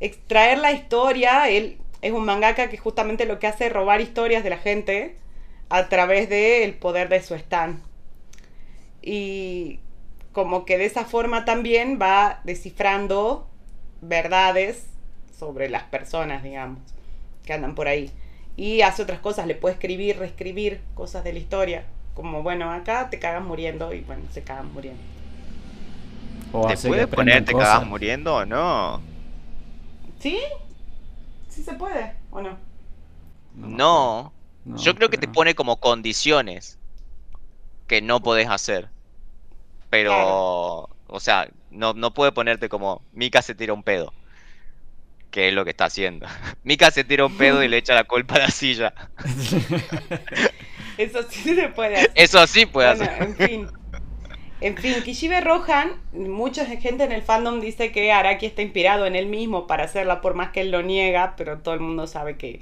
extraer 0.00 0.58
la 0.58 0.72
historia. 0.72 1.48
Él 1.50 1.78
es 2.04 2.12
un 2.12 2.24
mangaka 2.24 2.68
que 2.70 2.78
justamente 2.78 3.26
lo 3.26 3.38
que 3.40 3.48
hace 3.48 3.66
es 3.66 3.72
robar 3.72 4.00
historias 4.00 4.44
de 4.44 4.50
la 4.50 4.58
gente. 4.58 5.18
a 5.70 5.88
través 5.88 6.28
del 6.30 6.74
poder 6.76 7.08
de 7.10 7.22
su 7.22 7.34
stand. 7.34 7.82
Y 9.02 9.80
como 10.32 10.64
que 10.64 10.78
de 10.78 10.86
esa 10.86 11.04
forma 11.04 11.44
también 11.44 11.98
va 12.00 12.40
descifrando 12.44 13.48
verdades 14.00 14.86
sobre 15.38 15.68
las 15.68 15.84
personas, 15.84 16.42
digamos, 16.42 16.80
que 17.44 17.52
andan 17.52 17.74
por 17.74 17.88
ahí. 17.88 18.12
Y 18.56 18.82
hace 18.82 19.02
otras 19.02 19.20
cosas, 19.20 19.46
le 19.46 19.54
puede 19.56 19.74
escribir, 19.74 20.18
reescribir 20.18 20.82
cosas 20.94 21.24
de 21.24 21.32
la 21.32 21.38
historia. 21.40 21.86
Como, 22.14 22.42
bueno, 22.42 22.72
acá 22.72 23.10
te 23.10 23.18
cagas 23.18 23.44
muriendo 23.44 23.92
y 23.94 24.02
bueno, 24.02 24.30
se 24.30 24.44
cagan 24.44 24.72
muriendo. 24.72 25.04
O 26.52 26.66
¿Te 26.66 26.78
puede 26.78 27.06
poner 27.06 27.44
te 27.44 27.54
cosas. 27.54 27.68
cagas 27.68 27.82
muriendo 27.84 28.34
o 28.36 28.46
no? 28.46 29.06
¿Sí? 30.18 30.38
¿Sí 31.54 31.62
se 31.62 31.74
puede 31.74 32.14
o 32.30 32.40
no? 32.42 32.58
No. 33.54 34.32
No, 34.64 34.76
Yo 34.78 34.94
creo 34.94 35.10
que 35.10 35.18
te 35.18 35.28
pone 35.28 35.54
como 35.54 35.78
condiciones 35.78 36.78
que 37.86 38.00
no 38.02 38.20
podés 38.20 38.48
hacer. 38.48 38.88
Pero, 39.90 40.10
Claro. 40.10 40.88
o 41.08 41.20
sea, 41.20 41.48
no, 41.70 41.92
no 41.92 42.12
puede 42.14 42.32
ponerte 42.32 42.68
como 42.68 43.02
Mika 43.12 43.42
se 43.42 43.54
tira 43.54 43.72
un 43.74 43.82
pedo. 43.82 44.12
Que 45.30 45.48
es 45.48 45.54
lo 45.54 45.64
que 45.64 45.70
está 45.70 45.84
haciendo. 45.86 46.26
Mika 46.64 46.90
se 46.90 47.04
tira 47.04 47.26
un 47.26 47.36
pedo 47.36 47.62
y 47.62 47.68
le 47.68 47.76
echa 47.76 47.94
la 47.94 48.04
culpa 48.04 48.36
a 48.36 48.38
la 48.38 48.48
silla. 48.50 48.92
Eso 50.96 51.22
sí 51.28 51.54
se 51.54 51.68
puede 51.68 51.96
hacer. 51.96 52.12
Eso 52.14 52.46
sí 52.46 52.66
puede 52.66 52.94
Bueno, 52.96 53.10
hacer. 53.12 53.22
en 53.22 53.36
fin. 53.36 53.68
En 54.64 54.78
fin, 54.78 54.94
Kishibe 55.04 55.42
Rohan, 55.42 55.92
mucha 56.14 56.64
gente 56.64 57.04
en 57.04 57.12
el 57.12 57.20
fandom 57.20 57.60
dice 57.60 57.92
que 57.92 58.10
Araki 58.10 58.46
está 58.46 58.62
inspirado 58.62 59.04
en 59.04 59.14
él 59.14 59.26
mismo 59.26 59.66
para 59.66 59.84
hacerla, 59.84 60.22
por 60.22 60.32
más 60.32 60.52
que 60.52 60.62
él 60.62 60.70
lo 60.70 60.82
niega, 60.82 61.34
pero 61.36 61.58
todo 61.58 61.74
el 61.74 61.80
mundo 61.80 62.06
sabe 62.06 62.38
que, 62.38 62.60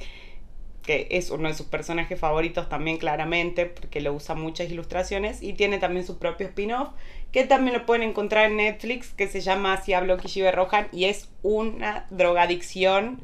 es 0.85 1.31
uno 1.31 1.47
de 1.47 1.55
sus 1.55 1.67
personajes 1.67 2.19
favoritos 2.19 2.69
también 2.69 2.99
claramente, 2.99 3.67
porque 3.67 4.01
lo 4.01 4.13
usa 4.15 4.35
muchas 4.35 4.69
ilustraciones 4.69 5.45
y 5.45 5.53
tiene 5.53 5.79
también 5.79 6.05
su 6.05 6.19
propio 6.19 6.49
spin-off, 6.49 6.89
que 7.31 7.45
también 7.45 7.79
lo 7.79 7.87
pueden 7.87 8.03
encontrar 8.03 8.51
en 8.51 8.57
Netflix, 8.57 9.11
que 9.11 9.29
se 9.29 9.41
llama 9.41 9.75
Así 9.75 9.93
habló 9.93 10.17
Kishibe 10.17 10.51
Rohan 10.51 10.89
y 10.91 11.05
es 11.05 11.29
una 11.45 12.09
drogadicción 12.11 13.21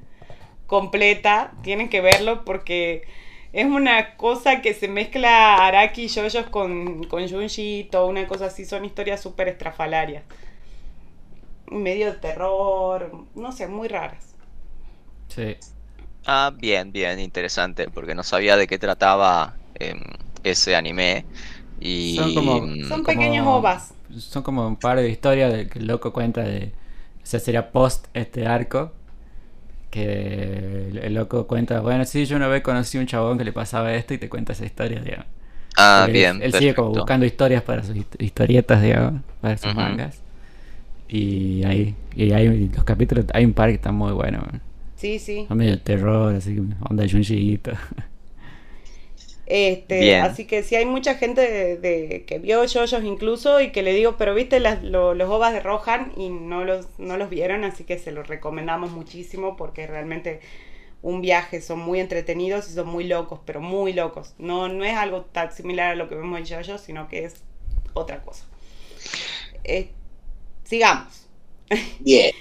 completa, 0.69 1.51
tienen 1.65 1.89
que 1.89 2.01
verlo 2.01 2.45
porque 2.45 3.09
es 3.53 3.67
una 3.67 4.17
cosa 4.17 4.61
que 4.63 4.75
se 4.75 4.89
mezcla 4.89 5.57
Araki 5.67 6.05
y 6.05 6.09
Yoyos 6.09 6.47
con, 6.47 7.05
con 7.05 7.29
Junji 7.29 7.81
y 7.81 7.85
toda 7.85 8.05
una 8.07 8.27
cosa 8.27 8.47
así, 8.47 8.65
son 8.65 8.85
historias 8.85 9.21
súper 9.23 9.49
estrafalarias. 9.49 10.23
Medio 11.71 12.07
de 12.13 12.19
terror, 12.19 13.25
no 13.35 13.53
sé, 13.53 13.69
muy 13.69 13.89
raras. 13.89 14.35
Sí. 15.29 15.57
Ah, 16.27 16.53
bien, 16.57 16.93
bien, 16.93 17.21
interesante, 17.21 17.89
porque 17.91 18.15
no 18.15 18.23
sabía 18.23 18.57
de 18.57 18.67
qué 18.67 18.79
trataba 18.79 19.55
em, 19.75 20.01
ese 20.45 20.75
anime. 20.77 21.25
Y 21.81 22.17
Son 22.17 22.35
como- 22.35 22.61
mm, 22.63 22.81
Son 22.89 22.89
como- 22.91 23.05
pequeños 23.05 23.47
ovas. 23.47 23.95
Son 24.19 24.43
como 24.43 24.67
un 24.67 24.77
par 24.77 24.99
de 24.99 25.09
historias 25.11 25.53
de 25.53 25.69
que 25.69 25.79
el 25.79 25.87
loco 25.87 26.13
cuenta 26.13 26.41
de. 26.43 26.73
O 27.23 27.27
sea, 27.27 27.39
sería 27.41 27.71
post 27.71 28.07
este 28.15 28.47
arco. 28.47 28.93
Que 29.91 30.91
el, 31.03 31.15
loco 31.15 31.47
cuenta, 31.47 31.81
bueno, 31.81 32.05
sí, 32.05 32.27
yo 32.27 32.37
una 32.37 32.49
vez 32.49 32.63
conocí 32.63 32.99
a 32.99 33.01
un 33.01 33.07
chabón 33.07 33.39
que 33.39 33.45
le 33.45 33.53
pasaba 33.53 33.95
esto 33.95 34.15
y 34.15 34.19
te 34.19 34.29
cuenta 34.29 34.53
esa 34.53 34.67
historia, 34.67 35.01
digamos. 35.01 35.27
ah, 35.77 36.09
Porque 36.09 36.13
bien, 36.13 36.43
Él, 36.43 36.53
él 36.55 36.55
sigue 36.55 36.75
como 36.75 36.91
buscando 36.91 37.27
historias 37.27 37.63
para 37.63 37.83
sus 37.85 37.97
hist- 37.97 38.17
historietas, 38.23 38.83
digamos, 38.83 39.23
para 39.41 39.59
sus 39.59 39.73
mangas. 39.73 40.23
Y 41.09 41.65
ahí, 41.65 41.97
y 42.17 42.33
hay 42.33 42.69
los 42.75 42.85
capítulos, 42.85 43.27
hay 43.35 43.45
un 43.47 43.55
par 43.55 43.71
que 43.71 43.77
están 43.77 43.95
muy 43.97 44.13
buenos. 44.13 44.43
man. 44.47 44.63
Sí, 44.97 45.19
sí. 45.19 45.49
Son 45.49 45.59
medio 45.59 45.73
de 45.73 45.79
terror, 45.79 46.35
así, 46.37 46.59
onda 46.91 47.05
Junji 47.11 47.61
Este, 49.51 49.99
Bien. 50.01 50.21
así 50.21 50.45
que 50.47 50.63
sí 50.63 50.77
hay 50.77 50.85
mucha 50.85 51.15
gente 51.15 51.41
de, 51.41 51.77
de- 51.79 52.25
que 52.27 52.39
vio 52.39 52.65
Yoyos 52.65 53.03
incluso 53.05 53.61
y 53.63 53.73
que 53.73 53.83
le 53.83 53.95
digo, 53.95 54.17
pero 54.19 54.35
viste 54.35 54.61
las- 54.61 54.83
lo- 54.83 55.15
los 55.15 55.31
ovas 55.31 55.55
de 55.55 55.61
Rohan 55.61 56.13
y 56.19 56.29
no 56.29 56.65
los, 56.65 56.87
no 56.99 57.17
los 57.17 57.31
vieron, 57.31 57.65
así 57.65 57.85
que 57.85 57.99
se 57.99 58.13
los 58.13 58.29
recomendamos 58.29 58.91
muchísimo 58.93 59.57
porque 59.57 59.87
realmente 59.87 60.41
un 61.03 61.21
viaje, 61.23 61.61
son 61.63 61.81
muy 61.81 62.01
entretenidos 62.01 62.69
y 62.71 62.75
son 62.75 62.89
muy 62.89 63.05
locos, 63.05 63.41
pero 63.47 63.61
muy 63.61 63.93
locos. 63.93 64.35
No, 64.39 64.69
no 64.69 64.85
es 64.85 64.97
algo 64.97 65.23
tan 65.23 65.53
similar 65.53 65.93
a 65.93 65.95
lo 65.97 66.09
que 66.09 66.17
vemos 66.17 66.39
en 66.41 66.45
Yoyos, 66.47 66.81
sino 66.81 67.09
que 67.09 67.25
es 67.25 67.43
otra 67.95 68.23
cosa. 68.23 68.45
Eh, 69.65 69.91
sigamos. 70.65 71.27
Bien. 72.01 72.33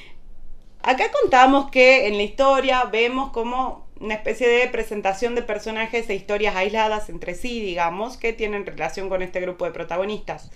Acá 0.84 1.12
contamos 1.22 1.70
que 1.72 2.08
en 2.08 2.18
la 2.18 2.24
historia 2.24 2.86
vemos 2.86 3.32
como 3.32 3.87
una 4.00 4.16
especie 4.16 4.48
de 4.48 4.68
presentación 4.68 5.36
de 5.36 5.42
personajes 5.42 6.10
e 6.10 6.16
historias 6.16 6.56
aisladas 6.56 7.10
entre 7.10 7.36
sí, 7.36 7.62
digamos, 7.62 8.18
que 8.18 8.34
tienen 8.34 8.66
relación 8.66 9.10
con 9.10 9.22
este 9.22 9.42
grupo 9.42 9.66
de 9.66 9.72
protagonistas. 9.72 10.52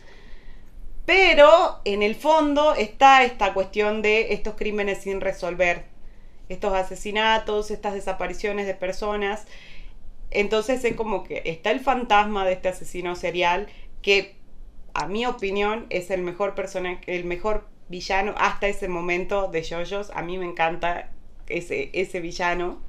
Pero 1.05 1.79
en 1.83 2.03
el 2.03 2.15
fondo 2.15 2.75
está 2.75 3.23
esta 3.23 3.53
cuestión 3.53 4.01
de 4.01 4.33
estos 4.33 4.55
crímenes 4.55 4.99
sin 4.99 5.19
resolver, 5.19 5.85
estos 6.49 6.73
asesinatos, 6.73 7.71
estas 7.71 7.93
desapariciones 7.93 8.67
de 8.67 8.75
personas. 8.75 9.47
Entonces 10.29 10.83
es 10.85 10.95
como 10.95 11.23
que 11.23 11.41
está 11.45 11.71
el 11.71 11.79
fantasma 11.79 12.45
de 12.45 12.53
este 12.53 12.69
asesino 12.69 13.15
serial 13.15 13.67
que 14.01 14.35
a 14.93 15.07
mi 15.07 15.25
opinión 15.25 15.85
es 15.89 16.11
el 16.11 16.21
mejor 16.21 16.55
personaje, 16.55 17.01
el 17.07 17.25
mejor 17.25 17.67
villano 17.89 18.35
hasta 18.37 18.67
ese 18.67 18.87
momento 18.87 19.47
de 19.47 19.63
JoJo's. 19.63 20.11
A 20.11 20.21
mí 20.21 20.37
me 20.37 20.45
encanta 20.45 21.09
ese, 21.47 21.89
ese 21.93 22.19
villano 22.19 22.79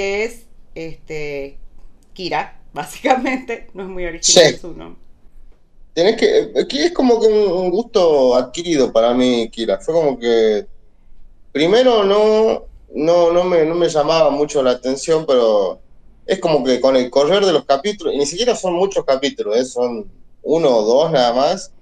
que 0.00 0.24
es 0.24 0.46
este 0.74 1.58
Kira, 2.14 2.58
básicamente, 2.72 3.68
no 3.74 3.82
es 3.82 3.88
muy 3.90 4.06
original 4.06 4.52
Sí. 4.52 4.58
su 4.58 4.72
nombre. 4.72 4.98
Tenés 5.92 6.16
que. 6.16 6.52
Aquí 6.58 6.78
es 6.78 6.92
como 6.92 7.20
que 7.20 7.26
un, 7.26 7.52
un 7.52 7.70
gusto 7.70 8.34
adquirido 8.34 8.90
para 8.92 9.12
mí, 9.12 9.50
Kira. 9.50 9.78
Fue 9.78 9.92
como 9.92 10.18
que. 10.18 10.66
Primero 11.52 12.04
no, 12.04 12.64
no, 12.94 13.32
no, 13.32 13.44
me, 13.44 13.64
no 13.64 13.74
me 13.74 13.88
llamaba 13.88 14.30
mucho 14.30 14.62
la 14.62 14.70
atención, 14.70 15.26
pero 15.26 15.80
es 16.26 16.38
como 16.38 16.64
que 16.64 16.80
con 16.80 16.96
el 16.96 17.10
correr 17.10 17.44
de 17.44 17.52
los 17.52 17.64
capítulos, 17.64 18.14
y 18.14 18.18
ni 18.18 18.24
siquiera 18.26 18.54
son 18.54 18.74
muchos 18.74 19.04
capítulos, 19.04 19.56
¿eh? 19.56 19.64
son 19.64 20.08
uno 20.44 20.68
o 20.76 20.82
dos 20.84 21.10
nada 21.10 21.32
más, 21.34 21.72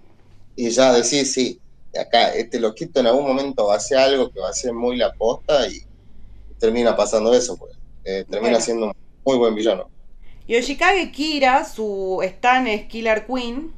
y 0.57 0.71
ya 0.71 0.93
decís, 0.95 1.35
sí, 1.35 1.61
acá 2.01 2.35
este 2.35 2.59
loquito 2.59 2.99
en 2.99 3.09
algún 3.09 3.27
momento 3.27 3.67
va 3.67 3.75
a 3.75 3.77
hacer 3.77 3.99
algo 3.99 4.31
que 4.31 4.41
va 4.41 4.49
a 4.49 4.55
ser 4.55 4.73
muy 4.73 4.97
la 4.97 5.13
posta 5.13 5.69
y 5.69 5.83
termina 6.59 6.97
pasando 6.97 7.35
eso, 7.35 7.59
pues. 7.59 7.78
Eh, 8.09 8.25
termina 8.31 8.59
Bueno. 8.59 8.61
siendo 8.61 8.87
un 8.87 8.93
muy 9.25 9.37
buen 9.39 9.55
villano. 9.55 9.91
Yoshikage 10.49 11.13
Kira, 11.13 11.65
su 11.65 12.21
stan 12.25 12.67
es 12.67 12.87
Killer 12.89 13.25
Queen 13.27 13.73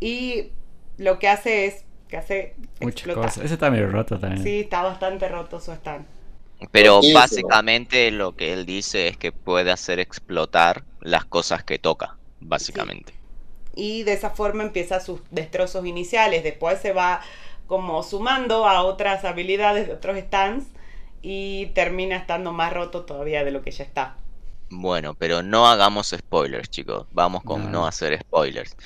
y 0.00 0.52
lo 0.96 1.18
que 1.18 1.28
hace 1.28 1.66
es 1.66 1.84
que 2.08 2.16
hace 2.16 2.56
Muchas 2.80 3.06
explotar. 3.06 3.14
cosas. 3.14 3.44
Ese 3.44 3.54
está 3.54 3.70
medio 3.70 3.88
roto 3.88 4.18
también. 4.18 4.42
Sí, 4.42 4.60
está 4.60 4.82
bastante 4.82 5.28
roto 5.28 5.60
su 5.60 5.72
stand. 5.72 6.06
Pero 6.72 7.02
Sí, 7.02 7.12
básicamente 7.12 8.10
lo 8.10 8.34
que 8.34 8.52
él 8.54 8.64
dice 8.66 9.08
es 9.08 9.16
que 9.18 9.30
puede 9.32 9.70
hacer 9.70 9.98
explotar 10.00 10.84
las 11.00 11.24
cosas 11.26 11.64
que 11.64 11.78
toca, 11.78 12.18
básicamente. 12.40 13.20
y 13.74 14.02
de 14.02 14.12
esa 14.14 14.30
forma 14.30 14.62
empieza 14.64 15.00
sus 15.00 15.20
destrozos 15.30 15.86
iniciales. 15.86 16.42
Después 16.42 16.80
se 16.80 16.92
va 16.92 17.20
como 17.66 18.02
sumando 18.02 18.66
a 18.68 18.82
otras 18.82 19.24
habilidades 19.24 19.86
de 19.86 19.94
otros 19.94 20.18
stands 20.18 20.66
y 21.22 21.66
termina 21.74 22.16
estando 22.16 22.52
más 22.52 22.72
roto 22.72 23.02
todavía 23.04 23.44
de 23.44 23.50
lo 23.50 23.62
que 23.62 23.70
ya 23.70 23.84
está. 23.84 24.16
Bueno, 24.70 25.14
pero 25.14 25.42
no 25.42 25.66
hagamos 25.68 26.14
spoilers, 26.16 26.70
chicos. 26.70 27.06
Vamos 27.12 27.42
con 27.42 27.64
No. 27.64 27.70
no 27.70 27.86
hacer 27.86 28.18
spoilers. 28.20 28.76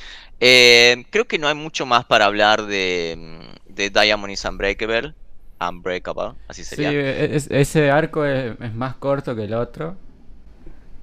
Eh, 0.40 1.04
creo 1.10 1.26
que 1.26 1.38
no 1.38 1.46
hay 1.48 1.54
mucho 1.54 1.86
más 1.86 2.04
para 2.06 2.24
hablar 2.24 2.66
de, 2.66 3.38
de 3.68 3.90
Diamond 3.90 4.32
is 4.32 4.44
Unbreakable. 4.44 5.14
Unbreakable, 5.60 6.32
así 6.48 6.64
Sí, 6.64 6.76
sería. 6.76 6.90
es- 7.24 7.50
ese 7.50 7.90
arco 7.90 8.24
es, 8.24 8.58
es 8.60 8.74
más 8.74 8.96
corto 8.96 9.36
que 9.36 9.44
el 9.44 9.54
otro. 9.54 9.96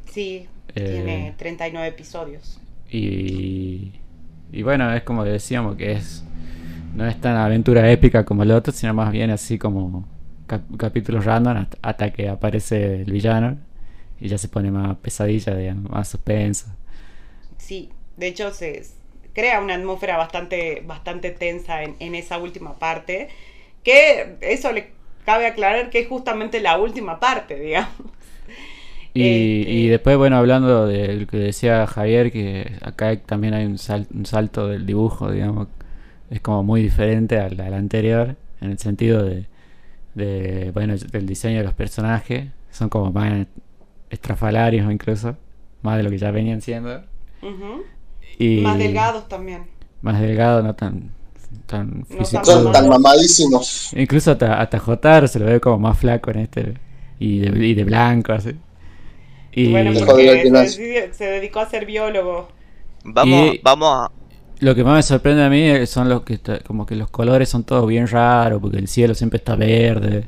Sí, 0.09 0.47
Eh. 0.75 0.81
tiene 0.85 1.33
39 1.37 1.87
episodios. 1.89 2.59
Y, 2.89 3.93
y 4.51 4.63
bueno, 4.63 4.93
es 4.93 5.03
como 5.03 5.23
decíamos 5.23 5.77
que 5.77 5.93
es 5.93 6.23
no 6.95 7.07
es 7.07 7.19
tan 7.21 7.37
aventura 7.37 7.89
épica 7.89 8.25
como 8.25 8.43
el 8.43 8.51
otro, 8.51 8.73
sino 8.73 8.93
más 8.93 9.11
bien 9.13 9.29
así 9.31 9.57
como 9.57 10.05
cap- 10.51 10.77
capítulos 10.77 11.25
random 11.25 11.57
hasta, 11.57 11.77
hasta 11.81 12.13
que 12.13 12.29
aparece 12.29 13.01
el 13.03 13.11
villano 13.11 13.57
y 14.19 14.27
ya 14.29 14.37
se 14.37 14.49
pone 14.49 14.71
más 14.71 14.97
pesadilla, 14.97 15.55
digamos, 15.55 15.91
más 15.91 16.09
suspenso. 16.09 16.67
Sí, 17.57 17.89
de 18.17 18.27
hecho 18.27 18.51
se 18.53 18.83
crea 19.33 19.61
una 19.61 19.75
atmósfera 19.75 20.17
bastante, 20.17 20.81
bastante 20.85 21.31
tensa 21.31 21.83
en, 21.83 21.95
en 21.99 22.15
esa 22.15 22.37
última 22.37 22.79
parte, 22.79 23.29
que 23.83 24.37
eso 24.41 24.71
le 24.71 24.91
cabe 25.25 25.47
aclarar 25.47 25.89
que 25.89 25.99
es 25.99 26.07
justamente 26.07 26.59
la 26.61 26.77
última 26.79 27.19
parte, 27.19 27.55
digamos. 27.59 27.91
Y, 29.13 29.65
Este- 29.67 29.67
y 29.67 29.87
después, 29.89 30.17
bueno, 30.17 30.37
hablando 30.37 30.87
de 30.87 31.15
lo 31.15 31.27
que 31.27 31.37
decía 31.37 31.85
Javier, 31.87 32.31
que 32.31 32.77
acá 32.81 33.17
también 33.21 33.53
hay 33.53 33.65
un, 33.65 33.77
sal- 33.77 34.07
un 34.13 34.25
salto 34.25 34.67
del 34.67 34.85
dibujo, 34.85 35.29
digamos, 35.31 35.67
es 36.29 36.41
como 36.41 36.63
muy 36.63 36.81
diferente 36.83 37.39
al, 37.39 37.59
al 37.61 37.73
anterior, 37.73 38.37
en 38.61 38.71
el 38.71 38.79
sentido 38.79 39.23
de, 39.25 39.47
de, 40.15 40.71
bueno, 40.73 40.95
del 40.97 41.25
diseño 41.25 41.59
de 41.59 41.63
los 41.63 41.73
personajes, 41.73 42.49
son 42.71 42.89
como 42.89 43.11
más 43.11 43.47
estrafalarios 44.09 44.91
incluso. 44.91 45.37
más 45.81 45.97
de 45.97 46.03
lo 46.03 46.09
que 46.09 46.17
ya 46.17 46.31
venían 46.31 46.61
siendo. 46.61 47.03
Y 48.37 48.61
Más 48.61 48.77
delgados 48.77 49.27
también. 49.27 49.65
Más 50.01 50.19
delgado, 50.19 50.63
no 50.63 50.75
tan, 50.75 51.11
tan 51.67 51.99
No 51.99 52.05
físico. 52.17 52.41
tan 52.43 52.63
Son 52.63 52.71
tan 52.71 52.89
mamadísimos. 52.89 53.91
Incluso 53.95 54.31
hasta, 54.31 54.59
hasta 54.61 54.79
Jotaro 54.79 55.27
se 55.27 55.39
lo 55.39 55.45
ve 55.45 55.59
como 55.59 55.79
más 55.79 55.97
flaco 55.97 56.31
en 56.31 56.39
este. 56.39 56.73
Y 57.19 57.39
de, 57.39 57.67
y 57.67 57.73
de 57.75 57.83
blanco, 57.83 58.33
así. 58.33 58.55
Y 59.53 59.69
bueno, 59.71 59.91
porque 60.05 61.09
se, 61.13 61.25
dedicó 61.25 61.59
a 61.59 61.69
ser 61.69 61.85
biólogo. 61.85 62.47
Vamos, 63.03 63.55
Y- 63.55 63.59
vamos 63.63 63.89
a. 63.93 64.11
lo 64.61 64.75
que 64.75 64.83
más 64.83 64.95
me 64.95 65.03
sorprende 65.03 65.43
a 65.43 65.49
mí 65.49 65.85
son 65.87 66.09
los 66.09 66.23
que 66.23 66.35
está- 66.35 66.59
como 66.61 66.85
que 66.85 66.95
los 66.95 67.09
colores 67.09 67.49
son 67.49 67.63
todos 67.65 67.87
bien 67.87 68.07
raros, 68.07 68.61
porque 68.61 68.77
el 68.77 68.87
cielo 68.87 69.13
siempre 69.15 69.37
está 69.37 69.55
verde. 69.55 70.27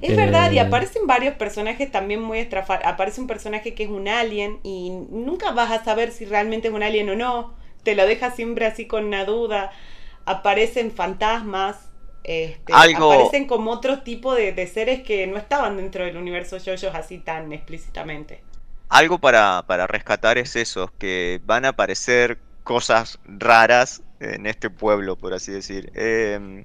Es 0.00 0.10
Eh, 0.10 0.16
verdad, 0.16 0.50
y 0.52 0.58
aparecen 0.58 1.06
varios 1.06 1.34
personajes 1.36 1.90
también 1.92 2.20
muy 2.22 2.38
estrafarios. 2.40 2.86
Aparece 2.92 3.20
un 3.20 3.28
personaje 3.28 3.74
que 3.74 3.84
es 3.84 3.88
un 3.90 4.08
alien 4.08 4.58
y 4.64 4.90
nunca 5.10 5.52
vas 5.52 5.70
a 5.70 5.84
saber 5.84 6.10
si 6.10 6.24
realmente 6.24 6.68
es 6.68 6.74
un 6.74 6.82
alien 6.82 7.08
o 7.10 7.14
no. 7.16 7.54
Te 7.84 7.94
lo 7.94 8.04
deja 8.06 8.32
siempre 8.32 8.66
así 8.66 8.86
con 8.86 9.04
una 9.06 9.24
duda. 9.24 9.70
Aparecen 10.26 10.90
fantasmas. 10.92 11.88
Este, 12.24 12.72
Algo- 12.72 13.12
Aparecen 13.12 13.46
como 13.46 13.70
otro 13.72 14.02
tipo 14.02 14.34
de, 14.34 14.52
de 14.52 14.66
seres 14.66 15.02
que 15.02 15.26
no 15.26 15.36
estaban 15.36 15.76
dentro 15.76 16.04
del 16.04 16.16
universo 16.16 16.58
yoyos 16.58 16.94
así 16.94 17.18
tan 17.18 17.52
explícitamente. 17.52 18.42
Algo 18.88 19.18
para, 19.18 19.64
para 19.66 19.86
rescatar 19.86 20.36
es 20.38 20.54
eso, 20.56 20.90
que 20.98 21.40
van 21.46 21.64
a 21.64 21.68
aparecer 21.70 22.38
cosas 22.64 23.18
raras 23.24 24.02
en 24.20 24.46
este 24.46 24.70
pueblo, 24.70 25.16
por 25.16 25.34
así 25.34 25.50
decir. 25.52 25.90
Em, 25.94 26.64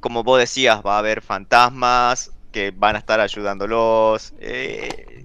como 0.00 0.22
vos 0.24 0.38
decías, 0.38 0.80
va 0.84 0.96
a 0.96 0.98
haber 0.98 1.22
fantasmas 1.22 2.30
que 2.52 2.70
van 2.74 2.96
a 2.96 2.98
estar 2.98 3.20
ayudándolos. 3.20 4.32
eh, 4.40 5.24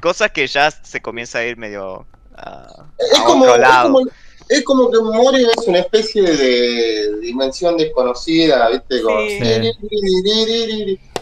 cosas 0.00 0.30
que 0.30 0.46
ya 0.46 0.70
se 0.70 1.00
comienza 1.00 1.38
a 1.38 1.44
ir 1.44 1.56
medio 1.56 2.06
a, 2.36 2.86
Es 2.98 3.18
a 3.18 3.24
como, 3.24 3.42
otro 3.44 3.54
es, 3.56 3.60
lado. 3.60 3.92
como, 3.92 4.06
es 4.48 4.64
como 4.64 4.90
que 4.90 4.98
Morio 5.00 5.48
es 5.56 5.66
una 5.68 5.78
especie 5.80 6.22
de 6.22 7.18
dimensión 7.20 7.76
desconocida, 7.76 8.68
¿viste? 8.70 9.02
Como- 9.02 9.20
Sí. 9.28 9.38
Me 9.40 9.72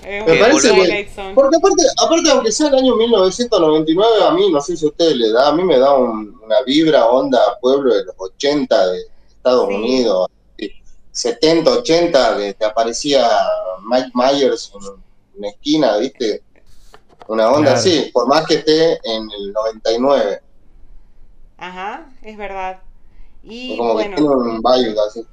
Es 0.07 0.27
Me 0.27 0.37
parece 0.41 0.73
que-. 0.75 1.11
Porque 1.35 1.57
aparte, 1.57 1.83
aparte, 2.05 2.31
aunque 2.31 2.53
sea 2.53 2.69
el 2.69 2.75
año 2.77 2.97
1999, 2.97 4.25
a 4.25 4.31
mí, 4.33 4.51
no 4.51 4.61
sé 4.61 4.77
si 4.77 4.85
a 4.87 4.89
ustedes 4.89 5.17
le 5.17 5.31
da, 5.33 5.49
a 5.49 5.53
mí 5.53 5.63
me 5.63 5.79
da 5.79 5.95
un- 5.97 6.39
una 6.43 6.63
vibra, 6.63 7.07
onda, 7.07 7.39
pueblo 7.61 7.95
de 7.95 8.05
los 8.05 8.15
80 8.19 8.87
de 8.93 9.01
Estados 9.29 9.69
Sí. 9.69 9.75
Unidos, 9.75 10.29
así, 10.59 10.71
70, 11.13 11.71
80, 11.71 12.37
que 12.37 12.55
te 12.55 12.65
aparecía 12.65 13.29
Mike 13.91 14.11
Myers 14.15 14.73
en 14.75 15.03
una 15.39 15.49
esquina, 15.49 15.97
¿viste? 15.99 16.43
Una 17.29 17.49
onda 17.49 17.73
Claro. 17.73 17.79
así, 17.79 18.11
por 18.13 18.27
más 18.27 18.47
que 18.47 18.55
esté 18.55 18.93
en 19.05 19.31
el 19.31 19.53
99. 19.53 20.41
Ajá, 21.59 22.11
es 22.23 22.37
verdad. 22.37 22.81
Y 23.43 23.77
como 23.77 23.93
bueno. 23.95 24.11
que 24.11 24.17
tiene 24.17 24.35
un 24.35 24.63
vibe 24.63 24.97
así. 25.07 25.25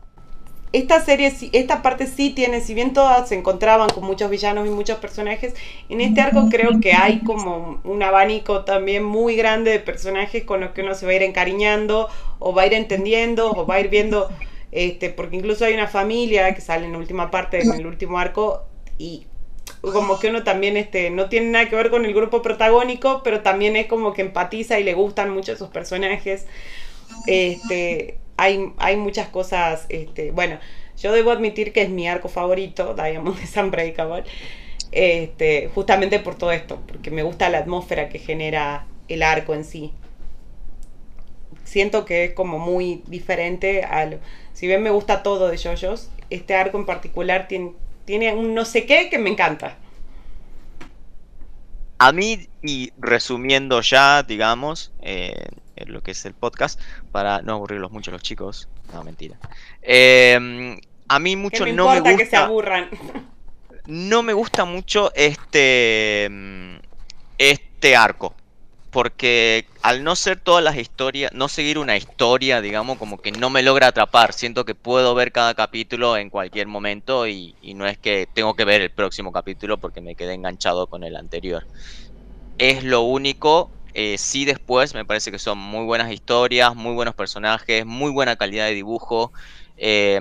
Esta 0.77 1.03
serie, 1.03 1.31
sí- 1.31 1.49
esta 1.53 1.81
parte 1.81 2.07
sí 2.07 2.31
tiene, 2.31 2.61
si 2.61 2.73
bien 2.73 2.93
todas 2.93 3.29
se 3.29 3.35
encontraban 3.35 3.89
con 3.89 4.03
muchos 4.05 4.29
villanos 4.29 4.67
y 4.67 4.69
muchos 4.69 4.97
personajes, 4.99 5.53
en 5.89 6.01
este 6.01 6.21
arco 6.21 6.47
creo 6.49 6.79
que 6.79 6.93
hay 6.93 7.19
como 7.19 7.81
un 7.83 8.03
abanico 8.03 8.63
también 8.65 9.03
muy 9.03 9.35
grande 9.35 9.71
de 9.71 9.79
personajes 9.79 10.43
con 10.43 10.61
los 10.61 10.71
que 10.71 10.81
uno 10.81 10.93
se 10.95 11.05
va 11.05 11.11
a 11.11 11.15
ir 11.15 11.23
encariñando, 11.23 12.09
o 12.39 12.53
va 12.53 12.63
a 12.63 12.67
ir 12.67 12.73
entendiendo, 12.73 13.51
o 13.51 13.65
va 13.65 13.75
a 13.75 13.79
ir 13.79 13.89
viendo, 13.89 14.29
este, 14.71 15.09
porque 15.09 15.37
incluso 15.37 15.65
hay 15.65 15.73
una 15.73 15.87
familia 15.87 16.53
que 16.53 16.61
sale 16.61 16.85
en 16.85 16.91
la 16.93 16.97
última 16.97 17.31
parte, 17.31 17.61
en 17.61 17.73
el 17.73 17.85
último 17.87 18.19
arco, 18.19 18.63
y 18.97 19.27
como 19.81 20.19
que 20.19 20.29
uno 20.29 20.43
también 20.43 20.77
este, 20.77 21.09
no 21.09 21.29
tiene 21.29 21.47
nada 21.47 21.69
que 21.69 21.75
ver 21.75 21.89
con 21.89 22.05
el 22.05 22.13
grupo 22.13 22.41
protagónico, 22.41 23.21
pero 23.23 23.41
también 23.41 23.75
es 23.75 23.87
como 23.87 24.13
que 24.13 24.21
empatiza 24.21 24.79
y 24.79 24.83
le 24.83 24.93
gustan 24.93 25.29
mucho 25.29 25.51
esos 25.53 25.69
personajes. 25.69 26.45
Este, 27.25 28.17
hay, 28.37 28.95
muchas 28.95 29.27
cosas, 29.29 29.85
este, 29.89 30.31
bueno, 30.31 30.59
yo 30.97 31.11
debo 31.11 31.31
admitir 31.31 31.73
que 31.73 31.81
es 31.81 31.89
mi 31.89 32.07
arco 32.07 32.29
favorito, 32.29 32.93
Diamond 32.97 33.41
is 33.43 33.57
Unbreakable, 33.57 34.23
este, 34.91 35.69
justamente 35.73 36.19
por 36.19 36.35
todo 36.35 36.51
esto, 36.51 36.81
porque 36.87 37.11
me 37.11 37.23
gusta 37.23 37.49
la 37.49 37.59
atmósfera 37.59 38.09
que 38.09 38.19
genera 38.19 38.85
el 39.07 39.23
arco 39.23 39.53
en 39.53 39.65
sí. 39.65 39.91
Siento 41.63 42.05
que 42.05 42.25
es 42.25 42.33
como 42.33 42.59
muy 42.59 43.03
diferente 43.07 43.83
a 43.83 44.05
lo, 44.05 44.19
si 44.53 44.67
bien 44.67 44.81
me 44.81 44.89
gusta 44.89 45.21
todo 45.23 45.49
de 45.49 45.57
JoJo's, 45.57 46.09
este 46.29 46.55
arco 46.55 46.77
en 46.77 46.85
particular 46.85 47.47
tiene, 47.47 47.73
tiene 48.05 48.33
un 48.33 48.53
no 48.53 48.63
sé 48.63 48.85
qué 48.85 49.09
que 49.09 49.17
me 49.17 49.29
encanta. 49.29 49.77
A 51.99 52.11
mí, 52.11 52.47
y 52.61 52.91
resumiendo 52.99 53.81
ya, 53.81 54.21
digamos, 54.21 54.93
eh, 55.01 55.47
lo 55.85 56.01
que 56.01 56.11
es 56.11 56.25
el 56.25 56.33
podcast, 56.33 56.79
para 57.11 57.41
no 57.41 57.53
aburrirlos 57.53 57.91
mucho 57.91 58.11
los 58.11 58.21
chicos, 58.21 58.67
no, 58.93 59.03
mentira. 59.03 59.37
Eh, 59.81 60.79
a 61.07 61.19
mí 61.19 61.35
mucho 61.35 61.63
me 61.63 61.73
no 61.73 61.89
me 61.89 61.97
importa 61.97 62.17
que 62.17 62.25
se 62.25 62.37
gusta, 62.37 62.45
aburran. 62.45 62.89
no 63.85 64.23
me 64.23 64.33
gusta 64.33 64.65
mucho 64.65 65.11
este, 65.15 66.27
mm, 66.29 66.75
este 67.37 67.95
arco. 67.95 68.33
Porque 68.89 69.67
al 69.83 70.03
no 70.03 70.15
ser 70.15 70.39
todas 70.39 70.63
las 70.63 70.77
historias, 70.77 71.31
no 71.33 71.49
seguir 71.49 71.77
una 71.77 71.97
historia, 71.97 72.61
digamos, 72.61 72.97
como 72.97 73.19
que 73.19 73.31
no 73.31 73.49
me 73.49 73.61
logra 73.61 73.87
atrapar. 73.87 74.33
Siento 74.33 74.65
que 74.65 74.75
puedo 74.75 75.13
ver 75.13 75.31
cada 75.31 75.53
capítulo 75.53 76.17
en 76.17 76.29
cualquier 76.29 76.67
momento 76.67 77.27
y, 77.27 77.53
y 77.61 77.73
no 77.73 77.85
es 77.85 77.97
que 77.97 78.27
tengo 78.33 78.55
que 78.55 78.65
ver 78.65 78.81
el 78.81 78.89
próximo 78.89 79.31
capítulo 79.31 79.77
porque 79.77 80.01
me 80.01 80.15
quedé 80.15 80.33
enganchado 80.33 80.87
con 80.87 81.03
el 81.03 81.15
anterior. 81.15 81.67
Es 82.57 82.83
lo 82.83 83.01
único. 83.01 83.69
Eh, 83.99 84.19
sí, 84.19 84.45
después 84.45 84.93
me 84.93 85.05
parece 85.05 85.31
que 85.31 85.39
son 85.39 85.57
muy 85.57 85.83
buenas 85.83 86.11
historias, 86.11 86.75
muy 86.75 86.93
buenos 86.93 87.15
personajes, 87.15 87.83
muy 87.83 88.11
buena 88.11 88.35
calidad 88.35 88.67
de 88.67 88.75
dibujo. 88.75 89.33
Eh, 89.75 90.19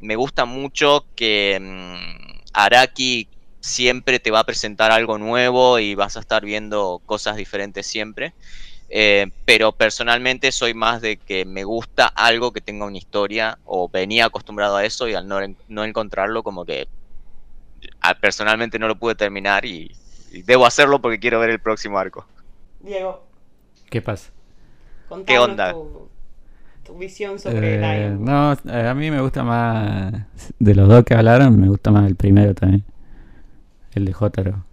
me 0.00 0.16
gusta 0.16 0.46
mucho 0.46 1.04
que 1.14 1.58
mm, 1.60 2.40
Araki 2.54 3.28
siempre 3.60 4.18
te 4.18 4.30
va 4.30 4.40
a 4.40 4.44
presentar 4.44 4.92
algo 4.92 5.18
nuevo 5.18 5.78
y 5.78 5.94
vas 5.94 6.16
a 6.16 6.20
estar 6.20 6.42
viendo 6.42 7.02
cosas 7.04 7.36
diferentes 7.36 7.86
siempre. 7.86 8.32
Eh, 8.88 9.26
pero 9.44 9.72
personalmente 9.72 10.50
soy 10.50 10.72
más 10.72 11.02
de 11.02 11.18
que 11.18 11.44
me 11.44 11.64
gusta 11.64 12.06
algo 12.06 12.52
que 12.54 12.62
tenga 12.62 12.86
una 12.86 12.96
historia 12.96 13.58
o 13.66 13.90
venía 13.90 14.24
acostumbrado 14.24 14.76
a 14.76 14.86
eso 14.86 15.06
y 15.06 15.12
al 15.12 15.28
no, 15.28 15.38
no 15.68 15.84
encontrarlo 15.84 16.42
como 16.42 16.64
que 16.64 16.88
ah, 18.00 18.14
personalmente 18.14 18.78
no 18.78 18.88
lo 18.88 18.98
pude 18.98 19.16
terminar 19.16 19.66
y, 19.66 19.94
y 20.32 20.40
debo 20.44 20.64
hacerlo 20.64 21.02
porque 21.02 21.18
quiero 21.18 21.40
ver 21.40 21.50
el 21.50 21.60
próximo 21.60 21.98
arco. 21.98 22.26
Diego, 22.80 23.22
¿Qué 23.90 24.02
pasa? 24.02 24.30
contanos 25.08 25.48
onda? 25.50 25.72
Tu, 25.72 26.08
tu 26.84 26.98
visión 26.98 27.38
sobre 27.38 27.74
Eh, 27.74 28.16
no, 28.18 28.52
eh, 28.52 28.88
a 28.88 28.94
mí 28.94 29.10
me 29.10 29.20
gusta 29.20 29.42
más. 29.42 30.12
De 30.58 30.74
los 30.74 30.88
dos 30.88 31.04
que 31.04 31.14
hablaron, 31.14 31.58
me 31.60 31.68
gusta 31.68 31.90
más 31.90 32.06
el 32.06 32.16
primero 32.16 32.54
también. 32.54 32.84
El 33.94 34.06
de 34.06 34.12
Jotaro. 34.14 34.64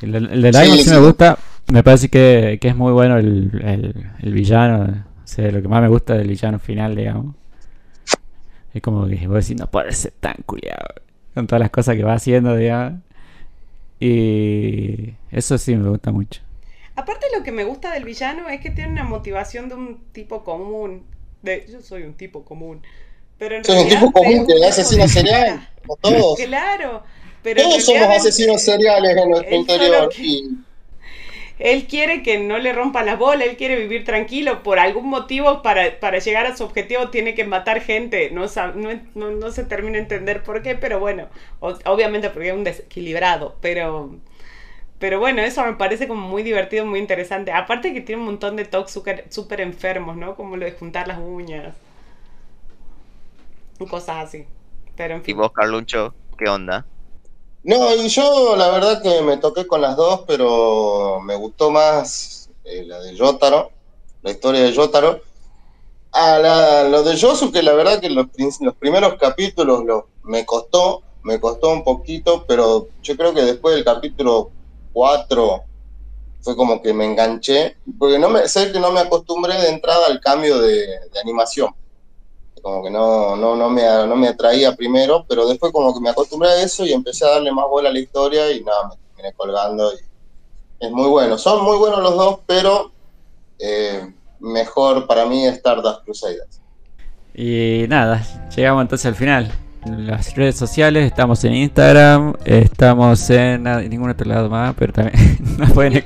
El, 0.00 0.12
de- 0.12 0.18
el 0.18 0.42
de 0.42 0.52
Sí, 0.52 0.58
Diamond 0.58 0.78
sí, 0.78 0.84
sí. 0.84 0.90
me 0.90 0.98
gusta. 0.98 1.38
Me 1.72 1.82
parece 1.82 2.08
que, 2.08 2.58
que 2.60 2.68
es 2.68 2.76
muy 2.76 2.92
bueno 2.92 3.18
el, 3.18 3.50
el, 3.62 4.10
el 4.20 4.32
villano. 4.32 5.04
O 5.24 5.26
sea, 5.26 5.50
lo 5.52 5.62
que 5.62 5.68
más 5.68 5.82
me 5.82 5.88
gusta 5.88 6.14
del 6.14 6.28
villano 6.28 6.58
final, 6.58 6.96
digamos. 6.96 7.34
Es 8.72 8.82
como 8.82 9.06
que 9.06 9.26
vos 9.26 9.46
decís, 9.46 9.60
no 9.60 9.66
puede 9.70 9.92
ser 9.92 10.12
tan 10.20 10.36
culiado. 10.46 10.86
Con 11.34 11.46
todas 11.46 11.60
las 11.60 11.70
cosas 11.70 11.96
que 11.96 12.04
va 12.04 12.14
haciendo, 12.14 12.54
digamos. 12.56 13.00
Y 14.00 15.14
eso 15.30 15.58
sí 15.58 15.76
me 15.76 15.88
gusta 15.88 16.12
mucho. 16.12 16.40
Aparte 17.00 17.26
lo 17.36 17.42
que 17.42 17.52
me 17.52 17.64
gusta 17.64 17.92
del 17.92 18.04
villano 18.04 18.48
es 18.48 18.60
que 18.60 18.70
tiene 18.70 18.90
una 18.92 19.04
motivación 19.04 19.68
de 19.68 19.74
un 19.74 20.00
tipo 20.12 20.44
común. 20.44 21.04
De, 21.42 21.66
yo 21.70 21.80
soy 21.80 22.02
un 22.02 22.14
tipo 22.14 22.44
común. 22.44 22.82
Pero 23.38 23.56
en 23.56 23.64
Soy 23.64 23.76
un 23.76 23.80
realidad 23.84 24.00
tipo 24.00 24.12
común 24.20 24.46
que 24.46 24.52
un 24.52 24.62
es 24.64 24.78
asesino 24.78 25.08
serial, 25.08 25.68
como 25.86 25.96
todos. 25.96 26.38
Claro. 26.38 27.02
Pero 27.42 27.62
Todos 27.62 27.84
somos 27.84 28.02
asesinos 28.16 28.60
seriales 28.62 29.16
en 29.16 29.30
nuestro 29.30 29.56
interior. 29.56 30.08
que- 30.10 30.22
y- 30.22 30.48
Él 31.58 31.86
quiere 31.86 32.22
que 32.22 32.38
no 32.38 32.58
le 32.58 32.72
rompan 32.72 33.04
las 33.04 33.18
bolas, 33.18 33.46
él 33.48 33.56
quiere 33.56 33.76
vivir 33.76 34.04
tranquilo. 34.04 34.62
Por 34.62 34.78
algún 34.78 35.08
motivo, 35.08 35.62
para, 35.62 36.00
para 36.00 36.18
llegar 36.18 36.46
a 36.46 36.56
su 36.56 36.64
objetivo, 36.64 37.10
tiene 37.10 37.34
que 37.34 37.44
matar 37.44 37.82
gente. 37.82 38.30
No, 38.30 38.44
sab- 38.44 38.74
no, 38.74 38.90
no- 39.14 39.30
no 39.30 39.52
se 39.52 39.64
termina 39.64 39.96
de 39.96 40.02
entender 40.02 40.42
por 40.42 40.62
qué, 40.62 40.74
pero 40.74 41.00
bueno, 41.00 41.28
o- 41.60 41.76
obviamente 41.84 42.30
porque 42.30 42.48
es 42.48 42.54
un 42.54 42.64
desequilibrado. 42.64 43.56
Pero, 43.60 44.16
pero 45.00 45.18
bueno, 45.20 45.42
eso 45.42 45.64
me 45.64 45.74
parece 45.74 46.08
como 46.08 46.28
muy 46.28 46.42
divertido, 46.44 46.86
muy 46.86 47.00
interesante. 47.00 47.52
Aparte 47.52 47.92
que 47.94 48.02
tiene 48.02 48.20
un 48.22 48.26
montón 48.26 48.56
de 48.56 48.64
talks 48.66 48.92
súper 49.30 49.60
enfermos, 49.62 50.16
¿no? 50.16 50.36
Como 50.36 50.56
lo 50.56 50.66
de 50.66 50.72
juntar 50.72 51.08
las 51.08 51.18
uñas. 51.18 51.74
Y 53.78 53.86
cosas 53.86 54.26
así. 54.28 54.46
Pero 54.96 55.14
en 55.16 55.22
Y 55.24 55.32
vos, 55.32 55.50
Carluncho, 55.54 56.14
¿qué 56.36 56.50
onda? 56.50 56.86
No, 57.62 57.94
y 57.94 58.08
yo 58.08 58.56
la 58.56 58.70
verdad 58.70 59.02
que 59.02 59.20
me 59.22 59.36
toqué 59.36 59.66
con 59.66 59.82
las 59.82 59.96
dos, 59.96 60.22
pero 60.26 61.20
me 61.20 61.34
gustó 61.36 61.70
más 61.70 62.50
eh, 62.64 62.84
la 62.86 63.00
de 63.00 63.14
Yotaro, 63.14 63.70
la 64.22 64.30
historia 64.30 64.62
de 64.62 64.72
Yotaro. 64.72 65.20
A 66.12 66.38
la, 66.38 66.84
lo 66.88 67.02
de 67.04 67.16
Yosuke, 67.16 67.62
la 67.62 67.74
verdad 67.74 68.00
que 68.00 68.10
los, 68.10 68.26
los 68.60 68.76
primeros 68.76 69.16
capítulos 69.16 69.84
lo- 69.84 70.10
me 70.24 70.46
costó, 70.46 71.04
me 71.22 71.40
costó 71.40 71.70
un 71.70 71.84
poquito, 71.84 72.44
pero 72.48 72.88
yo 73.02 73.16
creo 73.16 73.34
que 73.34 73.42
después 73.42 73.74
del 73.76 73.84
capítulo 73.84 74.52
4 74.92 75.64
fue 76.40 76.56
como 76.56 76.80
que 76.80 76.92
me 76.92 77.04
enganché, 77.04 77.76
porque 77.98 78.18
no 78.18 78.30
me, 78.30 78.48
sé 78.48 78.72
que 78.72 78.80
no 78.80 78.92
me 78.92 79.00
acostumbré 79.00 79.54
de 79.60 79.68
entrada 79.68 80.06
al 80.06 80.20
cambio 80.20 80.58
de, 80.58 80.86
de 80.86 81.20
animación. 81.22 81.74
Como 82.62 82.82
que 82.82 82.90
no, 82.90 83.36
no, 83.36 83.56
no, 83.56 83.70
me, 83.70 83.82
no 83.82 84.16
me 84.16 84.28
atraía 84.28 84.74
primero, 84.74 85.24
pero 85.28 85.46
después 85.46 85.72
como 85.72 85.94
que 85.94 86.00
me 86.00 86.10
acostumbré 86.10 86.50
a 86.50 86.62
eso 86.62 86.84
y 86.84 86.92
empecé 86.92 87.24
a 87.24 87.30
darle 87.30 87.52
más 87.52 87.66
bola 87.68 87.88
a 87.88 87.92
la 87.92 87.98
historia 87.98 88.50
y 88.50 88.62
nada, 88.62 88.88
me 88.88 88.96
terminé 88.96 89.32
colgando. 89.34 89.92
Es 90.78 90.90
muy 90.90 91.08
bueno. 91.08 91.38
Son 91.38 91.62
muy 91.64 91.76
buenos 91.78 92.02
los 92.02 92.14
dos, 92.14 92.38
pero 92.46 92.90
eh, 93.58 94.12
mejor 94.40 95.06
para 95.06 95.26
mí 95.26 95.46
Stardust 95.46 96.04
Crusaders. 96.04 96.60
Y 97.34 97.86
nada, 97.88 98.22
llegamos 98.54 98.82
entonces 98.82 99.06
al 99.06 99.14
final. 99.14 99.52
En 99.84 100.06
las 100.06 100.34
redes 100.36 100.56
sociales 100.56 101.06
estamos 101.06 101.42
en 101.44 101.54
Instagram, 101.54 102.34
estamos 102.44 103.30
en, 103.30 103.66
en 103.66 103.88
ningún 103.88 104.10
otro 104.10 104.28
lado 104.28 104.50
más, 104.50 104.74
pero 104.78 104.92
también 104.92 105.38
nos 105.58 105.72
pueden. 105.72 106.04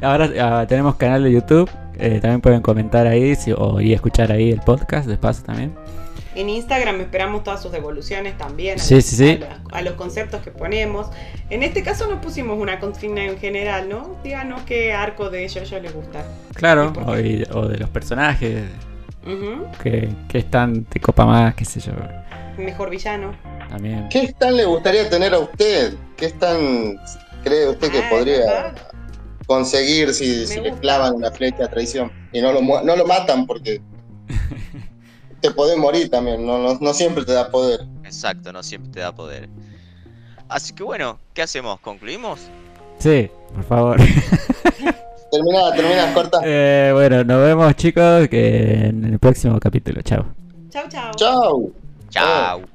Ahora 0.00 0.30
ah, 0.40 0.66
tenemos 0.68 0.94
canal 0.94 1.24
de 1.24 1.32
YouTube, 1.32 1.68
eh, 1.98 2.20
también 2.20 2.40
pueden 2.40 2.60
comentar 2.62 3.06
ahí 3.06 3.34
si- 3.34 3.52
o 3.52 3.80
y 3.80 3.92
escuchar 3.92 4.30
ahí 4.30 4.50
el 4.52 4.60
podcast 4.60 5.08
de 5.08 5.16
paso 5.16 5.42
también. 5.42 5.74
En 6.36 6.48
Instagram 6.48 7.00
esperamos 7.00 7.44
todas 7.44 7.62
sus 7.62 7.70
devoluciones 7.72 8.36
también 8.38 8.78
a, 8.78 8.82
Sí, 8.82 9.00
sí, 9.02 9.16
sí. 9.16 9.30
a 9.30 9.38
los- 9.38 9.72
a 9.72 9.82
los 9.82 9.92
conceptos 9.94 10.40
que 10.42 10.50
ponemos. 10.52 11.08
En 11.50 11.62
este 11.64 11.82
caso 11.82 12.08
no 12.08 12.20
pusimos 12.20 12.58
una 12.58 12.78
consigna 12.78 13.24
en 13.24 13.38
general, 13.38 13.88
¿no? 13.88 14.16
Díganos 14.22 14.62
qué 14.62 14.92
arco 14.92 15.30
de 15.30 15.44
ellos 15.44 15.70
les 15.70 15.92
gusta. 15.92 16.24
Claro, 16.54 16.92
¿Y 16.94 16.98
por 16.98 17.08
o, 17.08 17.20
y- 17.20 17.44
o 17.52 17.66
de 17.68 17.78
los 17.78 17.88
personajes 17.88 18.64
Ujú. 19.26 19.66
que, 19.82 20.08
que 20.28 20.38
están 20.38 20.86
de 20.92 21.00
copa 21.00 21.24
más, 21.24 21.54
qué 21.54 21.64
sé 21.64 21.80
yo, 21.80 21.92
Mejor 22.56 22.90
villano. 22.90 23.36
también. 23.68 24.08
¿Qué 24.08 24.22
stand 24.26 24.56
le 24.56 24.64
gustaría 24.64 25.08
tener 25.08 25.34
a 25.34 25.38
usted? 25.40 25.94
¿Qué 26.16 26.26
stand 26.26 26.98
cree 27.42 27.68
usted 27.68 27.90
que 27.90 27.98
Ah, 27.98 28.08
podría 28.10 28.74
conseguir 29.46 30.14
si, 30.14 30.46
le 30.60 30.72
clavan 30.80 31.14
una 31.14 31.30
flecha 31.30 31.64
a 31.64 31.68
traición? 31.68 32.10
Y 32.32 32.40
no 32.40 32.52
lo, 32.52 32.60
no 32.62 32.96
lo 32.96 33.06
matan 33.06 33.46
porque 33.46 33.80
te 35.40 35.50
podés 35.50 35.76
morir 35.76 36.10
también, 36.10 36.46
no, 36.46 36.58
no, 36.58 36.78
no 36.80 36.94
siempre 36.94 37.24
te 37.24 37.32
da 37.32 37.50
poder. 37.50 37.80
Exacto, 38.04 38.52
no 38.52 38.62
siempre 38.62 38.90
te 38.92 39.00
da 39.00 39.14
poder. 39.14 39.48
Así 40.48 40.72
que 40.74 40.82
bueno, 40.82 41.18
¿qué 41.32 41.42
hacemos? 41.42 41.80
¿Concluimos? 41.80 42.40
Sí, 42.98 43.28
por 43.54 43.64
favor. 43.64 43.96
Termina, 45.32 45.74
termina, 45.74 46.14
corta. 46.14 46.40
Eh, 46.44 46.90
bueno, 46.92 47.24
nos 47.24 47.42
vemos 47.42 47.74
chicos 47.74 48.28
que 48.28 48.86
en 48.86 49.04
el 49.04 49.18
próximo 49.18 49.58
capítulo. 49.58 50.00
Chao. 50.02 50.24
Chau, 50.70 50.84
chau. 50.88 51.10
Chao. 51.16 51.83
Ờ. 52.14 52.22
Chào 52.24 52.58
ừ. 52.58 52.66